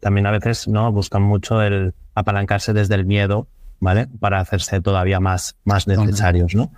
también 0.00 0.26
a 0.26 0.30
veces 0.30 0.68
no 0.68 0.90
buscan 0.92 1.22
mucho 1.22 1.62
el 1.62 1.94
apalancarse 2.14 2.72
desde 2.72 2.94
el 2.94 3.06
miedo, 3.06 3.48
¿vale? 3.80 4.06
Para 4.20 4.40
hacerse 4.40 4.80
todavía 4.80 5.20
más, 5.20 5.56
más 5.64 5.86
necesarios, 5.86 6.54
¿no? 6.54 6.72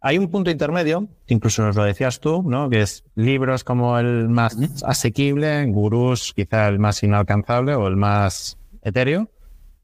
Hay 0.00 0.16
un 0.16 0.30
punto 0.30 0.50
intermedio, 0.50 1.08
incluso 1.26 1.62
nos 1.62 1.74
lo 1.74 1.82
decías 1.82 2.20
tú, 2.20 2.42
¿no? 2.42 2.70
Que 2.70 2.82
es 2.82 3.04
libros 3.16 3.64
como 3.64 3.98
el 3.98 4.28
más 4.28 4.56
asequible, 4.84 5.66
gurús 5.66 6.32
quizá 6.34 6.68
el 6.68 6.78
más 6.78 7.02
inalcanzable 7.02 7.74
o 7.74 7.88
el 7.88 7.96
más 7.96 8.58
etéreo. 8.82 9.28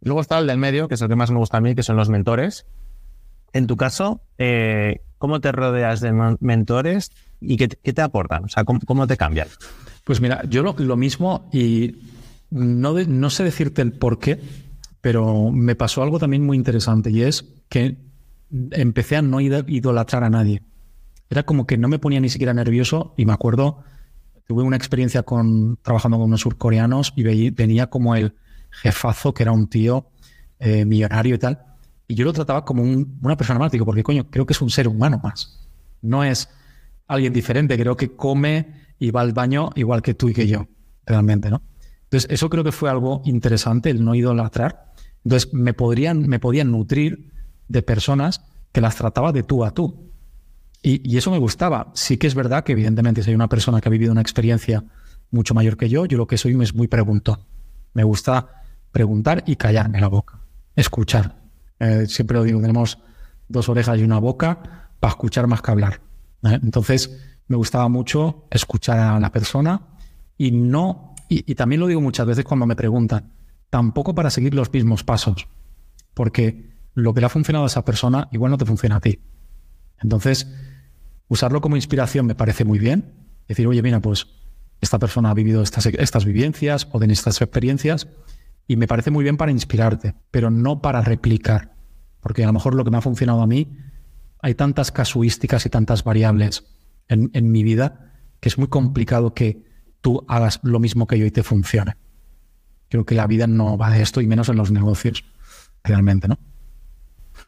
Luego 0.02 0.20
está 0.20 0.38
el 0.38 0.46
del 0.46 0.58
medio, 0.58 0.86
que 0.86 0.94
es 0.94 1.02
el 1.02 1.08
que 1.08 1.16
más 1.16 1.30
me 1.30 1.38
gusta 1.38 1.56
a 1.56 1.60
mí, 1.60 1.74
que 1.74 1.82
son 1.82 1.96
los 1.96 2.10
mentores. 2.10 2.66
En 3.54 3.68
tu 3.68 3.76
caso, 3.76 4.20
eh, 4.36 5.00
¿cómo 5.16 5.40
te 5.40 5.52
rodeas 5.52 6.00
de 6.00 6.12
mentores 6.40 7.12
y 7.40 7.56
qué, 7.56 7.68
te 7.68 8.02
aportan? 8.02 8.44
O 8.44 8.48
sea, 8.48 8.64
¿cómo, 8.64 9.06
te 9.06 9.16
cambian? 9.16 9.46
Pues 10.02 10.20
mira, 10.20 10.42
yo 10.48 10.74
lo 10.76 10.96
mismo 10.96 11.48
y 11.52 11.96
no, 12.50 13.30
sé 13.30 13.44
decirte 13.44 13.80
el 13.80 13.92
por 13.92 14.18
qué, 14.18 14.40
pero 15.00 15.52
me 15.52 15.76
pasó 15.76 16.02
algo 16.02 16.18
también 16.18 16.44
muy 16.44 16.56
interesante 16.56 17.10
y 17.12 17.22
es 17.22 17.44
que 17.68 17.96
empecé 18.72 19.16
a 19.16 19.22
no 19.22 19.40
idolatrar 19.40 20.24
a 20.24 20.30
nadie. 20.30 20.62
Era 21.30 21.44
como 21.44 21.64
que 21.64 21.78
no 21.78 21.86
me 21.86 22.00
ponía 22.00 22.20
ni 22.20 22.30
siquiera 22.30 22.54
nervioso 22.54 23.14
y 23.16 23.24
me 23.24 23.32
acuerdo, 23.32 23.84
tuve 24.48 24.64
una 24.64 24.76
experiencia 24.76 25.22
con 25.22 25.78
trabajando 25.80 26.18
con 26.18 26.26
unos 26.26 26.40
surcoreanos 26.40 27.12
y 27.14 27.50
venía 27.50 27.88
como 27.88 28.16
el 28.16 28.34
jefazo, 28.70 29.32
que 29.32 29.44
era 29.44 29.52
un 29.52 29.68
tío 29.68 30.08
eh, 30.58 30.84
millonario 30.84 31.36
y 31.36 31.38
tal, 31.38 31.73
y 32.06 32.14
yo 32.14 32.24
lo 32.24 32.32
trataba 32.32 32.64
como 32.64 32.82
una 32.82 33.36
persona 33.36 33.58
más, 33.58 33.72
digo, 33.72 33.84
porque 33.84 34.02
coño, 34.02 34.28
creo 34.30 34.46
que 34.46 34.52
es 34.52 34.60
un 34.60 34.70
ser 34.70 34.88
humano 34.88 35.20
más. 35.22 35.68
No 36.02 36.22
es 36.22 36.48
alguien 37.06 37.32
diferente, 37.32 37.78
creo 37.78 37.96
que 37.96 38.14
come 38.14 38.84
y 38.98 39.10
va 39.10 39.22
al 39.22 39.32
baño 39.32 39.70
igual 39.74 40.02
que 40.02 40.14
tú 40.14 40.28
y 40.28 40.34
que 40.34 40.46
yo, 40.46 40.66
realmente, 41.06 41.50
¿no? 41.50 41.62
Entonces, 42.04 42.30
eso 42.30 42.48
creo 42.50 42.62
que 42.62 42.72
fue 42.72 42.90
algo 42.90 43.22
interesante, 43.24 43.90
el 43.90 44.04
no 44.04 44.14
idolatrar. 44.14 44.92
Entonces, 45.24 45.52
me, 45.52 45.72
podrían, 45.72 46.28
me 46.28 46.38
podían 46.38 46.70
nutrir 46.70 47.32
de 47.68 47.82
personas 47.82 48.42
que 48.70 48.80
las 48.80 48.96
trataba 48.96 49.32
de 49.32 49.42
tú 49.42 49.64
a 49.64 49.72
tú. 49.72 50.12
Y, 50.82 51.16
eso 51.16 51.30
me 51.30 51.38
gustaba. 51.38 51.90
Sí 51.94 52.18
que 52.18 52.26
es 52.26 52.34
verdad 52.34 52.62
que, 52.62 52.72
evidentemente, 52.72 53.22
hay 53.26 53.34
una 53.34 53.48
persona 53.48 53.80
que 53.80 53.88
ha 53.88 53.90
vivido 53.90 54.12
una 54.12 54.20
experiencia 54.20 54.84
mucho 55.30 55.54
mayor 55.54 55.76
que 55.78 55.88
yo, 55.88 56.04
yo 56.04 56.18
lo 56.18 56.26
que 56.26 56.36
soy 56.36 56.60
es 56.62 56.74
muy 56.74 56.88
preguntón. 56.88 57.40
Me 57.94 58.04
gusta 58.04 58.62
preguntar 58.92 59.42
y 59.46 59.56
callarme 59.56 60.00
la 60.00 60.08
boca, 60.08 60.40
escuchar. 60.76 61.43
Eh, 61.84 62.06
siempre 62.06 62.36
lo 62.36 62.44
digo, 62.44 62.60
tenemos 62.60 62.98
dos 63.48 63.68
orejas 63.68 63.98
y 63.98 64.02
una 64.02 64.18
boca 64.18 64.90
para 65.00 65.12
escuchar 65.12 65.46
más 65.46 65.62
que 65.62 65.70
hablar. 65.70 66.00
¿eh? 66.44 66.58
Entonces, 66.62 67.20
me 67.46 67.56
gustaba 67.56 67.88
mucho 67.88 68.46
escuchar 68.50 68.98
a 68.98 69.20
la 69.20 69.30
persona 69.30 69.82
y 70.38 70.50
no 70.50 71.14
y, 71.28 71.54
también 71.54 71.80
lo 71.80 71.86
digo 71.86 72.00
muchas 72.00 72.26
veces 72.26 72.44
cuando 72.44 72.66
me 72.66 72.76
preguntan, 72.76 73.32
tampoco 73.70 74.14
para 74.14 74.30
seguir 74.30 74.54
los 74.54 74.72
mismos 74.72 75.04
pasos, 75.04 75.48
porque 76.12 76.70
lo 76.94 77.12
que 77.14 77.20
le 77.20 77.26
ha 77.26 77.30
funcionado 77.30 77.64
a 77.64 77.66
esa 77.66 77.84
persona 77.84 78.28
igual 78.30 78.50
no 78.50 78.58
te 78.58 78.64
funciona 78.64 78.96
a 78.96 79.00
ti. 79.00 79.20
Entonces, 80.00 80.46
usarlo 81.28 81.60
como 81.60 81.76
inspiración 81.76 82.26
me 82.26 82.34
parece 82.34 82.64
muy 82.64 82.78
bien. 82.78 83.14
Decir, 83.48 83.66
oye, 83.66 83.82
mira, 83.82 84.00
pues 84.00 84.26
esta 84.80 84.98
persona 84.98 85.30
ha 85.30 85.34
vivido 85.34 85.62
estas, 85.62 85.86
estas 85.86 86.24
vivencias 86.24 86.88
o 86.92 86.98
tiene 86.98 87.14
estas 87.14 87.40
experiencias 87.40 88.06
y 88.68 88.76
me 88.76 88.86
parece 88.86 89.10
muy 89.10 89.24
bien 89.24 89.36
para 89.36 89.50
inspirarte, 89.50 90.14
pero 90.30 90.50
no 90.50 90.80
para 90.80 91.00
replicar. 91.00 91.73
Porque 92.24 92.42
a 92.42 92.46
lo 92.46 92.54
mejor 92.54 92.74
lo 92.74 92.84
que 92.84 92.90
me 92.90 92.96
ha 92.96 93.02
funcionado 93.02 93.42
a 93.42 93.46
mí, 93.46 93.76
hay 94.40 94.54
tantas 94.54 94.90
casuísticas 94.90 95.66
y 95.66 95.68
tantas 95.68 96.02
variables 96.02 96.64
en, 97.06 97.30
en 97.34 97.52
mi 97.52 97.62
vida 97.62 98.12
que 98.40 98.48
es 98.48 98.58
muy 98.58 98.68
complicado 98.68 99.34
que 99.34 99.62
tú 100.00 100.24
hagas 100.26 100.58
lo 100.62 100.80
mismo 100.80 101.06
que 101.06 101.18
yo 101.18 101.26
y 101.26 101.30
te 101.30 101.42
funcione. 101.42 101.96
Creo 102.88 103.04
que 103.04 103.14
la 103.14 103.26
vida 103.26 103.46
no 103.46 103.76
va 103.76 103.90
de 103.90 104.00
esto 104.00 104.22
y 104.22 104.26
menos 104.26 104.48
en 104.48 104.56
los 104.56 104.70
negocios, 104.70 105.24
realmente, 105.82 106.28
¿no? 106.28 106.38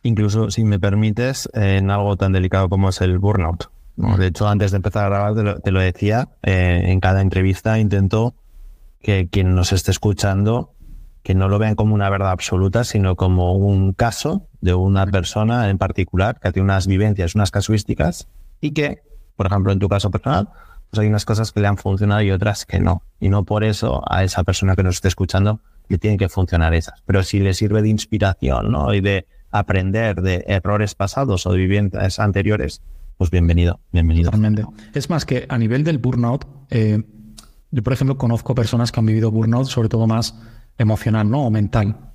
Incluso, 0.03 0.51
si 0.51 0.65
me 0.65 0.79
permites, 0.79 1.49
en 1.55 1.91
algo 1.91 2.17
tan 2.17 2.33
delicado 2.33 2.69
como 2.69 2.91
es 2.91 3.01
el 3.01 3.19
burnout. 3.19 3.71
De 3.97 4.27
hecho, 4.27 4.47
antes 4.47 4.73
de 4.73 4.77
empezar 4.77 5.07
a 5.07 5.09
grabar, 5.09 5.61
te 5.63 5.71
lo, 5.73 5.81
decía, 5.81 6.29
eh, 6.43 6.83
en 6.87 7.01
cada 7.01 7.23
entrevista 7.23 7.79
intento 7.79 8.35
que 9.01 9.29
quien 9.29 9.55
nos 9.55 9.73
esté 9.73 9.91
escuchando, 9.91 10.75
que 11.27 11.35
no 11.35 11.49
lo 11.49 11.59
vean 11.59 11.75
como 11.75 11.93
una 11.93 12.09
verdad 12.09 12.31
absoluta, 12.31 12.85
sino 12.85 13.17
como 13.17 13.55
un 13.55 13.95
caso 13.95 14.47
de 14.61 14.75
una 14.75 15.05
persona 15.09 15.69
en 15.69 15.77
particular 15.77 16.39
que 16.39 16.53
tiene 16.53 16.67
unas 16.67 16.87
vivencias, 16.87 17.35
unas 17.35 17.51
casuísticas 17.51 18.29
y 18.61 18.71
que, 18.71 19.03
por 19.35 19.49
ejemplo, 19.49 19.73
en 19.73 19.81
tu 19.81 19.89
caso 19.89 20.09
personal, 20.13 20.51
pues 20.89 21.01
hay 21.01 21.09
unas 21.09 21.25
cosas 21.25 21.51
que 21.51 21.59
le 21.59 21.67
han 21.67 21.79
funcionado 21.79 22.23
y 22.23 22.31
otras 22.31 22.65
que 22.65 22.79
no. 22.79 23.03
Y 23.19 23.29
no 23.29 23.45
por 23.45 23.65
eso 23.65 24.05
a 24.09 24.23
esa 24.23 24.45
persona 24.45 24.77
que 24.77 24.85
nos 24.85 24.95
esté 24.95 25.09
escuchando 25.09 25.59
que 25.89 25.99
tienen 25.99 26.17
que 26.17 26.29
funcionar 26.29 26.75
esas. 26.75 27.03
Pero 27.05 27.25
si 27.25 27.41
le 27.41 27.55
sirve 27.55 27.83
de 27.83 27.89
inspiración 27.89 28.71
¿no? 28.71 28.95
y 28.95 29.01
de 29.01 29.27
aprender 29.51 30.23
de 30.23 30.45
errores 30.47 30.95
pasados 30.95 31.45
o 31.45 31.51
de 31.51 31.59
viviendas 31.59 32.21
anteriores, 32.21 32.83
pues 33.17 33.33
bienvenido, 33.33 33.81
bienvenido. 33.91 34.27
Totalmente. 34.27 34.65
Es 34.95 35.11
más 35.11 35.25
que 35.25 35.45
a 35.49 35.59
nivel 35.59 35.83
del 35.83 35.99
burnout, 35.99 36.47
eh, 36.71 37.03
yo 37.73 37.83
por 37.83 37.93
ejemplo 37.93 38.17
conozco 38.17 38.55
personas 38.55 38.93
que 38.93 39.01
han 39.01 39.07
vivido 39.07 39.33
burnout, 39.33 39.67
sobre 39.67 39.89
todo 39.89 40.07
más 40.07 40.37
emocional, 40.79 41.31
¿no? 41.31 41.47
O 41.47 41.51
mental. 41.51 42.13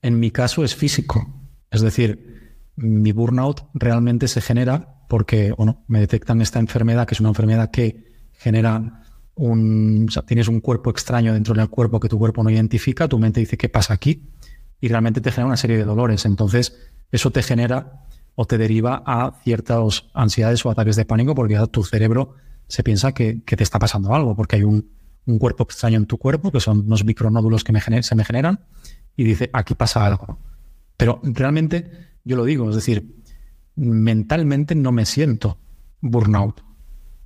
En 0.00 0.18
mi 0.18 0.30
caso 0.30 0.64
es 0.64 0.74
físico. 0.74 1.32
Es 1.70 1.80
decir, 1.80 2.56
mi 2.76 3.12
burnout 3.12 3.66
realmente 3.74 4.28
se 4.28 4.40
genera 4.40 5.02
porque, 5.08 5.52
bueno, 5.52 5.84
me 5.88 6.00
detectan 6.00 6.40
esta 6.40 6.58
enfermedad, 6.58 7.06
que 7.06 7.14
es 7.14 7.20
una 7.20 7.28
enfermedad 7.28 7.70
que 7.70 8.12
genera 8.32 9.02
un, 9.34 10.06
o 10.08 10.10
sea, 10.10 10.22
tienes 10.24 10.48
un 10.48 10.60
cuerpo 10.60 10.90
extraño 10.90 11.32
dentro 11.32 11.54
del 11.54 11.68
cuerpo 11.68 12.00
que 12.00 12.08
tu 12.08 12.18
cuerpo 12.18 12.42
no 12.42 12.50
identifica, 12.50 13.08
tu 13.08 13.18
mente 13.18 13.40
dice, 13.40 13.56
¿qué 13.56 13.68
pasa 13.68 13.94
aquí? 13.94 14.30
Y 14.80 14.88
realmente 14.88 15.20
te 15.20 15.30
genera 15.30 15.46
una 15.46 15.56
serie 15.56 15.76
de 15.76 15.84
dolores. 15.84 16.24
Entonces, 16.24 16.76
eso 17.10 17.30
te 17.30 17.42
genera 17.42 18.06
o 18.34 18.46
te 18.46 18.58
deriva 18.58 19.02
a 19.06 19.38
ciertas 19.44 20.04
ansiedades 20.14 20.64
o 20.64 20.70
ataques 20.70 20.96
de 20.96 21.04
pánico 21.04 21.34
porque 21.34 21.58
tu 21.70 21.84
cerebro 21.84 22.34
se 22.66 22.82
piensa 22.82 23.12
que, 23.12 23.42
te 23.44 23.62
está 23.62 23.78
pasando 23.78 24.14
algo, 24.14 24.34
porque 24.34 24.56
hay 24.56 24.64
un, 24.64 24.90
cuerpo 25.38 25.64
extraño 25.64 25.96
en 25.96 26.06
tu 26.06 26.18
cuerpo, 26.18 26.50
que 26.50 26.60
son 26.60 26.80
unos 26.80 27.04
micronódulos 27.04 27.64
que 27.64 27.72
me 27.72 27.80
se 28.02 28.14
me 28.14 28.24
generan, 28.24 28.60
y 29.16 29.24
dice, 29.24 29.50
aquí 29.52 29.74
pasa 29.74 30.04
algo. 30.04 30.38
Pero 30.96 31.20
realmente, 31.22 32.10
yo 32.24 32.36
lo 32.36 32.44
digo, 32.44 32.68
es 32.70 32.76
decir, 32.76 33.22
mentalmente 33.76 34.74
no 34.74 34.92
me 34.92 35.06
siento 35.06 35.58
burnout. 36.00 36.62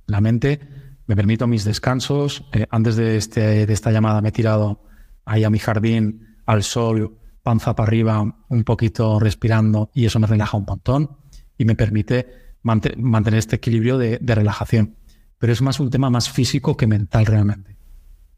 La 0.05 0.21
mente 0.21 0.59
me 1.07 1.15
permito 1.15 1.47
mis 1.47 1.63
descansos. 1.63 2.45
Eh, 2.53 2.65
antes 2.69 2.95
de, 2.95 3.17
este, 3.17 3.65
de 3.65 3.73
esta 3.73 3.91
llamada 3.91 4.21
me 4.21 4.29
he 4.29 4.31
tirado 4.31 4.83
ahí 5.25 5.43
a 5.43 5.49
mi 5.49 5.59
jardín, 5.59 6.37
al 6.45 6.63
sol, 6.63 7.17
panza 7.43 7.75
para 7.75 7.87
arriba, 7.87 8.35
un 8.49 8.63
poquito 8.63 9.19
respirando 9.19 9.89
y 9.93 10.05
eso 10.05 10.19
me 10.19 10.27
relaja 10.27 10.57
un 10.57 10.65
montón 10.65 11.17
y 11.57 11.65
me 11.65 11.75
permite 11.75 12.27
mantener 12.61 13.39
este 13.39 13.55
equilibrio 13.55 13.97
de, 13.97 14.19
relajación. 14.21 14.97
Pero 15.37 15.53
es 15.53 15.61
más 15.61 15.79
un 15.79 15.89
tema 15.89 16.09
más 16.09 16.29
físico 16.29 16.75
que 16.75 16.87
mental 16.87 17.25
realmente. 17.25 17.76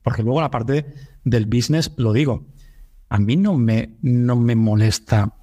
Porque 0.09 0.23
luego 0.23 0.41
la 0.41 0.49
parte 0.49 0.87
del 1.23 1.45
business, 1.45 1.93
lo 1.97 2.13
digo, 2.13 2.47
a 3.09 3.19
mí 3.19 3.35
no 3.35 3.55
me, 3.55 3.99
no 4.01 4.35
me 4.35 4.55
molesta 4.55 5.35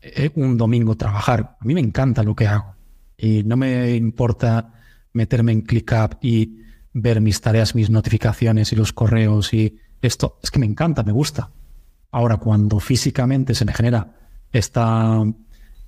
eh, 0.00 0.30
un 0.36 0.56
domingo 0.56 0.96
trabajar. 0.96 1.58
A 1.60 1.64
mí 1.66 1.74
me 1.74 1.82
encanta 1.82 2.22
lo 2.22 2.34
que 2.34 2.46
hago. 2.46 2.76
Y 3.18 3.42
no 3.44 3.58
me 3.58 3.94
importa 3.94 4.72
meterme 5.12 5.52
en 5.52 5.60
ClickUp 5.60 6.14
y 6.22 6.62
ver 6.94 7.20
mis 7.20 7.42
tareas, 7.42 7.74
mis 7.74 7.90
notificaciones 7.90 8.72
y 8.72 8.76
los 8.76 8.94
correos 8.94 9.52
y 9.52 9.76
esto. 10.00 10.38
Es 10.42 10.50
que 10.50 10.58
me 10.58 10.64
encanta, 10.64 11.02
me 11.02 11.12
gusta. 11.12 11.50
Ahora, 12.10 12.38
cuando 12.38 12.80
físicamente 12.80 13.54
se 13.54 13.66
me 13.66 13.74
genera 13.74 14.16
esta, 14.50 15.22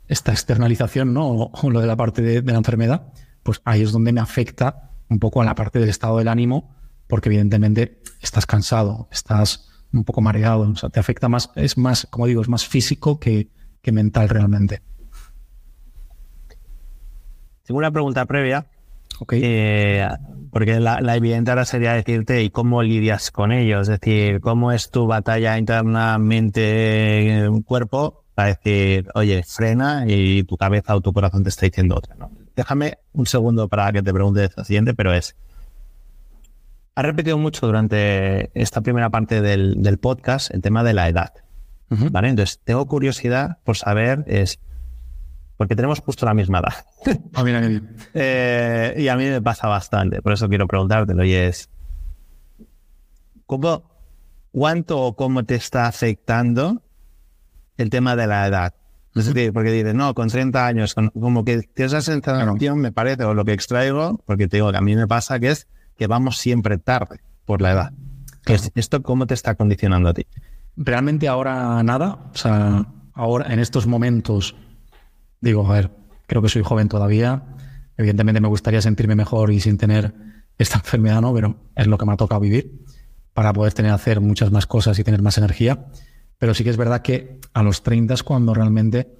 esta 0.07 0.33
externalización, 0.33 1.15
¿no? 1.15 1.31
O, 1.31 1.71
lo 1.71 1.81
de 1.81 1.87
la 1.87 1.97
parte 1.97 2.21
de, 2.21 2.43
la 2.43 2.59
enfermedad, 2.59 3.11
pues 3.43 3.63
ahí 3.65 3.81
es 3.81 3.91
donde 3.91 4.13
me 4.13 4.21
afecta 4.21 4.91
un 5.09 5.19
poco 5.19 5.41
a 5.41 5.47
la 5.47 5.55
parte 5.55 5.79
del 5.79 5.89
estado 5.89 6.19
del 6.19 6.29
ánimo, 6.29 6.75
porque 7.13 7.29
evidentemente 7.29 8.01
estás 8.23 8.47
cansado, 8.47 9.07
estás 9.13 9.69
un 9.93 10.03
poco 10.03 10.23
mareado, 10.23 10.63
o 10.63 10.77
sea, 10.77 10.89
te 10.89 10.99
afecta 10.99 11.29
más, 11.29 11.51
es 11.57 11.77
más, 11.77 12.09
como 12.09 12.27
digo, 12.27 12.41
es 12.41 12.49
más 12.49 12.67
físico 12.67 13.21
que, 13.21 13.49
que 13.83 13.93
mental 13.93 14.31
realmente. 14.31 14.81
Tengo 17.65 17.77
una 17.77 17.91
pregunta 17.91 18.25
previa. 18.25 18.65
Eh, 19.31 20.09
porque 20.51 20.81
la, 20.81 21.03
la, 21.03 21.15
evidente 21.15 21.51
ahora 21.51 21.67
sería 21.67 21.93
decirte, 21.93 22.43
¿y 22.43 22.49
cómo 22.49 22.83
lidias 22.83 23.31
con 23.31 23.53
ello? 23.53 23.83
Es 23.83 23.89
decir, 23.89 24.41
¿cómo 24.41 24.73
es 24.73 24.91
tu 24.91 25.07
batalla 25.07 25.59
internamente 25.59 27.47
cuerpo 27.67 28.25
para 28.35 28.55
decir, 28.55 29.11
oye, 29.15 29.43
frena 29.43 30.07
y 30.09 30.45
tu 30.45 30.57
cabeza 30.57 30.97
o 30.97 31.03
tu 31.03 31.13
corazón 31.13 31.43
te 31.43 31.51
está 31.51 31.67
diciendo 31.67 31.95
otra? 31.95 32.17
Déjame 32.57 33.01
un 33.13 33.27
segundo 33.27 33.69
para 33.69 33.93
que 33.93 34.03
te 34.03 34.15
pregunte 34.15 34.49
la 34.57 34.65
siguiente, 34.65 34.95
pero 34.95 35.13
es, 35.13 35.37
has 36.95 37.05
repetido 37.05 37.39
mucho 37.39 37.67
durante 37.67 38.51
esta 38.61 38.81
primera 38.81 39.11
parte 39.11 39.41
del, 39.41 39.83
del 39.83 39.99
podcast 39.99 40.53
el 40.55 40.61
tema 40.61 40.85
de 40.85 40.95
la 40.95 41.09
edad. 41.09 41.33
¿Vale? 41.89 42.31
Entonces, 42.31 42.59
tengo 42.65 42.87
curiosidad 42.87 43.59
por 43.65 43.77
saber, 43.77 44.25
es, 44.27 44.59
porque 45.59 45.77
tenemos 45.77 46.01
justo 46.01 46.25
la 46.25 46.33
misma 46.33 46.61
edad. 46.61 46.87
Ah, 47.35 47.45
eh, 48.15 48.95
y 48.97 49.09
a 49.09 49.17
mí 49.17 49.25
me 49.27 49.43
pasa 49.43 49.69
bastante, 49.69 50.23
por 50.23 50.33
eso 50.33 50.49
quiero 50.49 50.67
preguntártelo, 50.67 51.23
y 51.23 51.35
es, 51.35 51.69
¿cómo, 53.45 53.91
¿cuánto 54.53 55.03
o 55.03 55.17
cómo 55.17 55.45
te 55.45 55.55
está 55.55 55.87
afectando 55.87 56.83
el 57.77 57.91
tema 57.91 58.17
de 58.17 58.27
la 58.27 58.47
edad? 58.47 58.75
Es 59.15 59.27
decir, 59.27 59.53
porque 59.53 59.71
dices, 59.71 59.95
no, 59.95 60.15
con 60.15 60.29
30 60.29 60.67
años, 60.67 60.95
como 60.95 61.45
que 61.45 61.69
esa 61.77 62.01
sensación, 62.01 62.79
me 62.79 62.93
parece, 62.93 63.25
o 63.25 63.35
lo 63.35 63.45
que 63.45 63.53
extraigo, 63.53 64.23
porque 64.25 64.49
te 64.49 64.57
digo 64.57 64.71
que 64.71 64.79
a 64.79 64.81
mí 64.81 64.97
me 64.97 65.07
pasa 65.07 65.39
que 65.39 65.51
es 65.51 65.69
que 66.03 66.09
vamos 66.09 66.39
siempre 66.39 66.79
tarde 66.79 67.21
por 67.45 67.63
la 67.63 67.71
edad. 67.71 67.93
¿Esto 68.75 69.05
cómo 69.05 69.29
te 69.29 69.35
está 69.35 69.55
condicionando 69.55 70.09
a 70.09 70.15
ti? 70.15 70.27
Realmente 70.77 71.29
ahora 71.29 71.81
nada. 71.85 72.19
O 72.35 72.37
sea, 72.37 72.87
ahora 73.13 73.53
en 73.53 73.61
estos 73.61 73.87
momentos 73.87 74.57
digo, 75.41 75.65
a 75.65 75.75
ver, 75.75 75.91
creo 76.27 76.43
que 76.43 76.49
soy 76.49 76.65
joven 76.65 76.89
todavía. 76.89 77.45
Evidentemente 77.97 78.41
me 78.41 78.49
gustaría 78.49 78.83
sentirme 78.83 79.15
mejor 79.15 79.53
y 79.53 79.61
sin 79.61 79.79
tener 79.79 80.13
esta 80.59 80.79
enfermedad, 80.83 81.21
¿no? 81.21 81.33
Pero 81.33 81.55
es 81.77 81.87
lo 81.87 81.97
que 81.99 82.05
me 82.05 82.15
ha 82.15 82.17
tocado 82.17 82.41
vivir 82.41 82.85
para 83.33 83.53
poder 83.53 83.73
tener 83.73 83.93
hacer 83.93 84.21
muchas 84.21 84.51
más 84.51 84.67
cosas 84.67 84.99
y 84.99 85.05
tener 85.05 85.23
más 85.23 85.39
energía. 85.39 85.87
Pero 86.37 86.53
sí 86.53 86.65
que 86.65 86.71
es 86.71 86.77
verdad 86.77 87.03
que 87.03 87.39
a 87.55 87.63
los 87.63 87.85
30 87.85 88.15
es 88.15 88.25
cuando 88.25 88.55
realmente, 88.55 89.19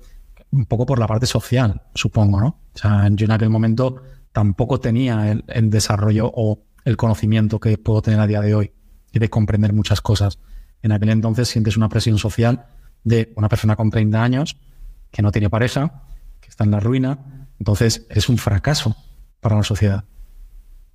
un 0.51 0.67
poco 0.67 0.85
por 0.85 0.99
la 0.99 1.07
parte 1.07 1.27
social, 1.27 1.83
supongo, 1.95 2.41
¿no? 2.41 2.59
O 2.75 2.79
sea, 2.79 3.09
yo 3.13 3.27
en 3.27 3.31
aquel 3.31 3.51
momento 3.51 4.03
tampoco 4.33 4.81
tenía 4.81 5.31
el, 5.31 5.45
el 5.47 5.71
desarrollo 5.71 6.29
o 6.35 6.65
el 6.85 6.97
conocimiento 6.97 7.61
que 7.61 7.79
puedo 7.79 8.03
tener 8.03 8.21
a 8.21 8.27
día 8.27 8.41
de 8.41 8.55
hoy 8.55 8.73
y 9.13 9.19
de 9.19 9.31
comprender 9.31 9.73
muchas 9.73 10.01
cosas. 10.01 10.39
En 10.83 10.93
aquel 10.93 11.11
entonces 11.11 11.49
sientes 11.49 11.77
una 11.77 11.89
presión 11.89 12.19
social 12.19 12.67
de 13.05 13.33
una 13.37 13.49
persona 13.49 13.77
con 13.77 13.91
30 13.91 14.23
años 14.23 14.57
que 15.11 15.23
no 15.23 15.31
tiene 15.31 15.51
pareja, 15.51 16.05
que 16.41 16.49
está 16.49 16.65
en 16.65 16.71
la 16.71 16.81
ruina. 16.81 17.49
Entonces 17.59 18.07
es 18.11 18.29
un 18.29 18.39
fracaso 18.39 18.97
para 19.41 19.57
la 19.57 19.63
sociedad. 19.63 20.05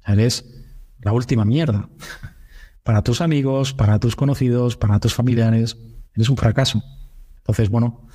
Eres 0.06 0.46
la 1.00 1.14
última 1.14 1.46
mierda. 1.46 1.90
Para 2.84 3.02
tus 3.02 3.20
amigos, 3.20 3.74
para 3.74 4.00
tus 4.00 4.16
conocidos, 4.16 4.78
para 4.78 4.98
tus 5.02 5.14
familiares, 5.14 5.76
eres 6.16 6.30
un 6.30 6.38
fracaso. 6.38 6.82
Entonces, 7.40 7.68
bueno, 7.68 8.08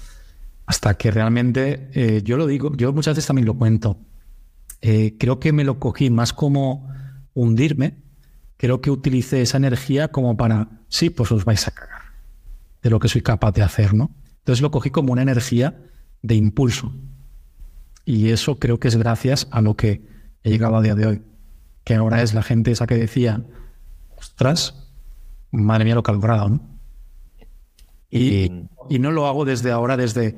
hasta 0.65 0.95
que 0.95 1.11
realmente, 1.11 1.91
eh, 1.93 2.23
yo 2.25 2.39
lo 2.39 2.47
digo, 2.47 2.75
yo 2.75 2.91
muchas 2.95 3.15
veces 3.15 3.27
también 3.27 3.45
lo 3.45 3.59
cuento, 3.59 3.99
eh, 4.81 5.17
creo 5.19 5.39
que 5.39 5.53
me 5.53 5.65
lo 5.65 5.79
cogí 5.79 6.09
más 6.09 6.33
como 6.33 6.89
hundirme, 7.35 7.97
creo 8.57 8.81
que 8.81 8.91
utilicé 8.91 9.43
esa 9.43 9.57
energía 9.57 10.09
como 10.09 10.37
para, 10.37 10.69
sí, 10.89 11.11
pues 11.11 11.33
os 11.33 11.45
vais 11.45 11.67
a 11.67 11.71
cagar 11.73 12.03
de 12.83 12.91
lo 12.91 12.99
que 12.99 13.09
soy 13.09 13.23
capaz 13.23 13.53
de 13.53 13.63
hacer, 13.63 13.95
¿no? 13.95 14.11
Entonces 14.39 14.61
lo 14.61 14.71
cogí 14.71 14.91
como 14.91 15.13
una 15.13 15.23
energía 15.23 15.81
de 16.23 16.35
impulso. 16.35 16.93
Y 18.05 18.31
eso 18.31 18.59
creo 18.59 18.81
que 18.81 18.89
es 18.89 18.97
gracias 18.97 19.47
a 19.51 19.61
lo 19.61 19.77
que 19.77 20.03
he 20.43 20.51
llegado 20.51 20.77
a 20.77 20.83
día 20.83 20.95
de 20.95 21.07
hoy. 21.07 21.23
Que 21.85 21.95
ahora 21.95 22.23
es 22.23 22.35
la 22.35 22.43
gente 22.43 22.73
esa 22.73 22.87
que 22.87 22.97
decía, 22.97 23.45
ostras, 24.17 24.91
madre 25.53 25.85
mía 25.85 25.95
lo 25.95 26.03
que 26.03 26.11
ha 26.11 26.15
logrado, 26.15 26.49
¿no? 26.49 26.61
Y, 28.11 28.69
y, 28.91 28.99
no 28.99 29.11
lo 29.11 29.27
hago 29.27 29.47
desde 29.47 29.71
ahora, 29.71 29.97
desde, 29.97 30.37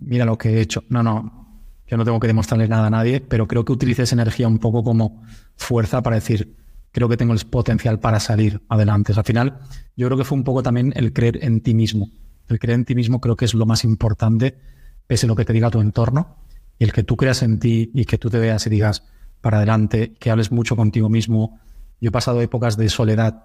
mira 0.00 0.24
lo 0.24 0.36
que 0.36 0.54
he 0.54 0.60
hecho. 0.60 0.82
No, 0.88 1.02
no, 1.02 1.48
yo 1.86 1.96
no 1.96 2.04
tengo 2.04 2.18
que 2.18 2.26
demostrarle 2.26 2.66
nada 2.66 2.88
a 2.88 2.90
nadie, 2.90 3.20
pero 3.20 3.46
creo 3.46 3.64
que 3.64 3.72
utilice 3.72 4.02
esa 4.02 4.16
energía 4.16 4.48
un 4.48 4.58
poco 4.58 4.82
como 4.82 5.22
fuerza 5.58 6.02
para 6.02 6.16
decir, 6.16 6.56
creo 6.92 7.08
que 7.08 7.16
tengo 7.16 7.34
el 7.34 7.40
potencial 7.40 8.00
para 8.00 8.20
salir 8.20 8.62
adelante. 8.68 9.12
al 9.14 9.24
final, 9.24 9.58
yo 9.96 10.06
creo 10.06 10.16
que 10.16 10.24
fue 10.24 10.38
un 10.38 10.44
poco 10.44 10.62
también 10.62 10.92
el 10.96 11.12
creer 11.12 11.44
en 11.44 11.60
ti 11.60 11.74
mismo. 11.74 12.10
El 12.48 12.58
creer 12.58 12.78
en 12.78 12.84
ti 12.84 12.94
mismo 12.94 13.20
creo 13.20 13.36
que 13.36 13.44
es 13.44 13.54
lo 13.54 13.66
más 13.66 13.84
importante, 13.84 14.58
pese 15.06 15.26
a 15.26 15.28
lo 15.28 15.36
que 15.36 15.44
te 15.44 15.52
diga 15.52 15.70
tu 15.70 15.80
entorno, 15.80 16.38
y 16.78 16.84
el 16.84 16.92
que 16.92 17.02
tú 17.02 17.16
creas 17.16 17.42
en 17.42 17.58
ti 17.58 17.90
y 17.92 18.04
que 18.04 18.18
tú 18.18 18.30
te 18.30 18.38
veas 18.38 18.66
y 18.66 18.70
digas 18.70 19.04
para 19.40 19.58
adelante, 19.58 20.14
que 20.18 20.30
hables 20.30 20.50
mucho 20.50 20.76
contigo 20.76 21.08
mismo. 21.08 21.60
Yo 22.00 22.08
he 22.08 22.12
pasado 22.12 22.40
épocas 22.40 22.76
de 22.76 22.88
soledad 22.88 23.44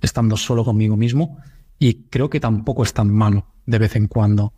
estando 0.00 0.36
solo 0.36 0.64
conmigo 0.64 0.96
mismo 0.96 1.38
y 1.78 2.04
creo 2.10 2.28
que 2.28 2.40
tampoco 2.40 2.82
es 2.82 2.92
tan 2.92 3.10
malo 3.10 3.46
de 3.66 3.78
vez 3.78 3.96
en 3.96 4.08
cuando 4.08 4.52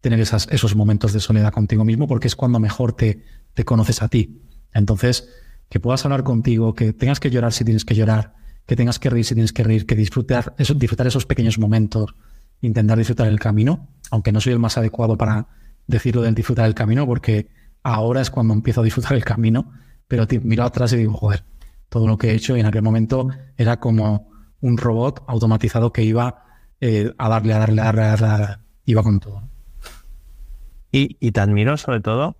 tener 0.00 0.20
esos 0.20 0.76
momentos 0.76 1.12
de 1.12 1.20
soledad 1.20 1.52
contigo 1.52 1.84
mismo 1.84 2.06
porque 2.06 2.28
es 2.28 2.36
cuando 2.36 2.60
mejor 2.60 2.92
te 2.92 3.24
conoces 3.64 4.02
a 4.02 4.08
ti. 4.08 4.42
Entonces, 4.72 5.28
que 5.72 5.80
puedas 5.80 6.04
hablar 6.04 6.22
contigo, 6.22 6.74
que 6.74 6.92
tengas 6.92 7.18
que 7.18 7.30
llorar 7.30 7.54
si 7.54 7.64
tienes 7.64 7.86
que 7.86 7.94
llorar, 7.94 8.34
que 8.66 8.76
tengas 8.76 8.98
que 8.98 9.08
reír 9.08 9.24
si 9.24 9.32
tienes 9.32 9.54
que 9.54 9.64
reír, 9.64 9.86
que 9.86 9.94
disfrutar, 9.94 10.54
eso, 10.58 10.74
disfrutar 10.74 11.06
esos 11.06 11.24
pequeños 11.24 11.58
momentos, 11.58 12.14
intentar 12.60 12.98
disfrutar 12.98 13.26
el 13.28 13.40
camino, 13.40 13.88
aunque 14.10 14.32
no 14.32 14.40
soy 14.42 14.52
el 14.52 14.58
más 14.58 14.76
adecuado 14.76 15.16
para 15.16 15.48
decirlo 15.86 16.20
del 16.20 16.34
disfrutar 16.34 16.66
el 16.66 16.74
camino, 16.74 17.06
porque 17.06 17.48
ahora 17.82 18.20
es 18.20 18.28
cuando 18.28 18.52
empiezo 18.52 18.82
a 18.82 18.84
disfrutar 18.84 19.14
el 19.14 19.24
camino, 19.24 19.72
pero 20.06 20.26
miro 20.42 20.64
atrás 20.64 20.92
y 20.92 20.98
digo, 20.98 21.14
joder, 21.14 21.42
todo 21.88 22.06
lo 22.06 22.18
que 22.18 22.32
he 22.32 22.34
hecho 22.34 22.54
y 22.54 22.60
en 22.60 22.66
aquel 22.66 22.82
momento 22.82 23.30
era 23.56 23.80
como 23.80 24.30
un 24.60 24.76
robot 24.76 25.24
automatizado 25.26 25.90
que 25.90 26.04
iba 26.04 26.44
eh, 26.82 27.14
a 27.16 27.30
darle, 27.30 27.54
a 27.54 27.58
darle, 27.60 27.80
a 27.80 27.84
darle, 27.86 28.02
a 28.02 28.16
darle, 28.18 28.56
iba 28.84 29.02
con 29.02 29.20
todo. 29.20 29.48
Y, 30.90 31.16
y 31.18 31.32
te 31.32 31.40
admiro 31.40 31.78
sobre 31.78 32.00
todo 32.00 32.36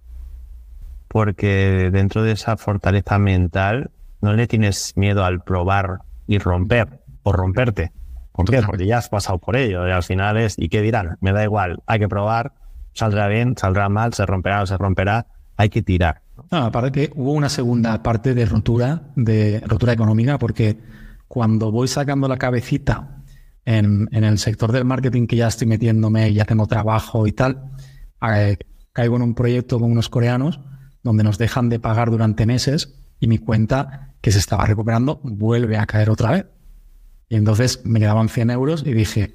porque 1.13 1.91
dentro 1.93 2.23
de 2.23 2.33
esa 2.33 2.57
fortaleza 2.57 3.19
mental 3.19 3.91
no 4.23 4.33
le 4.33 4.47
tienes 4.47 4.95
miedo 4.97 5.27
al 5.27 5.43
probar 5.43 5.99
y 6.27 6.39
romper 6.39 7.01
o 7.23 7.33
romperte. 7.33 7.93
¿Por 8.33 8.49
qué? 8.49 8.63
Porque 8.63 8.87
ya 8.87 8.97
has 8.97 9.11
pasado 9.11 9.39
por 9.39 9.57
ello 9.57 9.87
y 9.87 9.91
al 9.91 10.03
final 10.03 10.39
es, 10.39 10.55
¿y 10.57 10.71
qué 10.71 10.81
dirán? 10.81 11.19
Me 11.21 11.33
da 11.33 11.45
igual, 11.45 11.83
hay 11.87 11.99
que 11.99 12.09
probar, 12.09 12.55
saldrá 12.95 13.29
bien, 13.29 13.55
saldrá 13.59 13.91
mal, 13.91 14.15
se 14.15 14.25
romperá 14.25 14.63
o 14.63 14.67
se 14.67 14.79
romperá, 14.79 15.27
hay 15.59 15.69
que 15.69 15.83
tirar. 15.83 16.23
No, 16.51 16.59
aparte 16.65 16.93
que 16.93 17.13
hubo 17.15 17.33
una 17.33 17.51
segunda 17.51 18.03
parte 18.03 18.33
de 18.33 18.47
rotura, 18.47 19.03
de 19.15 19.63
rotura 19.67 19.93
económica, 19.93 20.39
porque 20.39 20.79
cuando 21.29 21.71
voy 21.71 21.89
sacando 21.89 22.27
la 22.27 22.39
cabecita 22.39 23.23
en, 23.67 24.09
el 24.13 24.39
sector 24.39 24.73
del 24.73 24.87
marketing 24.87 25.27
que 25.27 25.37
ya 25.37 25.49
estoy 25.49 25.67
metiéndome, 25.67 26.33
ya 26.33 26.47
tengo 26.47 26.67
trabajo 26.67 27.27
y 27.27 27.33
tal, 27.33 27.65
eh, 28.35 28.57
caigo 28.95 29.17
en 29.17 29.23
un 29.23 29.35
proyecto 29.35 29.79
con 29.79 29.93
unos 29.93 30.09
coreanos 30.09 30.59
donde 31.03 31.24
nos 31.24 31.38
dejan 31.38 31.68
de 31.68 31.80
pagar 31.80 32.11
durante 32.11 32.46
meses 32.46 32.94
y 33.20 33.26
mi 33.28 33.38
cuenta 33.38 34.14
que 34.20 34.32
se 34.32 34.38
estaba 34.38 34.66
recuperando 34.66 35.20
vuelve 35.22 35.76
a 35.76 35.86
caer 35.86 36.11
otra 36.11 36.32
vez. 36.32 36.46
Y 37.28 37.36
entonces 37.36 37.80
me 37.84 38.00
quedaban 38.00 38.28
100 38.28 38.50
euros 38.50 38.82
y 38.86 38.92
dije, 38.92 39.34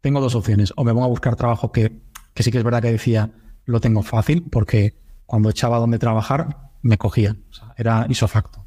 tengo 0.00 0.20
dos 0.20 0.34
opciones, 0.34 0.72
o 0.76 0.84
me 0.84 0.92
pongo 0.92 1.04
a 1.04 1.08
buscar 1.08 1.36
trabajo 1.36 1.72
que, 1.72 2.00
que 2.34 2.42
sí 2.42 2.50
que 2.50 2.58
es 2.58 2.64
verdad 2.64 2.82
que 2.82 2.92
decía, 2.92 3.30
lo 3.64 3.80
tengo 3.80 4.02
fácil, 4.02 4.44
porque 4.50 4.98
cuando 5.26 5.50
echaba 5.50 5.78
donde 5.78 5.98
trabajar 5.98 6.70
me 6.82 6.98
cogían, 6.98 7.44
o 7.50 7.52
sea, 7.52 7.74
era 7.76 8.06
isofacto. 8.08 8.64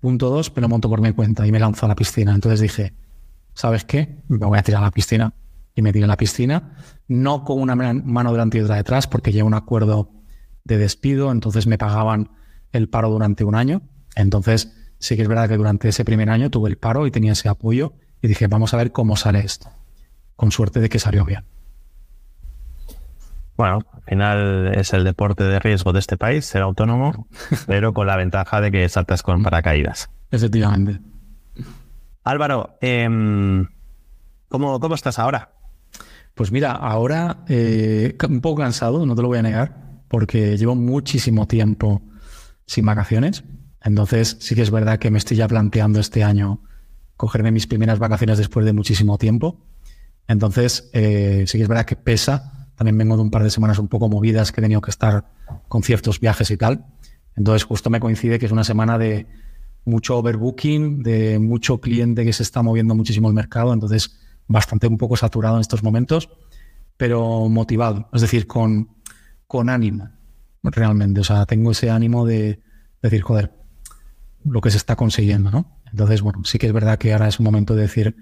Punto 0.00 0.30
dos, 0.30 0.54
me 0.54 0.62
lo 0.62 0.68
monto 0.68 0.88
por 0.88 1.00
mi 1.00 1.12
cuenta 1.12 1.46
y 1.46 1.52
me 1.52 1.58
lanzo 1.58 1.84
a 1.84 1.88
la 1.88 1.94
piscina. 1.94 2.34
Entonces 2.34 2.60
dije, 2.60 2.94
¿sabes 3.54 3.84
qué? 3.84 4.22
Me 4.28 4.46
voy 4.46 4.58
a 4.58 4.62
tirar 4.62 4.82
a 4.82 4.86
la 4.86 4.90
piscina. 4.90 5.34
Y 5.74 5.82
me 5.82 5.92
tiré 5.92 6.04
a 6.04 6.08
la 6.08 6.16
piscina, 6.16 6.76
no 7.06 7.44
con 7.44 7.60
una 7.60 7.76
mano 7.76 8.32
delante 8.32 8.58
y 8.58 8.60
otra 8.60 8.76
detrás, 8.76 9.06
porque 9.06 9.30
llevo 9.30 9.46
un 9.46 9.54
acuerdo 9.54 10.10
de 10.70 10.78
despido, 10.78 11.32
entonces 11.32 11.66
me 11.66 11.78
pagaban 11.78 12.30
el 12.72 12.88
paro 12.88 13.10
durante 13.10 13.44
un 13.44 13.54
año. 13.54 13.82
Entonces 14.14 14.72
sí 14.98 15.16
que 15.16 15.22
es 15.22 15.28
verdad 15.28 15.48
que 15.48 15.56
durante 15.56 15.88
ese 15.88 16.04
primer 16.04 16.30
año 16.30 16.50
tuve 16.50 16.70
el 16.70 16.76
paro 16.76 17.06
y 17.06 17.10
tenía 17.10 17.32
ese 17.32 17.48
apoyo 17.48 17.94
y 18.22 18.28
dije, 18.28 18.46
vamos 18.46 18.72
a 18.74 18.76
ver 18.76 18.92
cómo 18.92 19.16
sale 19.16 19.40
esto. 19.40 19.68
Con 20.36 20.52
suerte 20.52 20.80
de 20.80 20.88
que 20.88 20.98
salió 20.98 21.24
bien. 21.24 21.44
Bueno, 23.56 23.80
al 23.92 24.02
final 24.04 24.74
es 24.74 24.92
el 24.94 25.04
deporte 25.04 25.44
de 25.44 25.58
riesgo 25.58 25.92
de 25.92 25.98
este 25.98 26.16
país, 26.16 26.46
ser 26.46 26.62
autónomo, 26.62 27.26
pero 27.66 27.92
con 27.92 28.06
la 28.06 28.16
ventaja 28.16 28.60
de 28.60 28.70
que 28.70 28.88
saltas 28.88 29.22
con 29.22 29.42
paracaídas. 29.42 30.08
Efectivamente. 30.30 31.00
Álvaro, 32.24 32.78
em, 32.80 33.66
¿cómo, 34.48 34.80
¿cómo, 34.80 34.94
estás 34.94 35.18
ahora? 35.18 35.50
Pues 36.34 36.52
mira, 36.52 36.72
ahora 36.72 37.44
eh, 37.48 38.16
un 38.28 38.40
poco 38.40 38.62
cansado, 38.62 39.04
no 39.04 39.14
te 39.14 39.22
lo 39.22 39.28
voy 39.28 39.38
a 39.38 39.42
negar, 39.42 39.89
porque 40.10 40.58
llevo 40.58 40.74
muchísimo 40.74 41.46
tiempo 41.46 42.02
sin 42.66 42.84
vacaciones. 42.84 43.44
Entonces 43.80 44.36
sí 44.40 44.56
que 44.56 44.62
es 44.62 44.72
verdad 44.72 44.98
que 44.98 45.10
me 45.10 45.18
estoy 45.18 45.36
ya 45.36 45.46
planteando 45.46 46.00
este 46.00 46.24
año 46.24 46.62
cogerme 47.16 47.52
mis 47.52 47.68
primeras 47.68 48.00
vacaciones 48.00 48.36
después 48.36 48.66
de 48.66 48.72
muchísimo 48.72 49.18
tiempo. 49.18 49.64
Entonces 50.26 50.90
eh, 50.94 51.44
sí 51.46 51.58
que 51.58 51.62
es 51.62 51.68
verdad 51.68 51.86
que 51.86 51.94
pesa. 51.94 52.72
También 52.74 52.98
vengo 52.98 53.14
de 53.14 53.22
un 53.22 53.30
par 53.30 53.44
de 53.44 53.50
semanas 53.50 53.78
un 53.78 53.86
poco 53.86 54.08
movidas 54.08 54.50
que 54.50 54.60
he 54.60 54.62
tenido 54.62 54.80
que 54.80 54.90
estar 54.90 55.30
con 55.68 55.84
ciertos 55.84 56.18
viajes 56.18 56.50
y 56.50 56.56
tal. 56.56 56.86
Entonces 57.36 57.62
justo 57.62 57.88
me 57.88 58.00
coincide 58.00 58.40
que 58.40 58.46
es 58.46 58.52
una 58.52 58.64
semana 58.64 58.98
de 58.98 59.28
mucho 59.84 60.18
overbooking, 60.18 61.04
de 61.04 61.38
mucho 61.38 61.80
cliente 61.80 62.24
que 62.24 62.32
se 62.32 62.42
está 62.42 62.62
moviendo 62.62 62.96
muchísimo 62.96 63.28
el 63.28 63.34
mercado. 63.34 63.72
Entonces 63.72 64.18
bastante 64.48 64.88
un 64.88 64.98
poco 64.98 65.16
saturado 65.16 65.54
en 65.54 65.60
estos 65.60 65.84
momentos, 65.84 66.28
pero 66.96 67.48
motivado. 67.48 68.08
Es 68.12 68.22
decir, 68.22 68.48
con, 68.48 68.88
con 69.50 69.68
ánimo 69.68 70.08
realmente. 70.62 71.18
O 71.18 71.24
sea, 71.24 71.44
tengo 71.44 71.72
ese 71.72 71.90
ánimo 71.90 72.24
de 72.24 72.62
decir, 73.02 73.20
joder, 73.22 73.52
lo 74.44 74.60
que 74.60 74.70
se 74.70 74.76
está 74.76 74.94
consiguiendo, 74.94 75.50
¿no? 75.50 75.76
Entonces, 75.90 76.22
bueno, 76.22 76.44
sí 76.44 76.56
que 76.58 76.68
es 76.68 76.72
verdad 76.72 76.98
que 76.98 77.12
ahora 77.12 77.26
es 77.26 77.40
un 77.40 77.46
momento 77.46 77.74
de 77.74 77.82
decir, 77.82 78.14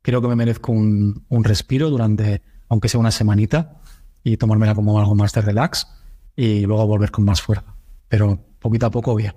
creo 0.00 0.22
que 0.22 0.28
me 0.28 0.36
merezco 0.36 0.70
un, 0.70 1.24
respiro 1.42 1.90
durante, 1.90 2.40
aunque 2.68 2.88
sea 2.88 3.00
una 3.00 3.10
semanita, 3.10 3.80
y 4.22 4.36
tomármela 4.36 4.76
como 4.76 4.96
algo 5.00 5.16
más 5.16 5.32
de 5.32 5.40
relax 5.40 5.88
y 6.36 6.64
luego 6.66 6.86
volver 6.86 7.10
con 7.10 7.24
más 7.24 7.42
fuerza. 7.42 7.74
Pero 8.06 8.38
poquito 8.60 8.86
a 8.86 8.90
poco 8.92 9.16
bien. 9.16 9.34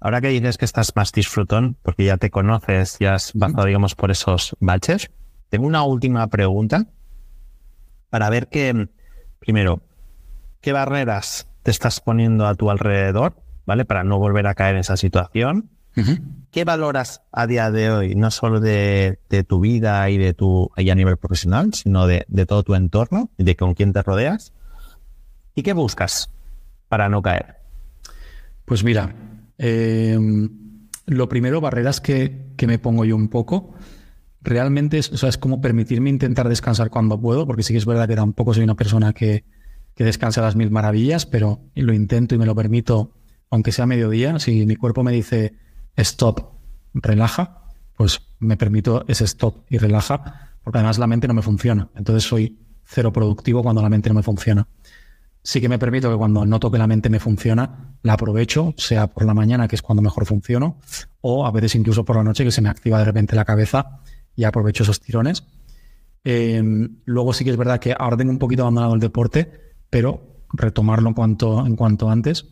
Ahora 0.00 0.20
que 0.20 0.28
dices 0.28 0.58
que 0.58 0.66
estás 0.66 0.94
más 0.94 1.12
disfrutón, 1.12 1.78
porque 1.80 2.04
ya 2.04 2.18
te 2.18 2.30
conoces, 2.30 2.98
ya 3.00 3.14
has 3.14 3.32
pasado, 3.32 3.64
digamos, 3.64 3.94
por 3.94 4.10
esos 4.10 4.54
baches, 4.60 5.10
tengo 5.48 5.66
una 5.66 5.82
última 5.82 6.26
pregunta 6.26 6.88
para 8.10 8.28
ver 8.28 8.48
que, 8.48 8.90
primero, 9.46 9.80
¿qué 10.60 10.72
barreras 10.72 11.48
te 11.62 11.70
estás 11.70 12.00
poniendo 12.00 12.46
a 12.46 12.54
tu 12.54 12.70
alrededor 12.70 13.46
¿vale? 13.66 13.84
Para 13.84 14.04
no 14.04 14.18
volver 14.18 14.46
a 14.46 14.54
caer 14.54 14.76
en 14.76 14.80
esa 14.80 14.96
situación. 14.96 15.68
¿Qué 16.50 16.64
valoras 16.64 17.22
a 17.32 17.46
día 17.46 17.70
de 17.70 17.90
hoy, 17.90 18.14
no 18.14 18.30
solo 18.30 18.60
de, 18.60 19.18
tu 19.48 19.60
vida 19.60 20.08
y 20.10 20.18
de 20.18 20.34
tu 20.34 20.70
y 20.76 20.90
a 20.90 20.94
nivel 20.94 21.16
profesional, 21.16 21.72
sino 21.72 22.06
de, 22.06 22.26
todo 22.46 22.62
tu 22.62 22.74
entorno 22.74 23.30
y 23.38 23.44
de 23.44 23.56
con 23.56 23.74
quién 23.74 23.94
te 23.94 24.02
rodeas? 24.02 24.52
¿Y 25.54 25.62
qué 25.62 25.72
buscas 25.72 26.30
para 26.88 27.08
no 27.08 27.22
caer? 27.22 27.56
Pues 28.66 28.84
mira, 28.84 29.14
em, 29.56 30.50
lo 31.06 31.30
primero, 31.30 31.62
barreras 31.62 32.02
que, 32.02 32.52
me 32.66 32.78
pongo 32.78 33.06
yo 33.06 33.16
un 33.16 33.28
poco, 33.28 33.74
realmente 34.40 34.98
es, 34.98 35.22
es 35.22 35.38
como 35.38 35.60
permitirme 35.60 36.10
intentar 36.10 36.48
descansar 36.48 36.90
cuando 36.90 37.20
puedo, 37.20 37.46
porque 37.46 37.62
sí 37.62 37.72
que 37.72 37.78
es 37.78 37.86
verdad 37.86 38.08
que 38.08 38.16
tampoco 38.16 38.54
soy 38.54 38.64
una 38.64 38.76
persona 38.76 39.12
que, 39.12 39.44
que 39.94 40.04
descanse 40.04 40.40
a 40.40 40.42
las 40.44 40.56
mil 40.56 40.70
maravillas, 40.70 41.26
pero 41.26 41.60
lo 41.74 41.92
intento 41.92 42.34
y 42.34 42.38
me 42.38 42.46
lo 42.46 42.54
permito 42.54 43.12
aunque 43.50 43.72
sea 43.72 43.86
mediodía, 43.86 44.38
si 44.38 44.66
mi 44.66 44.76
cuerpo 44.76 45.02
me 45.02 45.12
dice 45.12 45.54
stop, 45.96 46.52
relaja, 46.94 47.62
pues 47.96 48.20
me 48.38 48.56
permito 48.56 49.04
ese 49.08 49.24
stop 49.24 49.64
y 49.68 49.78
relaja, 49.78 50.52
porque 50.62 50.78
además 50.78 50.98
la 50.98 51.06
mente 51.06 51.28
no 51.28 51.34
me 51.34 51.42
funciona. 51.42 51.88
Entonces 51.94 52.24
soy 52.24 52.58
cero 52.84 53.12
productivo 53.12 53.62
cuando 53.62 53.82
la 53.82 53.88
mente 53.88 54.08
no 54.08 54.14
me 54.14 54.22
funciona. 54.22 54.66
Sí 55.42 55.60
que 55.60 55.68
me 55.68 55.78
permito 55.78 56.10
que 56.10 56.16
cuando 56.16 56.44
noto 56.44 56.70
que 56.70 56.78
la 56.78 56.88
mente 56.88 57.08
me 57.08 57.20
funciona, 57.20 57.94
la 58.02 58.14
aprovecho, 58.14 58.74
sea 58.76 59.06
por 59.06 59.24
la 59.24 59.32
mañana, 59.32 59.68
que 59.68 59.76
es 59.76 59.82
cuando 59.82 60.02
mejor 60.02 60.26
funciono, 60.26 60.78
o 61.20 61.46
a 61.46 61.52
veces 61.52 61.76
incluso 61.76 62.04
por 62.04 62.16
la 62.16 62.24
noche, 62.24 62.44
que 62.44 62.50
se 62.50 62.60
me 62.60 62.68
activa 62.68 62.98
de 62.98 63.04
repente 63.04 63.36
la 63.36 63.44
cabeza 63.44 64.00
y 64.36 64.44
aprovecho 64.44 64.84
esos 64.84 65.00
tirones. 65.00 65.44
Em, 66.22 66.98
luego 67.04 67.32
sí 67.32 67.44
que 67.44 67.50
es 67.50 67.56
verdad 67.56 67.80
que 67.80 67.94
ahora 67.98 68.16
tengo 68.16 68.30
un 68.30 68.38
poquito 68.38 68.62
abandonado 68.62 68.94
el 68.94 69.00
deporte, 69.00 69.50
pero 69.90 70.44
retomarlo 70.52 71.08
en 71.08 71.14
cuanto, 71.14 71.66
en 71.66 71.76
cuanto 71.76 72.10
antes 72.10 72.46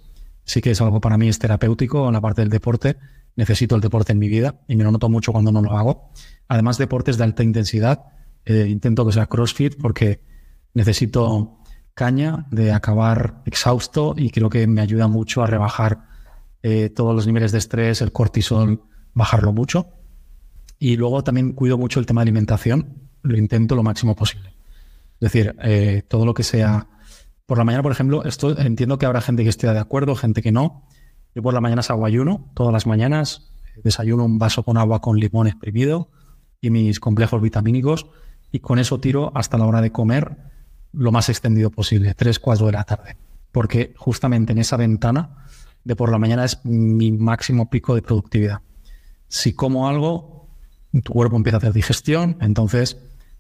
sí 0.44 0.60
que 0.60 0.70
es 0.70 0.80
algo 0.80 1.00
para 1.00 1.18
mí 1.18 1.28
es 1.28 1.38
terapéutico 1.38 2.06
en 2.06 2.12
la 2.12 2.20
parte 2.20 2.42
del 2.42 2.50
deporte. 2.50 2.96
Necesito 3.36 3.74
el 3.74 3.80
deporte 3.80 4.12
en 4.12 4.18
mi 4.18 4.28
vida 4.28 4.60
y 4.68 4.76
me 4.76 4.84
lo 4.84 4.92
noto 4.92 5.08
mucho 5.08 5.32
cuando 5.32 5.50
no 5.50 5.60
lo 5.60 5.76
hago. 5.76 6.10
Además, 6.48 6.78
deportes 6.78 7.18
de 7.18 7.24
alta 7.24 7.42
intensidad. 7.42 8.04
Eh, 8.44 8.66
intento 8.68 9.06
que 9.06 9.12
sea 9.12 9.26
CrossFit 9.26 9.76
porque 9.80 10.20
necesito 10.74 11.58
caña 11.94 12.46
de 12.50 12.72
acabar 12.72 13.42
exhausto 13.46 14.14
y 14.16 14.30
creo 14.30 14.50
que 14.50 14.66
me 14.66 14.82
ayuda 14.82 15.08
mucho 15.08 15.42
a 15.42 15.46
rebajar 15.46 16.06
eh, 16.62 16.90
todos 16.90 17.14
los 17.14 17.26
niveles 17.26 17.52
de 17.52 17.58
estrés, 17.58 18.02
el 18.02 18.12
cortisol, 18.12 18.82
bajarlo 19.14 19.52
mucho. 19.52 19.88
Y 20.84 20.98
luego 20.98 21.24
también 21.24 21.52
cuido 21.54 21.78
mucho 21.78 21.98
el 21.98 22.04
tema 22.04 22.20
de 22.20 22.24
alimentación. 22.24 23.08
Lo 23.22 23.38
intento 23.38 23.74
lo 23.74 23.82
máximo 23.82 24.14
posible. 24.14 24.50
Es 25.14 25.32
decir, 25.32 25.56
eh, 25.62 26.02
todo 26.06 26.26
lo 26.26 26.34
que 26.34 26.42
sea 26.42 26.88
por 27.46 27.56
la 27.56 27.64
mañana, 27.64 27.82
por 27.82 27.90
ejemplo, 27.90 28.22
esto 28.24 28.58
entiendo 28.58 28.98
que 28.98 29.06
habrá 29.06 29.22
gente 29.22 29.44
que 29.44 29.48
esté 29.48 29.66
de 29.66 29.78
acuerdo, 29.78 30.14
gente 30.14 30.42
que 30.42 30.52
no. 30.52 30.86
Yo 31.34 31.42
por 31.42 31.54
la 31.54 31.62
mañana 31.62 31.80
hago 31.88 32.04
ayuno, 32.04 32.50
todas 32.52 32.70
las 32.70 32.86
mañanas, 32.86 33.50
desayuno 33.82 34.26
un 34.26 34.38
vaso 34.38 34.62
con 34.62 34.76
agua 34.76 35.00
con 35.00 35.18
limón 35.18 35.46
exprimido 35.46 36.10
y 36.60 36.68
mis 36.68 37.00
complejos 37.00 37.40
vitamínicos 37.40 38.04
y 38.52 38.58
con 38.58 38.78
eso 38.78 39.00
tiro 39.00 39.32
hasta 39.34 39.56
la 39.56 39.64
hora 39.64 39.80
de 39.80 39.90
comer 39.90 40.36
lo 40.92 41.12
más 41.12 41.30
extendido 41.30 41.70
posible, 41.70 42.12
3, 42.12 42.38
4 42.38 42.66
de 42.66 42.72
la 42.72 42.84
tarde. 42.84 43.16
Porque 43.52 43.94
justamente 43.96 44.52
en 44.52 44.58
esa 44.58 44.76
ventana 44.76 45.46
de 45.82 45.96
por 45.96 46.10
la 46.10 46.18
mañana 46.18 46.44
es 46.44 46.62
mi 46.62 47.10
máximo 47.10 47.70
pico 47.70 47.94
de 47.94 48.02
productividad. 48.02 48.60
Si 49.28 49.54
como 49.54 49.88
algo, 49.88 50.43
tu 51.02 51.12
cuerpo 51.12 51.36
empieza 51.36 51.56
a 51.56 51.58
hacer 51.58 51.72
digestión, 51.72 52.36
entonces 52.40 52.98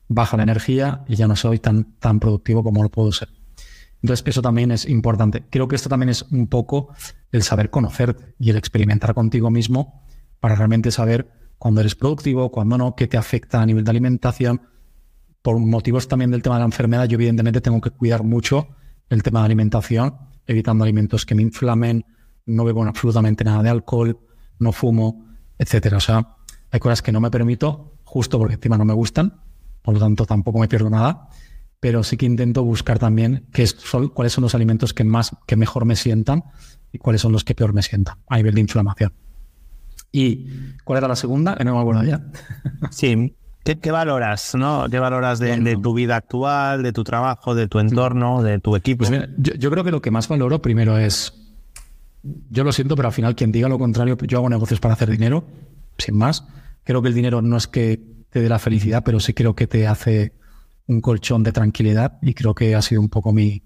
baja 0.08 0.36
la 0.36 0.42
energía 0.42 1.04
y 1.08 1.16
ya 1.16 1.26
no 1.26 1.36
soy 1.36 1.58
tan, 1.58 1.98
tan 1.98 2.20
productivo 2.20 2.62
como 2.62 2.82
lo 2.82 2.90
puedo 2.90 3.12
ser. 3.12 3.28
Entonces, 4.02 4.26
eso 4.26 4.42
también 4.42 4.70
es 4.70 4.86
importante. 4.86 5.44
Creo 5.48 5.66
que 5.66 5.76
esto 5.76 5.88
también 5.88 6.10
es 6.10 6.22
un 6.30 6.46
poco 6.48 6.92
el 7.32 7.42
saber 7.42 7.70
conocerte 7.70 8.34
y 8.38 8.50
el 8.50 8.56
experimentar 8.56 9.14
contigo 9.14 9.50
mismo 9.50 10.04
para 10.40 10.54
realmente 10.56 10.90
saber 10.90 11.30
cuándo 11.56 11.80
eres 11.80 11.94
productivo, 11.94 12.50
cuándo 12.50 12.76
no, 12.76 12.94
qué 12.94 13.06
te 13.06 13.16
afecta 13.16 13.62
a 13.62 13.66
nivel 13.66 13.82
de 13.82 13.90
alimentación. 13.90 14.60
Por 15.40 15.58
motivos 15.58 16.06
también 16.06 16.30
del 16.30 16.42
tema 16.42 16.56
de 16.56 16.60
la 16.60 16.66
enfermedad, 16.66 17.06
yo 17.06 17.14
evidentemente 17.14 17.62
tengo 17.62 17.80
que 17.80 17.90
cuidar 17.90 18.24
mucho 18.24 18.68
el 19.08 19.22
tema 19.22 19.40
de 19.40 19.46
alimentación, 19.46 20.14
evitando 20.46 20.84
alimentos 20.84 21.24
que 21.24 21.34
me 21.34 21.40
inflamen, 21.40 22.04
no 22.44 22.64
bebo 22.64 22.84
absolutamente 22.84 23.42
nada 23.42 23.62
de 23.62 23.70
alcohol, 23.70 24.18
no 24.58 24.72
fumo, 24.72 25.24
etcétera. 25.56 25.96
O 25.96 26.00
sea, 26.00 26.36
hay 26.74 26.80
cosas 26.80 27.02
que 27.02 27.12
no 27.12 27.20
me 27.20 27.30
permito 27.30 27.92
justo 28.02 28.36
porque 28.36 28.54
encima 28.54 28.76
no 28.76 28.84
me 28.84 28.94
gustan, 28.94 29.40
por 29.80 29.94
lo 29.94 30.00
tanto 30.00 30.26
tampoco 30.26 30.58
me 30.58 30.66
pierdo 30.66 30.90
nada, 30.90 31.28
pero 31.78 32.02
sí 32.02 32.16
que 32.16 32.26
intento 32.26 32.64
buscar 32.64 32.98
también 32.98 33.46
qué 33.52 33.64
son, 33.64 34.08
cuáles 34.08 34.32
son 34.32 34.42
los 34.42 34.56
alimentos 34.56 34.92
que 34.92 35.04
más, 35.04 35.36
que 35.46 35.54
mejor 35.54 35.84
me 35.84 35.94
sientan 35.94 36.42
y 36.90 36.98
cuáles 36.98 37.20
son 37.20 37.30
los 37.30 37.44
que 37.44 37.54
peor 37.54 37.74
me 37.74 37.82
sientan 37.82 38.16
a 38.28 38.38
nivel 38.38 38.54
de 38.54 38.62
inflamación. 38.62 39.12
¿Y 40.10 40.48
cuál 40.82 40.98
era 40.98 41.06
la 41.06 41.14
segunda? 41.14 41.54
Que 41.54 41.62
no 41.62 41.76
me 41.76 41.80
acuerdo 41.80 42.02
ya. 42.02 42.24
Sí, 42.90 43.36
¿Qué, 43.62 43.92
valoras, 43.92 44.56
no? 44.56 44.86
¿Qué 44.90 44.98
valoras 44.98 45.38
de, 45.38 45.78
tu 45.80 45.94
vida 45.94 46.16
actual, 46.16 46.82
de 46.82 46.92
tu 46.92 47.04
trabajo, 47.04 47.54
de 47.54 47.68
tu 47.68 47.78
entorno, 47.78 48.42
de 48.42 48.58
tu 48.58 48.74
equipo? 48.74 49.04
Pues 49.06 49.28
yo, 49.38 49.70
creo 49.70 49.84
que 49.84 49.92
lo 49.92 50.02
que 50.02 50.10
más 50.10 50.26
valoro 50.26 50.60
primero 50.60 50.98
es, 50.98 51.32
yo 52.50 52.64
lo 52.64 52.72
siento, 52.72 52.96
pero 52.96 53.06
al 53.06 53.14
final 53.14 53.36
quien 53.36 53.52
diga 53.52 53.68
lo 53.68 53.78
contrario, 53.78 54.18
yo 54.26 54.38
hago 54.38 54.50
negocios 54.50 54.80
para 54.80 54.94
hacer 54.94 55.08
dinero, 55.08 55.44
sin 55.98 56.18
más. 56.18 56.44
Creo 56.84 57.02
que 57.02 57.08
el 57.08 57.14
dinero 57.14 57.42
no 57.42 57.56
es 57.56 57.66
que 57.66 58.00
te 58.30 58.40
dé 58.40 58.48
la 58.48 58.58
felicidad, 58.58 59.02
pero 59.04 59.20
sí 59.20 59.32
creo 59.32 59.54
que 59.54 59.66
te 59.66 59.86
hace 59.86 60.34
un 60.86 61.00
colchón 61.00 61.42
de 61.42 61.52
tranquilidad 61.52 62.18
y 62.20 62.34
creo 62.34 62.54
que 62.54 62.74
ha 62.74 62.82
sido 62.82 63.00
un 63.00 63.08
poco 63.08 63.32
mi, 63.32 63.62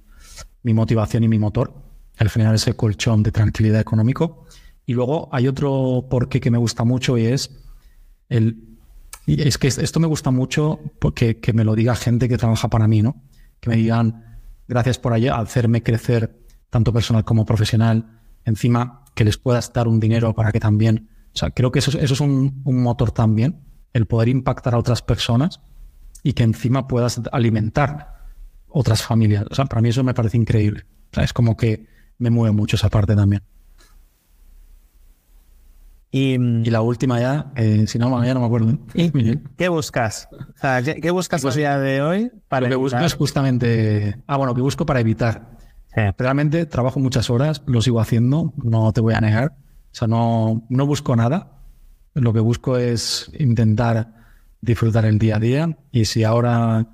motivación 0.62 1.24
y 1.24 1.28
mi 1.28 1.38
motor, 1.38 1.74
el 2.18 2.28
generar 2.28 2.54
ese 2.54 2.74
colchón 2.74 3.22
de 3.22 3.32
tranquilidad 3.32 3.80
económico. 3.80 4.46
Y 4.86 4.94
luego 4.94 5.28
hay 5.32 5.48
otro 5.48 6.06
porqué 6.08 6.40
que 6.40 6.50
me 6.50 6.58
gusta 6.58 6.84
mucho 6.84 7.18
y 7.18 7.26
es 7.26 7.50
el 8.28 8.64
y 9.26 9.46
es 9.46 9.58
que 9.58 9.68
esto 9.68 10.00
me 10.00 10.06
gusta 10.06 10.30
mucho 10.30 10.80
porque 10.98 11.38
que 11.38 11.52
me 11.52 11.62
lo 11.62 11.74
diga 11.74 11.94
gente 11.94 12.30
que 12.30 12.38
trabaja 12.38 12.68
para 12.68 12.88
mí, 12.88 13.02
¿no? 13.02 13.22
Que 13.60 13.68
me 13.68 13.76
digan 13.76 14.38
gracias 14.66 14.98
por 14.98 15.12
hacerme 15.12 15.82
crecer 15.82 16.38
tanto 16.70 16.92
personal 16.94 17.24
como 17.24 17.44
profesional. 17.44 18.20
Encima 18.44 19.04
que 19.14 19.24
les 19.24 19.36
puedas 19.36 19.70
dar 19.72 19.86
un 19.88 20.00
dinero 20.00 20.34
para 20.34 20.50
que 20.52 20.60
también. 20.60 21.10
O 21.38 21.40
sea, 21.40 21.50
creo 21.50 21.70
que 21.70 21.78
eso, 21.78 21.96
eso 21.96 22.14
es 22.14 22.20
un, 22.20 22.62
motor 22.64 23.12
también, 23.12 23.60
el 23.92 24.06
poder 24.06 24.28
impactar 24.28 24.74
a 24.74 24.78
otras 24.78 25.02
personas 25.02 25.60
y 26.24 26.32
que 26.32 26.42
encima 26.42 26.88
puedas 26.88 27.20
alimentar 27.30 28.26
otras 28.66 29.04
familias. 29.04 29.44
O 29.48 29.54
sea, 29.54 29.66
para 29.66 29.80
mí 29.80 29.90
eso 29.90 30.02
me 30.02 30.14
parece 30.14 30.36
increíble. 30.36 30.84
O 31.12 31.14
sea, 31.14 31.22
es 31.22 31.32
como 31.32 31.56
que 31.56 31.86
me 32.18 32.30
mueve 32.30 32.56
mucho 32.56 32.74
esa 32.74 32.88
parte 32.88 33.14
también. 33.14 33.44
Y, 36.10 36.38
la 36.70 36.80
última 36.80 37.20
ya, 37.20 37.52
eh, 37.54 37.86
si 37.86 38.00
no, 38.00 38.24
ya 38.24 38.34
no 38.34 38.40
me 38.40 38.46
acuerdo. 38.46 38.76
¿Qué 39.56 39.68
buscas? 39.68 40.28
¿qué, 41.00 41.10
buscas 41.12 41.40
pues, 41.40 41.54
día 41.54 41.78
de 41.78 42.02
hoy? 42.02 42.32
Para 42.48 42.62
lo 42.62 42.70
que 42.70 42.74
busco 42.74 42.98
es 42.98 43.14
justamente... 43.14 44.20
Ah, 44.26 44.38
bueno, 44.38 44.56
que 44.56 44.60
busco 44.60 44.84
para 44.84 44.98
evitar. 44.98 45.56
Realmente 46.18 46.66
trabajo 46.66 46.98
muchas 46.98 47.30
horas, 47.30 47.62
lo 47.66 47.80
sigo 47.80 48.00
haciendo, 48.00 48.52
no 48.56 48.92
te 48.92 49.00
voy 49.00 49.14
a 49.14 49.20
negar. 49.20 49.54
O 49.92 49.94
sea, 49.94 50.08
no, 50.08 50.66
no 50.68 50.86
busco 50.86 51.16
nada. 51.16 51.62
Lo 52.14 52.32
que 52.32 52.40
busco 52.40 52.76
es 52.76 53.30
intentar 53.38 54.14
disfrutar 54.60 55.04
el 55.04 55.18
día 55.18 55.36
a 55.36 55.40
día. 55.40 55.78
Y 55.92 56.04
si 56.04 56.24
ahora 56.24 56.86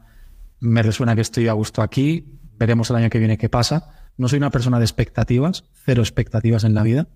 me 0.61 0.83
resuena 0.83 1.15
que 1.15 1.21
estoy 1.21 1.49
a 1.49 1.53
gusto 1.53 1.83
aquí, 1.83 2.39
veremos 2.59 2.91
el 2.91 2.97
año 2.97 3.11
que 3.11 3.19
viene 3.19 3.39
qué 3.39 3.49
pasa. 3.49 4.11
No 4.17 4.29
soy 4.29 4.39
una 4.39 4.51
persona 4.51 4.79
de 4.79 4.85
expectativas, 4.85 5.65
cero 5.85 6.03
expectativas 6.03 6.65
en 6.65 6.75
la 6.75 6.83
vida. 6.83 7.09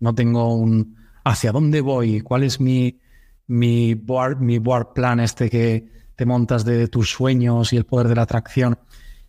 No 0.00 0.14
tengo 0.14 0.54
un 0.54 0.96
hacia 1.24 1.52
dónde 1.52 1.80
voy, 1.80 2.20
cuál 2.20 2.42
es 2.42 2.60
mi, 2.60 3.00
mi, 3.46 3.94
board, 3.94 4.40
mi 4.40 4.60
plan 4.94 5.20
este 5.20 5.50
que 5.50 5.88
te 6.16 6.26
montas 6.26 6.64
de 6.64 6.88
tus 6.88 7.10
sueños 7.10 7.72
y 7.72 7.76
el 7.76 7.84
poder 7.84 8.08
de 8.08 8.16
la 8.16 8.22
atracción. 8.22 8.78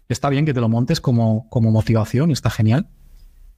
Está 0.10 0.30
bien 0.30 0.46
que 0.46 0.54
te 0.54 0.62
lo 0.62 0.70
montes 0.70 1.02
como, 1.02 1.50
como 1.50 1.72
motivación 1.72 2.32
está 2.32 2.50
genial. 2.50 2.90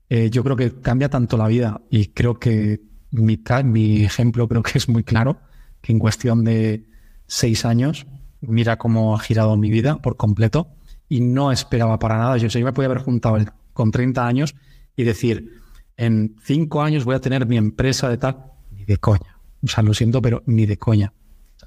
Eh, 0.09 0.29
yo 0.29 0.43
creo 0.43 0.55
que 0.55 0.71
cambia 0.81 1.09
tanto 1.09 1.37
la 1.37 1.47
vida 1.47 1.81
y 1.89 2.07
creo 2.07 2.39
que 2.39 2.81
mi, 3.11 3.41
mi 3.63 4.03
ejemplo 4.03 4.47
creo 4.47 4.63
que 4.63 4.77
es 4.77 4.87
muy 4.87 5.03
claro, 5.03 5.39
que 5.81 5.91
en 5.91 5.99
cuestión 5.99 6.43
de 6.43 6.87
seis 7.27 7.65
años, 7.65 8.05
mira 8.41 8.77
cómo 8.77 9.15
ha 9.15 9.19
girado 9.19 9.55
mi 9.57 9.71
vida 9.71 9.97
por 10.01 10.17
completo 10.17 10.67
y 11.09 11.21
no 11.21 11.51
esperaba 11.51 11.99
para 11.99 12.17
nada. 12.17 12.37
Yo, 12.37 12.47
yo 12.47 12.65
me 12.65 12.73
podía 12.73 12.87
haber 12.87 13.03
juntado 13.03 13.37
con 13.73 13.91
30 13.91 14.25
años 14.25 14.55
y 14.95 15.03
decir, 15.03 15.61
en 15.97 16.35
cinco 16.43 16.81
años 16.81 17.05
voy 17.05 17.15
a 17.15 17.21
tener 17.21 17.45
mi 17.45 17.57
empresa 17.57 18.09
de 18.09 18.17
tal. 18.17 18.37
Ni 18.71 18.85
de 18.85 18.97
coña. 18.97 19.39
O 19.63 19.67
sea, 19.67 19.83
lo 19.83 19.93
siento, 19.93 20.21
pero 20.21 20.43
ni 20.45 20.65
de 20.65 20.77
coña. 20.77 21.13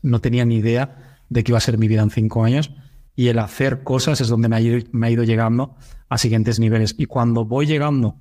No 0.03 0.21
tenía 0.21 0.45
ni 0.45 0.57
idea 0.57 1.19
de 1.29 1.45
qué 1.45 1.53
iba 1.53 1.59
a 1.59 1.63
ser 1.63 1.79
mi 1.79 1.89
vida 1.89 2.03
en 2.03 2.11
cinco 2.11 2.45
años. 2.45 2.73
Y 3.17 3.29
el 3.29 3.39
hacer 3.39 3.83
cosas 3.83 4.21
es 4.21 4.29
donde 4.29 4.49
me 4.49 4.57
ha, 4.57 4.61
ido, 4.61 5.25
llegando 5.25 5.77
a 6.09 6.19
siguientes 6.19 6.61
niveles. 6.61 6.95
Y 6.99 7.07
cuando 7.07 7.45
voy 7.45 7.67
llegando 7.67 8.17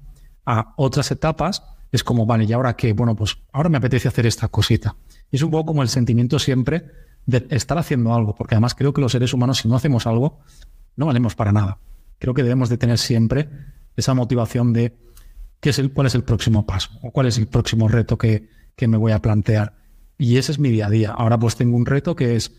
a 0.48 0.74
otras 0.78 1.12
etapas, 1.12 1.62
es 1.92 2.04
como, 2.04 2.26
vale, 2.26 2.46
¿y 2.46 2.54
ahora 2.54 2.76
qué? 2.76 2.94
Bueno, 2.94 3.16
pues 3.16 3.38
ahora 3.52 3.68
me 3.68 3.78
apetece 3.78 4.08
hacer 4.08 4.26
esta 4.26 4.48
cosita. 4.48 4.96
Y 5.30 5.36
es 5.36 5.44
un 5.44 5.52
poco 5.52 5.68
como 5.68 5.84
el 5.84 5.90
sentimiento 5.90 6.40
siempre 6.40 6.86
de 7.26 7.46
estar 7.50 7.78
haciendo 7.78 8.14
algo, 8.14 8.34
porque 8.34 8.56
además 8.56 8.74
creo 8.74 8.94
que 8.94 9.02
los 9.02 9.12
seres 9.12 9.34
humanos, 9.34 9.58
si 9.58 9.68
no 9.68 9.76
hacemos 9.76 10.08
algo, 10.08 10.40
no 10.96 11.06
valemos 11.06 11.36
para 11.36 11.52
nada. 11.52 11.80
Creo 12.18 12.34
que 12.34 12.44
debemos 12.44 12.70
de 12.70 12.78
tener 12.78 12.98
siempre 12.98 13.50
esa 13.98 14.14
motivación 14.14 14.72
de 14.72 14.98
qué 15.60 15.72
es 15.72 15.80
el, 15.80 15.92
cuál 15.92 16.08
es 16.08 16.16
el 16.16 16.24
próximo 16.24 16.66
paso 16.66 16.92
o 17.04 17.12
cuál 17.12 17.28
es 17.28 17.38
el 17.38 17.48
próximo 17.48 17.90
reto 17.90 18.18
que, 18.18 18.50
que 18.78 18.88
me 18.88 18.96
voy 18.96 19.12
a 19.12 19.22
plantear. 19.22 19.76
Y 20.18 20.38
ese 20.38 20.54
es 20.54 20.60
mi 20.60 20.70
día 20.70 20.88
a 20.88 20.90
día. 20.90 21.12
Ahora 21.12 21.38
pues 21.38 21.58
tengo 21.58 21.76
un 21.76 21.86
reto 21.86 22.16
que 22.16 22.38
es, 22.38 22.56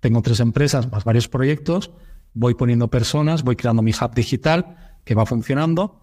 tengo 0.00 0.20
tres 0.20 0.40
empresas 0.40 0.92
más 0.92 1.04
varios 1.04 1.28
proyectos, 1.28 1.92
voy 2.34 2.54
poniendo 2.54 2.88
personas, 2.88 3.42
voy 3.42 3.56
creando 3.56 3.80
mi 3.80 3.92
hub 3.92 4.14
digital 4.14 4.98
que 5.04 5.14
va 5.14 5.24
funcionando 5.24 6.01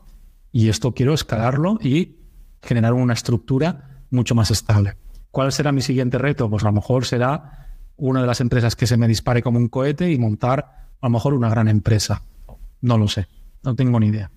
y 0.52 0.70
esto 0.70 0.94
quiero 0.94 1.14
escalarlo 1.14 1.78
y 1.82 2.18
generar 2.62 2.94
una 2.94 3.14
estructura 3.14 4.04
mucho 4.10 4.36
más 4.36 4.52
estable. 4.52 4.98
¿Cuál 5.32 5.52
será 5.52 5.72
mi 5.72 5.82
siguiente 5.82 6.18
reto? 6.18 6.50
Pues 6.50 6.64
a 6.64 6.68
lo 6.68 6.74
mejor 6.74 7.06
será 7.06 7.78
una 7.98 8.22
de 8.22 8.28
las 8.28 8.42
empresas 8.42 8.76
que 8.76 8.88
se 8.88 8.98
me 8.98 9.08
dispare 9.08 9.44
como 9.44 9.60
un 9.60 9.68
cohete 9.68 10.12
y 10.12 10.18
montar 10.18 10.90
a 11.02 11.08
lo 11.08 11.10
mejor 11.12 11.34
una 11.34 11.50
gran 11.50 11.68
empresa. 11.68 12.24
No 12.82 12.98
lo 12.98 13.08
sé, 13.08 13.28
no 13.64 13.76
tengo 13.76 14.00
ni 14.00 14.08
idea. 14.08 14.32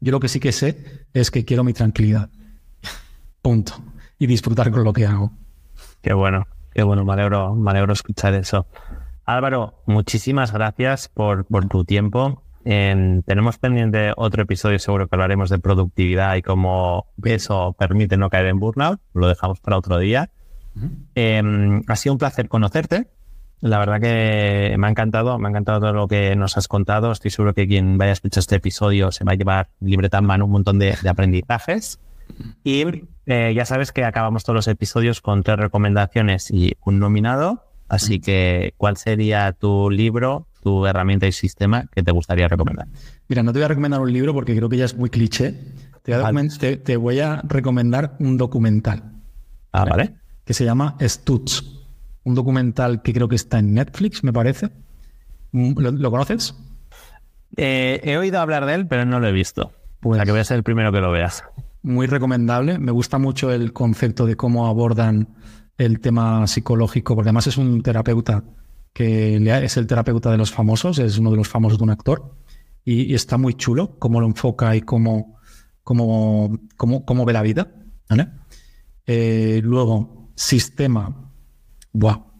Yo 0.00 0.12
lo 0.12 0.20
que 0.20 0.28
sí 0.28 0.40
que 0.40 0.52
sé 0.52 1.06
es 1.14 1.30
que 1.30 1.44
quiero 1.44 1.64
mi 1.64 1.72
tranquilidad. 1.72 2.30
Punto. 3.40 3.74
Y 4.18 4.26
disfrutar 4.26 4.70
con 4.70 4.84
lo 4.84 4.92
que 4.92 5.06
hago. 5.06 5.32
Qué 6.02 6.12
bueno, 6.12 6.46
qué 6.72 6.82
bueno, 6.82 7.04
me 7.04 7.12
alegro, 7.14 7.92
escuchar 7.92 8.34
eso. 8.34 8.66
Álvaro, 9.24 9.82
muchísimas 9.86 10.52
gracias 10.52 11.08
por, 11.08 11.46
por 11.46 11.66
tu 11.68 11.84
tiempo. 11.84 12.42
Tenemos 12.64 13.58
pendiente 13.58 14.12
otro 14.16 14.42
episodio, 14.42 14.78
seguro 14.78 15.06
que 15.06 15.14
hablaremos 15.14 15.50
de 15.50 15.58
productividad 15.58 16.36
y 16.36 16.42
cómo 16.42 17.06
eso 17.22 17.74
permite 17.78 18.16
no 18.16 18.30
caer 18.30 18.46
en 18.46 18.58
burnout. 18.58 19.00
Lo 19.12 19.28
dejamos 19.28 19.60
para 19.60 19.76
otro 19.76 19.98
día. 19.98 20.30
Em, 21.14 21.82
ha 21.86 21.96
sido 21.96 22.14
un 22.14 22.18
placer 22.18 22.48
conocerte. 22.48 23.08
La 23.60 23.78
verdad 23.78 24.00
que 24.00 24.74
me 24.78 24.86
ha 24.86 24.90
encantado, 24.90 25.38
me 25.38 25.48
ha 25.48 25.50
encantado 25.50 25.80
todo 25.80 25.92
lo 25.92 26.08
que 26.08 26.36
nos 26.36 26.56
has 26.56 26.68
contado. 26.68 27.12
Estoy 27.12 27.30
seguro 27.30 27.54
que 27.54 27.66
quien 27.66 27.96
vaya 27.96 28.10
a 28.10 28.12
escuchar 28.14 28.40
este 28.40 28.56
episodio 28.56 29.10
se 29.12 29.24
va 29.24 29.32
a 29.32 29.36
llevar 29.36 29.68
libreta 29.80 30.18
en 30.18 30.26
mano 30.26 30.44
un 30.44 30.50
montón 30.50 30.78
de, 30.78 30.96
aprendizajes. 31.08 31.98
Y 32.62 32.84
eh, 33.26 33.52
ya 33.54 33.64
sabes 33.64 33.92
que 33.92 34.04
acabamos 34.04 34.44
todos 34.44 34.56
los 34.56 34.68
episodios 34.68 35.20
con 35.20 35.42
tres 35.42 35.58
recomendaciones 35.58 36.50
y 36.50 36.76
un 36.84 36.98
nominado. 36.98 37.62
Así 37.88 38.18
que, 38.18 38.74
¿cuál 38.76 38.96
sería 38.96 39.52
tu 39.52 39.90
libro, 39.90 40.46
tu 40.64 40.86
herramienta 40.86 41.28
y 41.28 41.32
sistema 41.32 41.86
que 41.94 42.02
te 42.02 42.10
gustaría 42.10 42.48
recomendar? 42.48 42.88
Mira, 43.28 43.44
no 43.44 43.52
te 43.52 43.60
voy 43.60 43.66
a 43.66 43.68
recomendar 43.68 44.00
un 44.00 44.12
libro 44.12 44.34
porque 44.34 44.56
creo 44.56 44.68
que 44.68 44.78
ya 44.78 44.86
es 44.86 44.96
muy 44.96 45.10
cliché. 45.10 45.54
Te 46.02 46.96
voy 46.96 47.20
a, 47.20 47.40
recomendar 47.44 48.16
un 48.18 48.36
documental. 48.36 49.12
Ah, 49.72 49.84
¿vale? 49.84 50.14
Que 50.44 50.54
se 50.54 50.64
llama 50.64 50.96
Stutz 51.00 51.74
un 52.24 52.34
documental 52.34 53.02
que 53.02 53.12
creo 53.12 53.28
que 53.28 53.36
está 53.36 53.58
en 53.58 53.74
Netflix, 53.74 54.24
me 54.24 54.32
parece. 54.32 54.70
Mm, 55.52 55.78
¿Lo, 55.78 56.10
conoces? 56.10 56.54
Eh, 57.56 58.00
he 58.02 58.16
oído 58.16 58.40
hablar 58.40 58.66
de 58.66 58.74
él, 58.74 58.86
pero 58.88 59.04
no 59.04 59.20
lo 59.20 59.28
he 59.28 59.32
visto. 59.32 59.72
Pues, 60.00 60.22
que 60.22 60.30
voy 60.30 60.40
a 60.40 60.44
ser 60.44 60.56
el 60.56 60.62
primero 60.62 60.90
que 60.90 61.00
lo 61.00 61.12
veas. 61.12 61.44
Muy 61.82 62.06
recomendable. 62.06 62.78
Me 62.78 62.92
gusta 62.92 63.18
mucho 63.18 63.52
el 63.52 63.72
concepto 63.72 64.26
de 64.26 64.36
cómo 64.36 64.66
abordan 64.66 65.28
el 65.76 66.00
tema 66.00 66.46
psicológico, 66.46 67.14
porque 67.14 67.28
además 67.28 67.46
es 67.46 67.58
un 67.58 67.82
terapeuta 67.82 68.42
que 68.94 69.36
es 69.64 69.76
el 69.76 69.86
terapeuta 69.86 70.30
de 70.30 70.38
los 70.38 70.52
famosos, 70.52 70.98
es 71.00 71.18
uno 71.18 71.32
de 71.32 71.36
los 71.36 71.48
famosos 71.48 71.78
de 71.78 71.84
un 71.84 71.90
actor. 71.90 72.36
Y, 72.84 73.14
está 73.14 73.36
muy 73.36 73.54
chulo 73.54 73.98
cómo 73.98 74.20
lo 74.20 74.26
enfoca 74.26 74.74
y 74.76 74.82
cómo, 74.82 75.38
cómo, 75.82 76.58
cómo, 76.76 77.24
ve 77.24 77.32
la 77.32 77.42
vida. 77.42 77.74
Eh, 79.06 79.60
luego, 79.62 80.32
sistema 80.36 81.32
Buah. 81.92 82.34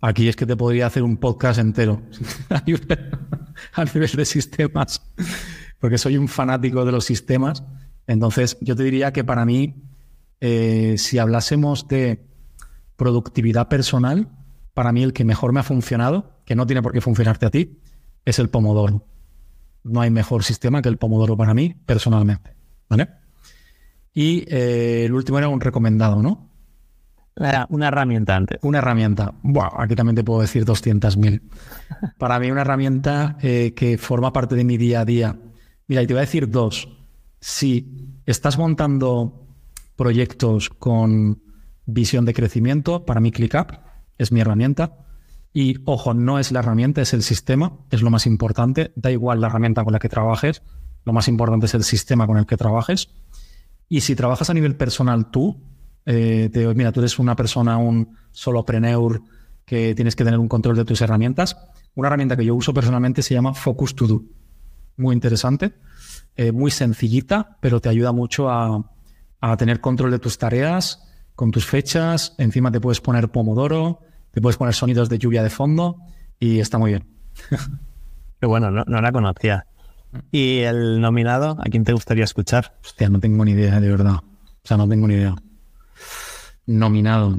Aquí 0.00 0.28
es 0.28 0.34
que 0.34 0.46
te 0.46 0.56
podría 0.56 0.86
hacer 0.86 1.04
un 1.04 1.16
podcast 1.16 1.60
entero 1.60 2.02
a 2.48 3.84
nivel 3.84 4.10
de 4.10 4.24
sistemas, 4.24 5.00
porque 5.78 5.98
soy 5.98 6.16
un 6.16 6.26
fanático 6.26 6.84
de 6.84 6.90
los 6.90 7.04
sistemas. 7.04 7.62
Entonces, 8.08 8.58
yo 8.60 8.74
te 8.74 8.82
diría 8.82 9.12
que 9.12 9.22
para 9.22 9.44
mí, 9.44 9.84
eh, 10.40 10.96
si 10.98 11.18
hablásemos 11.18 11.86
de 11.86 12.26
productividad 12.96 13.68
personal, 13.68 14.28
para 14.74 14.92
mí 14.92 15.02
el 15.02 15.12
que 15.12 15.24
mejor 15.24 15.52
me 15.52 15.60
ha 15.60 15.64
funcionado, 15.64 16.40
que 16.44 16.54
no 16.54 16.66
tiene 16.66 16.82
por 16.82 16.92
qué 16.92 17.00
funcionarte 17.00 17.46
a 17.46 17.50
ti, 17.50 17.78
es 18.24 18.38
el 18.38 18.48
Pomodoro. 18.48 19.04
No 19.84 20.00
hay 20.00 20.10
mejor 20.10 20.44
sistema 20.44 20.80
que 20.82 20.88
el 20.88 20.96
Pomodoro 20.96 21.36
para 21.36 21.54
mí, 21.54 21.74
personalmente. 21.86 22.54
¿Vale? 22.88 23.08
Y 24.14 24.44
eh, 24.48 25.04
el 25.06 25.14
último 25.14 25.38
era 25.38 25.48
un 25.48 25.60
recomendado, 25.60 26.22
¿no? 26.22 26.50
Una 27.70 27.88
herramienta 27.88 28.36
antes. 28.36 28.58
Una 28.62 28.78
herramienta. 28.78 29.34
Buah, 29.42 29.70
aquí 29.82 29.94
también 29.94 30.16
te 30.16 30.24
puedo 30.24 30.42
decir 30.42 30.64
200.000. 30.64 31.40
Para 32.18 32.38
mí 32.38 32.50
una 32.50 32.60
herramienta 32.60 33.38
eh, 33.40 33.72
que 33.74 33.96
forma 33.96 34.32
parte 34.32 34.54
de 34.54 34.64
mi 34.64 34.76
día 34.76 35.00
a 35.00 35.04
día. 35.04 35.36
Mira, 35.88 36.02
y 36.02 36.06
te 36.06 36.12
voy 36.12 36.18
a 36.18 36.26
decir 36.26 36.50
dos. 36.50 36.88
Si 37.40 38.20
estás 38.26 38.58
montando 38.58 39.46
proyectos 39.96 40.68
con 40.68 41.42
visión 41.86 42.24
de 42.26 42.34
crecimiento, 42.34 43.04
para 43.06 43.20
mí 43.20 43.32
ClickUp 43.32 43.72
es 44.22 44.32
mi 44.32 44.40
herramienta. 44.40 44.96
Y 45.52 45.76
ojo, 45.84 46.14
no 46.14 46.38
es 46.38 46.50
la 46.50 46.60
herramienta, 46.60 47.02
es 47.02 47.12
el 47.12 47.22
sistema, 47.22 47.78
es 47.90 48.02
lo 48.02 48.10
más 48.10 48.26
importante. 48.26 48.92
Da 48.96 49.10
igual 49.10 49.40
la 49.40 49.48
herramienta 49.48 49.84
con 49.84 49.92
la 49.92 49.98
que 49.98 50.08
trabajes, 50.08 50.62
lo 51.04 51.12
más 51.12 51.28
importante 51.28 51.66
es 51.66 51.74
el 51.74 51.84
sistema 51.84 52.26
con 52.26 52.38
el 52.38 52.46
que 52.46 52.56
trabajes. 52.56 53.10
Y 53.88 54.00
si 54.00 54.14
trabajas 54.16 54.48
a 54.50 54.54
nivel 54.54 54.76
personal 54.76 55.30
tú, 55.30 55.60
eh, 56.06 56.50
mira, 56.74 56.92
tú 56.92 57.00
eres 57.00 57.18
una 57.18 57.36
persona, 57.36 57.76
un 57.76 58.16
solopreneur 58.30 59.22
que 59.64 59.94
tienes 59.94 60.16
que 60.16 60.24
tener 60.24 60.38
un 60.38 60.48
control 60.48 60.76
de 60.76 60.84
tus 60.84 61.00
herramientas. 61.00 61.56
Una 61.94 62.08
herramienta 62.08 62.36
que 62.36 62.44
yo 62.44 62.54
uso 62.54 62.72
personalmente 62.72 63.22
se 63.22 63.34
llama 63.34 63.54
Focus 63.54 63.94
To 63.94 64.06
Do. 64.06 64.22
Muy 64.96 65.14
interesante, 65.14 65.74
eh, 66.36 66.52
muy 66.52 66.70
sencillita, 66.70 67.58
pero 67.60 67.80
te 67.80 67.88
ayuda 67.88 68.12
mucho 68.12 68.50
a, 68.50 68.88
tener 69.58 69.80
control 69.80 70.12
de 70.12 70.20
tus 70.20 70.38
tareas, 70.38 71.02
con 71.34 71.50
tus 71.50 71.66
fechas. 71.66 72.34
Encima 72.38 72.70
te 72.70 72.80
puedes 72.80 73.00
poner 73.00 73.30
Pomodoro, 73.30 74.00
te 74.32 74.40
puedes 74.40 74.56
poner 74.56 74.74
sonidos 74.74 75.08
de 75.08 75.18
lluvia 75.18 75.42
de 75.42 75.50
fondo 75.50 75.96
y 76.38 76.60
está 76.60 76.78
muy 76.78 76.90
bien. 76.90 77.06
Qué 78.40 78.46
bueno, 78.46 78.70
no, 78.70 78.84
no, 78.86 79.00
la 79.00 79.12
conocía. 79.12 79.66
¿Y 80.30 80.60
el 80.60 81.00
nominado? 81.00 81.56
¿A 81.60 81.64
quién 81.70 81.84
te 81.84 81.92
gustaría 81.92 82.24
escuchar? 82.24 82.74
Hostia, 82.84 83.08
no 83.08 83.20
tengo 83.20 83.44
ni 83.44 83.52
idea, 83.52 83.80
de 83.80 83.88
verdad. 83.88 84.16
O 84.16 84.64
sea, 84.64 84.76
no 84.76 84.88
tengo 84.88 85.06
ni 85.08 85.14
idea 85.14 85.34
nominado. 86.66 87.38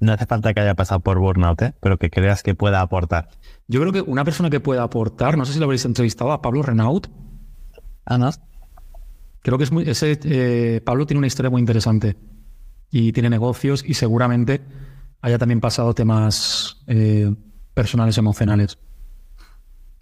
No 0.00 0.12
hace 0.12 0.26
falta 0.26 0.52
que 0.52 0.60
haya 0.60 0.74
pasado 0.74 1.00
por 1.00 1.18
Burnout, 1.18 1.62
¿eh? 1.62 1.74
pero 1.80 1.98
que 1.98 2.10
creas 2.10 2.42
que 2.42 2.54
pueda 2.54 2.80
aportar. 2.80 3.28
Yo 3.68 3.80
creo 3.80 3.92
que 3.92 4.00
una 4.00 4.24
persona 4.24 4.50
que 4.50 4.60
pueda 4.60 4.82
aportar, 4.82 5.38
no 5.38 5.44
sé 5.44 5.52
si 5.52 5.58
lo 5.58 5.66
habréis 5.66 5.84
entrevistado, 5.84 6.32
a 6.32 6.42
Pablo 6.42 6.62
Renaud. 6.62 7.06
Ah, 8.04 8.18
no. 8.18 8.30
Creo 9.42 9.58
que 9.58 9.64
es 9.64 9.72
muy. 9.72 9.88
Ese, 9.88 10.18
eh, 10.24 10.80
Pablo 10.84 11.06
tiene 11.06 11.18
una 11.18 11.26
historia 11.26 11.50
muy 11.50 11.60
interesante 11.60 12.16
y 12.90 13.12
tiene 13.12 13.30
negocios 13.30 13.84
y 13.86 13.94
seguramente 13.94 14.60
haya 15.22 15.38
también 15.38 15.60
pasado 15.60 15.94
temas 15.94 16.82
eh, 16.88 17.32
personales 17.74 18.18
emocionales. 18.18 18.78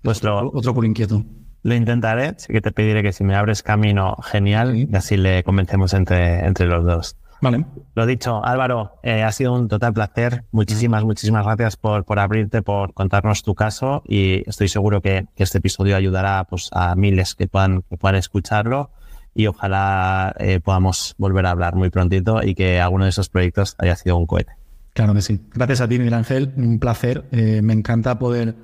Pues 0.02 0.22
lo, 0.24 0.50
otro 0.50 0.74
por 0.74 0.84
inquieto. 0.84 1.24
Lo 1.62 1.74
intentaré, 1.74 2.34
sí 2.38 2.52
que 2.52 2.62
te 2.62 2.72
pediré 2.72 3.02
que 3.02 3.12
si 3.12 3.22
me 3.22 3.36
abres 3.36 3.62
camino, 3.62 4.16
genial, 4.22 4.74
y 4.74 4.88
así 4.94 5.18
le 5.18 5.44
convencemos 5.44 5.92
entre, 5.92 6.46
entre 6.46 6.66
los 6.66 6.84
dos. 6.84 7.16
Vale. 7.42 7.64
Lo 7.94 8.06
dicho, 8.06 8.44
Álvaro, 8.44 8.98
eh, 9.02 9.22
ha 9.22 9.32
sido 9.32 9.54
un 9.54 9.68
total 9.68 9.92
placer. 9.92 10.44
Muchísimas, 10.52 11.04
muchísimas 11.04 11.44
gracias 11.44 11.76
por, 11.76 12.04
por 12.04 12.18
abrirte, 12.18 12.62
por 12.62 12.92
contarnos 12.92 13.42
tu 13.42 13.54
caso 13.54 14.02
y 14.06 14.42
estoy 14.48 14.68
seguro 14.68 15.00
que, 15.00 15.26
este 15.36 15.58
episodio 15.58 15.96
ayudará 15.96 16.44
pues, 16.44 16.68
a 16.72 16.94
miles 16.96 17.34
que 17.34 17.46
puedan, 17.46 17.82
que 17.82 17.96
puedan 17.96 18.16
escucharlo 18.16 18.90
y 19.34 19.46
ojalá 19.46 20.34
eh, 20.38 20.60
podamos 20.60 21.14
volver 21.18 21.46
a 21.46 21.50
hablar 21.50 21.76
muy 21.76 21.88
prontito 21.88 22.42
y 22.42 22.54
que 22.54 22.80
alguno 22.80 23.04
de 23.04 23.10
esos 23.10 23.30
proyectos 23.30 23.74
haya 23.78 23.96
sido 23.96 24.16
un 24.16 24.26
cohete. 24.26 24.59
Claro 25.00 25.14
que 25.14 25.22
sí. 25.22 25.40
Gracias 25.54 25.80
a 25.80 25.88
ti, 25.88 25.96
Miguel 25.96 26.12
Ángel. 26.12 26.52
Un 26.58 26.78
placer. 26.78 27.26
Eh, 27.32 27.62
me 27.62 27.72
encanta 27.72 28.18
poder 28.18 28.54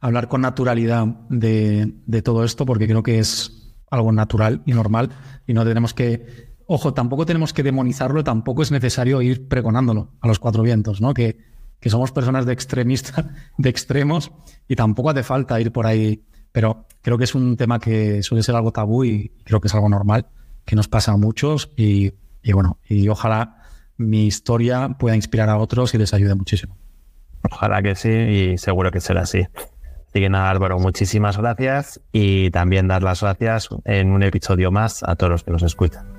hablar 0.00 0.28
con 0.28 0.42
naturalidad 0.42 1.06
de, 1.30 1.94
todo 2.22 2.44
esto 2.44 2.66
porque 2.66 2.86
creo 2.86 3.02
que 3.02 3.18
es 3.18 3.72
algo 3.90 4.12
natural 4.12 4.60
y 4.66 4.74
normal 4.74 5.08
y 5.46 5.54
no 5.54 5.64
tenemos 5.64 5.94
que 5.94 6.58
Ojo, 6.66 6.92
tampoco 6.92 7.24
tenemos 7.24 7.54
que 7.54 7.62
demonizarlo, 7.62 8.22
tampoco 8.22 8.60
es 8.60 8.70
necesario 8.70 9.22
ir 9.22 9.48
pregonándolo 9.48 10.12
a 10.20 10.28
los 10.28 10.38
cuatro 10.38 10.62
vientos, 10.62 11.00
¿no? 11.00 11.14
Que, 11.14 11.38
somos 11.86 12.12
personas 12.12 12.44
de 12.44 12.52
extremistas, 12.52 13.24
de 13.56 13.70
extremos, 13.70 14.30
y 14.68 14.76
tampoco 14.76 15.08
hace 15.08 15.22
falta 15.22 15.58
ir 15.58 15.72
por 15.72 15.86
ahí. 15.86 16.22
Pero 16.52 16.84
creo 17.00 17.16
que 17.16 17.24
es 17.24 17.34
un 17.34 17.56
tema 17.56 17.78
que 17.78 18.22
suele 18.22 18.42
ser 18.42 18.56
algo 18.56 18.72
tabú 18.72 19.04
y 19.04 19.32
creo 19.42 19.58
que 19.62 19.68
es 19.68 19.74
algo 19.74 19.88
normal, 19.88 20.26
que 20.66 20.76
nos 20.76 20.86
pasa 20.86 21.12
a 21.12 21.16
muchos 21.16 21.70
y 21.76 22.12
bueno, 22.52 22.78
y 22.86 23.08
ojalá 23.08 23.57
mi 23.98 24.26
historia 24.26 24.88
pueda 24.98 25.16
inspirar 25.16 25.50
a 25.50 25.58
otros 25.58 25.92
y 25.94 25.98
les 25.98 26.14
ayude 26.14 26.34
muchísimo. 26.34 26.76
Ojalá 27.50 27.82
que 27.82 27.94
sí 27.94 28.10
y 28.10 28.58
seguro 28.58 28.90
que 28.90 29.00
será 29.00 29.22
así. 29.22 29.46
Así 30.08 30.20
que 30.20 30.30
nada, 30.30 30.50
Álvaro, 30.50 30.78
muchísimas 30.78 31.36
gracias 31.36 32.00
y 32.12 32.50
también 32.50 32.88
dar 32.88 33.02
las 33.02 33.20
gracias 33.20 33.68
en 33.84 34.10
un 34.10 34.22
episodio 34.22 34.70
más 34.70 35.02
a 35.02 35.16
todos 35.16 35.30
los 35.30 35.44
que 35.44 35.50
nos 35.50 35.62
escuchan. 35.62 36.17